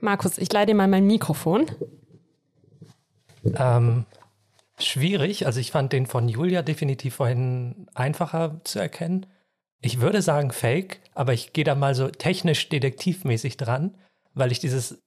Markus, 0.00 0.38
ich 0.38 0.52
leih 0.52 0.66
dir 0.66 0.74
mal 0.74 0.86
mein 0.86 1.06
Mikrofon. 1.06 1.66
Ähm, 3.56 4.04
schwierig. 4.78 5.46
Also 5.46 5.60
ich 5.60 5.72
fand 5.72 5.92
den 5.92 6.06
von 6.06 6.28
Julia 6.28 6.62
definitiv 6.62 7.14
vorhin 7.16 7.86
einfacher 7.94 8.60
zu 8.64 8.78
erkennen. 8.78 9.26
Ich 9.80 10.00
würde 10.00 10.22
sagen 10.22 10.50
Fake, 10.50 11.00
aber 11.14 11.32
ich 11.32 11.52
gehe 11.52 11.64
da 11.64 11.74
mal 11.74 11.94
so 11.94 12.08
technisch 12.08 12.68
detektivmäßig 12.68 13.56
dran, 13.56 13.96
weil 14.34 14.52
ich 14.52 14.58
dieses, 14.58 15.02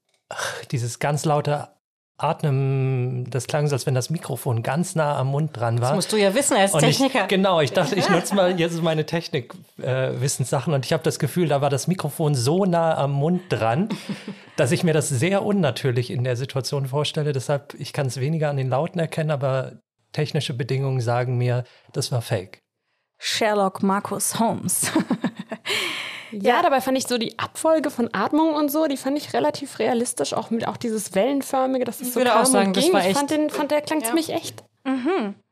dieses 0.72 1.00
ganz 1.00 1.26
laute 1.26 1.70
Atmen, 2.20 3.30
das 3.30 3.46
klang 3.46 3.68
so, 3.68 3.76
als 3.76 3.86
wenn 3.86 3.94
das 3.94 4.10
Mikrofon 4.10 4.64
ganz 4.64 4.96
nah 4.96 5.16
am 5.18 5.28
Mund 5.28 5.56
dran 5.56 5.80
war. 5.82 5.90
Das 5.90 5.96
musst 5.96 6.12
du 6.12 6.18
ja 6.18 6.34
wissen 6.34 6.58
als 6.58 6.74
Und 6.74 6.80
Techniker. 6.80 7.22
Ich, 7.24 7.28
genau, 7.28 7.62
ich 7.62 7.74
dachte, 7.74 7.94
ich 7.94 8.10
nutze 8.12 8.34
mal 8.34 8.60
jetzt 8.60 8.82
meine 8.82 9.06
Technik-Wissenssachen 9.06 10.74
und 10.74 10.84
ich 10.86 10.94
habe 10.94 11.04
das 11.04 11.20
Gefühl, 11.20 11.48
da 11.48 11.62
war 11.62 11.70
das 11.70 11.88
Mikrofon 11.88 12.34
so 12.34 12.66
nah 12.66 12.98
am 12.98 13.12
Mund 13.12 13.44
dran, 13.50 13.90
dass 14.56 14.72
ich 14.72 14.84
mir 14.84 14.94
das 14.94 15.10
sehr 15.10 15.44
unnatürlich 15.44 16.10
in 16.10 16.24
der 16.24 16.36
Situation 16.36 16.88
vorstelle. 16.88 17.34
Deshalb, 17.34 17.76
ich 17.78 17.94
kann 17.94 18.08
es 18.08 18.20
weniger 18.20 18.50
an 18.50 18.58
den 18.58 18.70
Lauten 18.70 19.00
erkennen, 19.00 19.30
aber 19.30 19.74
technische 20.12 20.56
Bedingungen 20.56 21.02
sagen 21.02 21.38
mir, 21.38 21.66
das 21.94 22.12
war 22.12 22.24
fake. 22.24 22.64
Sherlock 23.20 23.84
Markus 23.84 24.40
Holmes. 24.40 24.92
Ja, 26.42 26.62
dabei 26.62 26.82
fand 26.82 26.98
ich 26.98 27.08
so 27.08 27.18
die 27.18 27.38
Abfolge 27.40 27.90
von 27.90 28.10
Atmung 28.14 28.54
und 28.54 28.70
so, 28.70 28.88
die 28.88 28.98
fand 28.98 29.18
ich 29.18 29.34
relativ 29.34 29.80
realistisch, 29.80 30.34
auch 30.34 30.50
mit 30.50 30.68
auch 30.68 30.78
dieses 30.78 31.16
wellenförmige, 31.16 31.86
dass 31.86 32.02
es 32.02 32.14
so 32.14 32.20
würde 32.20 32.32
kam 32.32 32.42
auch 32.42 32.46
sagen, 32.46 32.68
und 32.68 32.78
das 32.78 32.84
ging. 32.86 32.94
war 32.94 33.02
ich 33.02 33.08
echt. 33.08 33.18
fand, 33.18 33.32
den, 33.32 33.50
fand 33.50 33.72
der 33.72 33.82
klang 33.82 34.04
ziemlich 34.04 34.32
echt. 34.32 34.64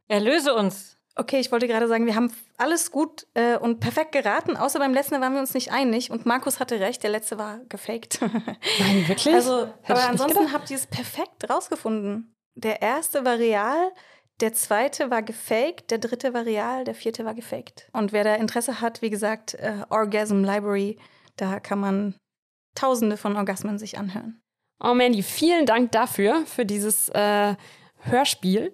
Erlöse 0.07 0.53
uns. 0.53 0.97
Okay, 1.17 1.39
ich 1.39 1.51
wollte 1.51 1.67
gerade 1.67 1.87
sagen, 1.87 2.05
wir 2.05 2.15
haben 2.15 2.33
alles 2.57 2.91
gut 2.91 3.25
äh, 3.35 3.57
und 3.57 3.79
perfekt 3.79 4.11
geraten, 4.11 4.57
außer 4.57 4.79
beim 4.79 4.93
letzten 4.93 5.21
waren 5.21 5.33
wir 5.33 5.39
uns 5.39 5.53
nicht 5.53 5.71
einig 5.71 6.11
und 6.11 6.25
Markus 6.25 6.59
hatte 6.59 6.79
recht, 6.81 7.03
der 7.03 7.09
letzte 7.09 7.37
war 7.37 7.59
gefaked. 7.69 8.19
Nein, 8.79 9.07
wirklich? 9.07 9.33
Also, 9.33 9.61
Hätte 9.61 9.73
ich 9.83 9.89
aber 9.91 10.09
ansonsten 10.09 10.51
habt 10.51 10.69
ihr 10.69 10.75
es 10.75 10.87
perfekt 10.87 11.49
rausgefunden. 11.49 12.35
Der 12.55 12.81
erste 12.81 13.23
war 13.23 13.37
real, 13.37 13.91
der 14.41 14.53
zweite 14.53 15.09
war 15.09 15.21
gefaked, 15.21 15.91
der 15.91 15.97
dritte 15.97 16.33
war 16.33 16.45
real, 16.45 16.83
der 16.83 16.95
vierte 16.95 17.25
war 17.25 17.33
gefaked. 17.33 17.87
Und 17.93 18.11
wer 18.11 18.23
da 18.23 18.35
Interesse 18.35 18.81
hat, 18.81 19.01
wie 19.01 19.09
gesagt, 19.09 19.53
äh, 19.55 19.83
Orgasm 19.89 20.43
Library, 20.43 20.97
da 21.37 21.59
kann 21.59 21.79
man 21.79 22.15
tausende 22.75 23.17
von 23.17 23.37
Orgasmen 23.37 23.77
sich 23.77 23.97
anhören. 23.97 24.41
Oh 24.83 24.93
Mandy, 24.93 25.23
vielen 25.23 25.65
Dank 25.65 25.91
dafür, 25.93 26.45
für 26.45 26.65
dieses 26.65 27.07
äh, 27.09 27.55
Hörspiel. 28.01 28.71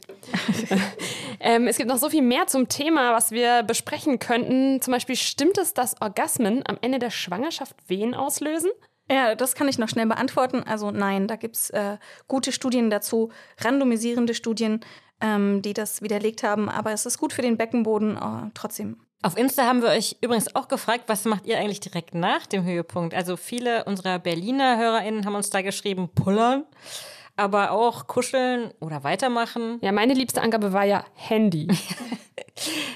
ähm, 1.40 1.68
es 1.68 1.78
gibt 1.78 1.90
noch 1.90 1.98
so 1.98 2.10
viel 2.10 2.24
mehr 2.24 2.48
zum 2.48 2.68
Thema, 2.68 3.14
was 3.14 3.32
wir 3.32 3.64
besprechen 3.64 4.18
könnten. 4.18 4.82
Zum 4.82 4.92
Beispiel, 4.92 5.16
stimmt 5.16 5.60
es, 5.60 5.74
dass 5.74 6.02
Orgasmen 6.02 6.64
am 6.68 6.78
Ende 6.82 6.98
der 6.98 7.12
Schwangerschaft 7.12 7.76
Wehen 7.88 8.16
auslösen? 8.16 8.72
Ja, 9.10 9.36
das 9.36 9.56
kann 9.56 9.68
ich 9.68 9.78
noch 9.78 9.90
schnell 9.90 10.08
beantworten. 10.08 10.64
Also 10.64 10.90
nein, 10.90 11.28
da 11.28 11.36
gibt 11.36 11.56
es 11.56 11.70
äh, 11.70 11.98
gute 12.28 12.52
Studien 12.52 12.90
dazu, 12.90 13.32
randomisierende 13.60 14.34
Studien, 14.34 14.82
ähm, 15.22 15.62
die 15.62 15.74
das 15.74 16.02
widerlegt 16.02 16.44
haben. 16.44 16.70
Aber 16.70 16.92
es 16.92 17.06
ist 17.06 17.18
gut 17.18 17.34
für 17.34 17.42
den 17.42 17.58
Beckenboden 17.58 18.18
äh, 18.18 18.50
trotzdem. 18.54 18.98
Auf 19.24 19.38
Insta 19.38 19.66
haben 19.66 19.84
wir 19.84 19.90
euch 19.90 20.18
übrigens 20.22 20.56
auch 20.56 20.68
gefragt, 20.68 21.04
was 21.08 21.26
macht 21.26 21.46
ihr 21.46 21.60
eigentlich 21.60 21.80
direkt 21.80 22.16
nach 22.16 22.48
dem 22.48 22.64
Höhepunkt? 22.64 23.14
Also 23.14 23.38
viele 23.38 23.84
unserer 23.86 24.18
Berliner 24.18 24.78
HörerInnen 24.78 25.26
haben 25.26 25.36
uns 25.36 25.52
da 25.52 25.62
geschrieben, 25.62 26.10
pullern, 26.10 26.66
aber 27.36 27.72
auch 27.72 28.08
kuscheln 28.08 28.74
oder 28.80 29.04
weitermachen. 29.04 29.78
Ja, 29.82 29.92
meine 29.92 30.16
liebste 30.16 30.42
Angabe 30.42 30.74
war 30.74 30.86
ja 30.86 31.06
Handy. 31.14 31.68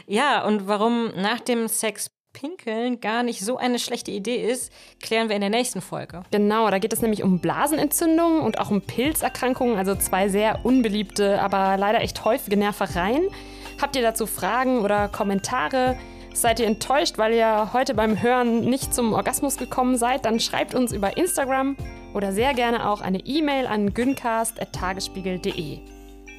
Ja, 0.08 0.46
und 0.46 0.68
warum 0.68 1.08
nach 1.16 1.40
dem 1.40 1.68
Sex 1.68 2.12
pinkeln 2.36 3.00
gar 3.00 3.24
nicht 3.24 3.40
so 3.40 3.58
eine 3.58 3.80
schlechte 3.80 4.12
Idee 4.12 4.36
ist, 4.36 4.72
klären 5.02 5.30
wir 5.30 5.36
in 5.36 5.42
der 5.42 5.50
nächsten 5.50 5.82
Folge. 5.82 6.24
Genau, 6.32 6.70
da 6.70 6.80
geht 6.80 6.92
es 6.92 7.02
nämlich 7.02 7.24
um 7.24 7.40
Blasenentzündungen 7.40 8.42
und 8.42 8.60
auch 8.60 8.70
um 8.70 8.82
Pilzerkrankungen, 8.82 9.78
also 9.78 9.96
zwei 9.96 10.28
sehr 10.28 10.66
unbeliebte, 10.66 11.42
aber 11.42 11.78
leider 11.78 12.02
echt 12.02 12.26
häufige 12.26 12.58
Nervereien. 12.58 13.30
Habt 13.82 13.96
ihr 13.96 14.02
dazu 14.02 14.28
Fragen 14.28 14.80
oder 14.80 15.08
Kommentare? 15.08 15.98
Seid 16.34 16.60
ihr 16.60 16.68
enttäuscht, 16.68 17.18
weil 17.18 17.34
ihr 17.34 17.72
heute 17.72 17.94
beim 17.94 18.22
Hören 18.22 18.66
nicht 18.66 18.94
zum 18.94 19.14
Orgasmus 19.14 19.58
gekommen 19.58 19.98
seid? 19.98 20.26
Dann 20.26 20.42
schreibt 20.42 20.76
uns 20.76 20.92
über 20.92 21.16
Instagram 21.16 21.78
oder 22.14 22.34
sehr 22.34 22.54
gerne 22.54 22.90
auch 22.90 23.00
eine 23.00 23.20
E-Mail 23.20 23.68
an 23.68 23.94
güncast.tagesspiegel.de. 23.94 25.95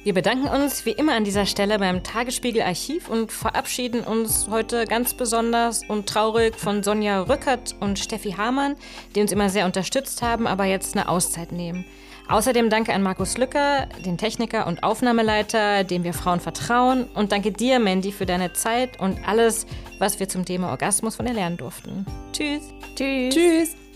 Wir 0.07 0.13
bedanken 0.13 0.47
uns 0.47 0.85
wie 0.85 0.91
immer 0.91 1.15
an 1.15 1.25
dieser 1.25 1.45
Stelle 1.45 1.79
beim 1.79 2.01
Tagesspiegel 2.01 2.61
Archiv 2.61 3.09
und 3.09 3.29
verabschieden 3.29 4.05
uns 4.05 4.47
heute 4.49 4.85
ganz 4.85 5.13
besonders 5.13 5.81
und 5.89 6.07
traurig 6.07 6.55
von 6.55 6.81
Sonja 6.81 7.23
Rückert 7.23 7.75
und 7.81 7.99
Steffi 7.99 8.31
Hamann, 8.31 8.77
die 9.13 9.19
uns 9.19 9.33
immer 9.33 9.49
sehr 9.49 9.65
unterstützt 9.65 10.21
haben, 10.21 10.47
aber 10.47 10.63
jetzt 10.63 10.95
eine 10.95 11.09
Auszeit 11.09 11.51
nehmen. 11.51 11.83
Außerdem 12.29 12.69
danke 12.69 12.93
an 12.93 13.03
Markus 13.03 13.37
Lücker, 13.37 13.89
den 14.05 14.17
Techniker 14.17 14.65
und 14.67 14.81
Aufnahmeleiter, 14.81 15.83
dem 15.83 16.05
wir 16.05 16.13
Frauen 16.13 16.39
vertrauen. 16.39 17.09
Und 17.13 17.33
danke 17.33 17.51
dir, 17.51 17.79
Mandy, 17.79 18.13
für 18.13 18.25
deine 18.25 18.53
Zeit 18.53 19.01
und 19.01 19.27
alles, 19.27 19.65
was 19.99 20.21
wir 20.21 20.29
zum 20.29 20.45
Thema 20.45 20.69
Orgasmus 20.69 21.17
von 21.17 21.25
dir 21.25 21.33
lernen 21.33 21.57
durften. 21.57 22.05
Tschüss. 22.31 22.61
Tschüss. 22.95 23.33
Tschüss. 23.33 23.86